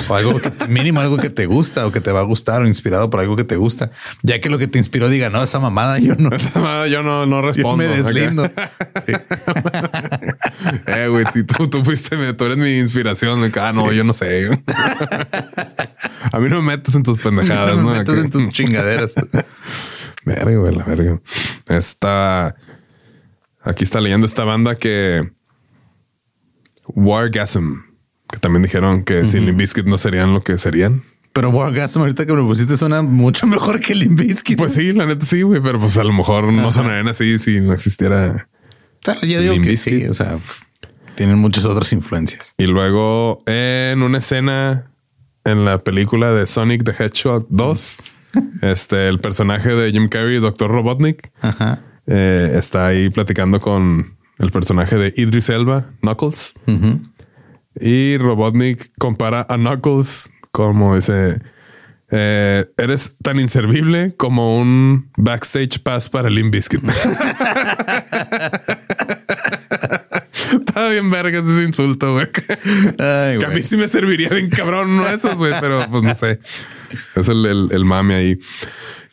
O 0.10 0.16
algo 0.16 0.40
que 0.40 0.50
mínimo 0.70 1.02
algo 1.02 1.18
que 1.18 1.30
te 1.30 1.46
gusta 1.46 1.86
o 1.86 1.92
que 1.92 2.00
te 2.00 2.12
va 2.12 2.22
a 2.22 2.24
gustar 2.24 2.62
o 2.62 2.68
inspirado 2.68 3.10
por 3.10 3.20
algo 3.20 3.36
que 3.36 3.44
te 3.44 3.58
gusta. 3.58 3.92
Ya 4.24 4.40
que 4.40 4.50
lo 4.50 4.58
que 4.58 4.68
te 4.68 4.78
inspiró 4.78 5.10
diga, 5.10 5.30
no, 5.30 5.44
esa 5.44 5.60
mamada 5.60 6.00
yo 6.00 6.16
no, 6.16 6.34
esa 6.36 6.58
madre 6.60 6.90
yo 6.92 7.04
no, 7.04 7.26
no 7.26 7.42
yo 7.42 7.48
respondo. 7.48 7.78
me 7.78 7.86
acá. 7.88 8.04
deslindo. 8.04 8.50
Sí. 9.06 9.14
eh, 10.88 11.08
güey, 11.10 11.26
si 11.34 11.44
tú, 11.44 11.68
tú 11.68 11.84
fuiste, 11.84 12.34
tú 12.34 12.46
eres 12.46 12.58
mi 12.58 12.78
inspiración. 12.80 13.52
Ah, 13.60 13.72
no, 13.74 13.92
yo 13.92 14.06
no 14.06 14.14
sé. 14.14 14.48
a 16.32 16.40
mí 16.40 16.50
no 16.50 16.62
me 16.62 16.78
metes 16.78 16.96
en 16.96 17.04
tus 17.04 17.20
pendejadas, 17.20 17.76
No 17.76 17.90
me 17.90 18.00
metas 18.00 18.16
Acá. 18.16 18.24
en 18.26 18.32
tus 18.32 18.48
chingaderas. 18.50 19.16
Verga, 20.24 20.56
güey, 20.56 20.74
la 20.74 20.84
verga. 20.86 21.20
Esta. 21.68 22.56
Aquí 23.64 23.84
está 23.84 24.00
leyendo 24.00 24.26
esta 24.26 24.46
banda 24.46 24.76
que. 24.76 25.32
Wargasm. 26.88 27.91
Que 28.32 28.40
también 28.40 28.64
dijeron 28.64 29.04
que 29.04 29.26
sin 29.26 29.46
Limp 29.46 29.58
Bizkit 29.60 29.86
no 29.86 29.98
serían 29.98 30.34
lo 30.34 30.44
que 30.44 30.58
serían. 30.58 31.04
Pero 31.34 31.50
Wargasm 31.50 32.00
ahorita 32.00 32.26
que 32.26 32.34
me 32.34 32.40
lo 32.40 32.48
pusiste 32.48 32.76
suena 32.78 33.02
mucho 33.02 33.48
mejor 33.56 33.80
que 33.80 33.96
Limp 33.96 34.20
Bizkit. 34.20 34.58
Pues 34.58 34.74
sí, 34.74 34.92
la 34.94 35.06
neta 35.06 35.26
sí, 35.26 35.42
güey. 35.42 35.62
Pero 35.62 35.80
pues 35.80 35.98
a 35.98 36.04
lo 36.04 36.14
mejor 36.14 36.52
no 36.52 36.72
sonarían 36.72 37.08
así 37.08 37.40
si 37.40 37.60
no 37.62 37.74
existiera. 37.74 38.48
O 39.04 39.12
sea, 39.12 39.22
yo 39.22 39.42
digo 39.42 39.54
Limp 39.54 39.66
que 39.66 39.76
sí. 39.76 40.06
O 40.06 40.14
sea, 40.14 40.40
tienen 41.16 41.38
muchas 41.38 41.66
otras 41.66 41.92
influencias. 41.94 42.54
Y 42.58 42.66
luego 42.66 43.44
en 43.46 44.02
una 44.02 44.18
escena 44.20 44.92
en 45.44 45.66
la 45.66 45.84
película 45.84 46.32
de 46.32 46.48
Sonic 46.48 46.84
the 46.84 46.92
Hedgehog 46.92 47.48
2, 47.50 47.98
este, 48.62 49.08
el 49.08 49.20
personaje 49.20 49.70
de 49.76 49.92
Jim 49.92 50.08
Carrey, 50.10 50.40
Dr. 50.40 50.70
Robotnik, 50.70 51.32
Ajá. 51.42 51.82
eh, 52.08 52.54
está 52.56 52.88
ahí 52.88 53.10
platicando 53.10 53.60
con 53.60 54.18
el 54.38 54.52
personaje 54.52 54.96
de 54.98 55.14
Idris 55.18 55.50
Elba, 55.50 55.92
Knuckles. 56.02 56.54
Y 57.80 58.18
Robotnik 58.18 58.92
compara 59.00 59.46
a 59.50 59.56
Knuckles 59.58 60.30
como 60.52 60.96
ese. 60.96 61.40
eh, 62.12 62.66
eres 62.78 63.16
tan 63.24 63.40
inservible 63.40 64.14
como 64.18 64.58
un 64.60 65.10
backstage 65.18 65.80
pass 65.82 66.10
para 66.10 66.30
Limp 66.30 66.54
Bizkit. 66.54 66.82
Estaba 70.52 70.90
bien 70.90 71.10
verga 71.10 71.40
ese 71.40 71.64
insulto, 71.64 72.14
güey. 72.14 72.28
Ay, 73.00 73.38
Que 73.40 73.46
a 73.46 73.50
mí 73.50 73.62
sí 73.62 73.78
me 73.78 73.88
serviría 73.88 74.30
bien 74.30 74.50
cabrón, 74.50 74.98
no 74.98 75.08
esos, 75.08 75.36
güey, 75.36 75.54
pero 75.60 75.86
pues 75.90 76.04
no 76.04 76.16
sé. 76.16 76.40
Es 77.16 77.30
el, 77.30 77.46
el, 77.46 77.70
el 77.72 77.86
mame 77.86 78.16
ahí. 78.16 78.40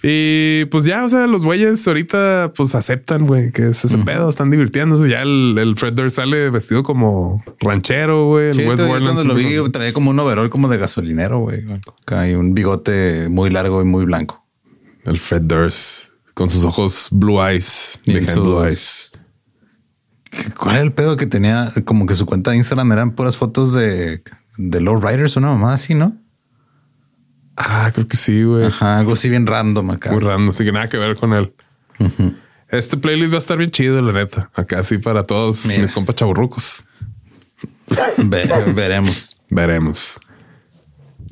Y 0.02 0.64
pues 0.66 0.84
ya, 0.84 1.04
o 1.04 1.08
sea, 1.08 1.26
los 1.26 1.42
güeyes 1.44 1.86
ahorita 1.88 2.52
pues 2.56 2.74
aceptan, 2.76 3.26
güey, 3.26 3.50
que 3.50 3.70
es 3.70 3.84
ese 3.84 3.98
pedo, 3.98 4.28
están 4.28 4.48
divirtiéndose. 4.50 5.08
Ya 5.08 5.22
el, 5.22 5.56
el 5.58 5.76
Fred 5.76 5.94
Durst 5.94 6.16
sale 6.16 6.50
vestido 6.50 6.84
como 6.84 7.42
ranchero, 7.58 8.26
güey. 8.28 8.52
Sí, 8.52 8.60
Wes 8.60 8.76
todavía 8.76 8.86
Borland 8.94 9.14
cuando 9.16 9.34
lo 9.34 9.64
vi 9.64 9.72
traía 9.72 9.92
como 9.92 10.10
un 10.10 10.20
overall 10.20 10.50
como 10.50 10.68
de 10.68 10.78
gasolinero, 10.78 11.40
güey. 11.40 11.64
Hay 12.06 12.34
un 12.34 12.54
bigote 12.54 13.28
muy 13.28 13.50
largo 13.50 13.82
y 13.82 13.84
muy 13.86 14.04
blanco. 14.04 14.46
El 15.04 15.18
Fred 15.18 15.42
Durst 15.42 16.04
con 16.34 16.48
sus 16.48 16.64
ojos 16.64 17.08
blue 17.10 17.42
eyes, 17.42 17.98
Y 18.04 18.12
behind 18.12 18.30
sus- 18.30 18.42
blue 18.44 18.64
eyes. 18.64 19.10
¿Cuál 20.56 20.76
era 20.76 20.84
el 20.84 20.92
pedo 20.92 21.16
que 21.16 21.26
tenía? 21.26 21.72
Como 21.84 22.06
que 22.06 22.14
su 22.14 22.24
cuenta 22.26 22.52
de 22.52 22.58
Instagram 22.58 22.92
eran 22.92 23.14
puras 23.16 23.36
fotos 23.36 23.72
de, 23.72 24.22
de 24.58 24.80
Low 24.80 25.00
Riders, 25.00 25.36
una 25.36 25.48
mamá 25.48 25.72
así, 25.74 25.94
¿no? 25.94 26.16
Ah, 27.60 27.90
creo 27.92 28.06
que 28.06 28.16
sí, 28.16 28.44
güey. 28.44 28.66
Ajá, 28.66 28.98
algo 29.00 29.14
así 29.14 29.28
bien 29.28 29.46
random 29.46 29.90
acá. 29.90 30.12
Muy 30.12 30.20
random, 30.20 30.50
así 30.50 30.64
que 30.64 30.70
nada 30.70 30.88
que 30.88 30.96
ver 30.96 31.16
con 31.16 31.32
él. 31.32 31.52
Este 32.68 32.96
playlist 32.96 33.32
va 33.32 33.36
a 33.36 33.40
estar 33.40 33.58
bien 33.58 33.70
chido, 33.72 34.00
la 34.00 34.12
neta. 34.12 34.50
Acá 34.54 34.84
sí 34.84 34.98
para 34.98 35.24
todos 35.26 35.66
Mira. 35.66 35.82
mis 35.82 35.92
compas 35.92 36.14
chaburrucos. 36.14 36.84
Ve- 38.18 38.72
veremos. 38.74 39.36
Veremos. 39.50 40.20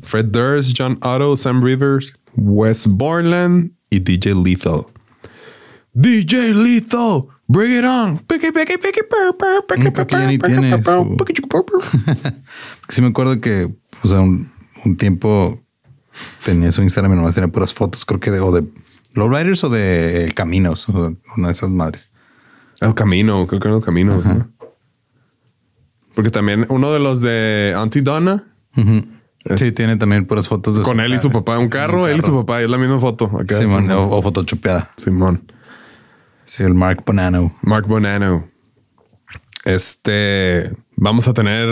Fred 0.02 0.26
Durst, 0.26 0.74
John 0.76 0.98
Otto, 1.02 1.36
Sam 1.36 1.62
Rivers, 1.62 2.12
Wes 2.34 2.86
Borland 2.86 3.72
y 3.90 4.00
DJ 4.00 4.34
Lethal. 4.34 4.86
DJ 5.92 6.54
Lethal, 6.54 7.22
bring 7.46 7.70
it 7.78 7.84
on. 7.84 8.20
Sí 12.88 13.02
me 13.02 13.08
acuerdo 13.08 13.40
que, 13.40 13.74
o 14.02 14.08
sea, 14.08 14.20
un, 14.20 14.50
un 14.84 14.96
tiempo 14.96 15.62
tenía 16.44 16.72
su 16.72 16.82
Instagram 16.82 17.12
y 17.12 17.16
nomás 17.16 17.34
tenía 17.34 17.48
puras 17.48 17.74
fotos, 17.74 18.04
creo 18.04 18.20
que 18.20 18.30
de, 18.30 18.40
o 18.40 18.52
de 18.52 18.64
Low 19.14 19.28
Riders 19.28 19.64
o 19.64 19.68
de 19.68 20.32
Caminos, 20.34 20.88
o 20.88 21.14
una 21.36 21.48
de 21.48 21.52
esas 21.52 21.70
madres. 21.70 22.12
El 22.80 22.94
camino, 22.94 23.46
creo 23.46 23.60
que 23.60 23.68
era 23.68 23.76
el 23.76 23.82
camino. 23.82 24.22
¿no? 24.22 24.50
Porque 26.14 26.30
también 26.30 26.66
uno 26.68 26.92
de 26.92 26.98
los 26.98 27.20
de 27.20 27.72
Auntie 27.76 28.02
Donna 28.02 28.44
Sí, 29.54 29.70
tiene 29.72 29.96
también 29.96 30.26
puras 30.26 30.48
fotos 30.48 30.76
de 30.76 30.82
Con 30.82 31.00
él 31.00 31.14
y 31.14 31.18
su 31.18 31.30
papá, 31.30 31.58
un 31.58 31.68
carro, 31.68 32.08
él 32.08 32.18
y 32.18 32.22
su 32.22 32.34
papá, 32.34 32.60
es 32.60 32.68
la 32.68 32.78
misma 32.78 32.98
foto. 32.98 33.30
Acá 33.38 33.58
Simón, 33.58 33.90
o, 33.92 34.10
o 34.10 34.22
photoshopeada. 34.22 34.90
Simón. 34.96 35.52
Sí, 36.44 36.64
el 36.64 36.74
Mark 36.74 37.02
Bonano. 37.06 37.56
Mark 37.62 37.86
Bonano. 37.86 38.48
Este, 39.64 40.72
vamos 40.96 41.28
a 41.28 41.32
tener 41.32 41.68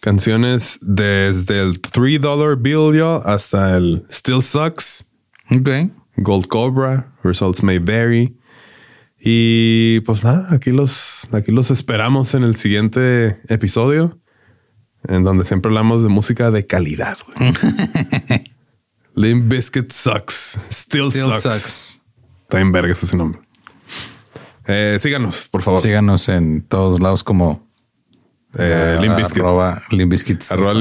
canciones 0.00 0.78
desde 0.82 1.60
el 1.60 1.80
$3 1.80 2.60
bill 2.60 2.96
yo 2.98 3.22
hasta 3.26 3.76
el 3.76 4.04
Still 4.10 4.42
Sucks, 4.42 5.04
Ok. 5.50 5.68
Gold 6.16 6.46
Cobra, 6.48 7.12
Results 7.22 7.62
May 7.62 7.78
Vary. 7.78 8.36
Y 9.18 10.00
pues 10.00 10.24
nada, 10.24 10.48
aquí 10.54 10.70
los, 10.70 11.28
aquí 11.32 11.52
los 11.52 11.70
esperamos 11.70 12.34
en 12.34 12.42
el 12.42 12.56
siguiente 12.56 13.40
episodio, 13.48 14.18
en 15.08 15.24
donde 15.24 15.44
siempre 15.44 15.68
hablamos 15.70 16.02
de 16.02 16.08
música 16.08 16.50
de 16.50 16.66
calidad. 16.66 17.18
Limp 19.14 19.50
Bizkit 19.52 19.90
sucks. 19.92 20.58
Still, 20.70 21.10
Still 21.10 21.32
sucks. 21.32 21.42
sucks. 21.42 22.02
Está 22.42 22.60
en 22.60 22.72
vergas 22.72 23.02
ese 23.02 23.16
nombre. 23.16 23.40
Eh, 24.66 24.96
síganos, 25.00 25.48
por 25.48 25.62
favor. 25.62 25.80
Síganos 25.80 26.28
en 26.28 26.62
todos 26.62 27.00
lados 27.00 27.24
como 27.24 27.68
eh, 28.58 28.98
Limbiskit. 29.00 29.42
Arroba 29.42 29.82
Limbiskit. 29.90 30.44
Arroba 30.50 30.74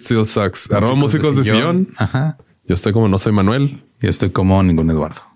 Still 0.00 0.26
Sucks. 0.26 0.70
Arroba 0.70 0.94
músicos 0.94 1.36
de 1.36 1.44
sillón. 1.44 1.86
sillón. 1.86 1.88
Ajá. 1.98 2.38
Yo 2.64 2.74
estoy 2.74 2.92
como 2.92 3.08
no 3.08 3.18
soy 3.18 3.32
Manuel. 3.32 3.82
Yo 4.00 4.10
estoy 4.10 4.30
como 4.30 4.62
ningún 4.62 4.90
Eduardo. 4.90 5.20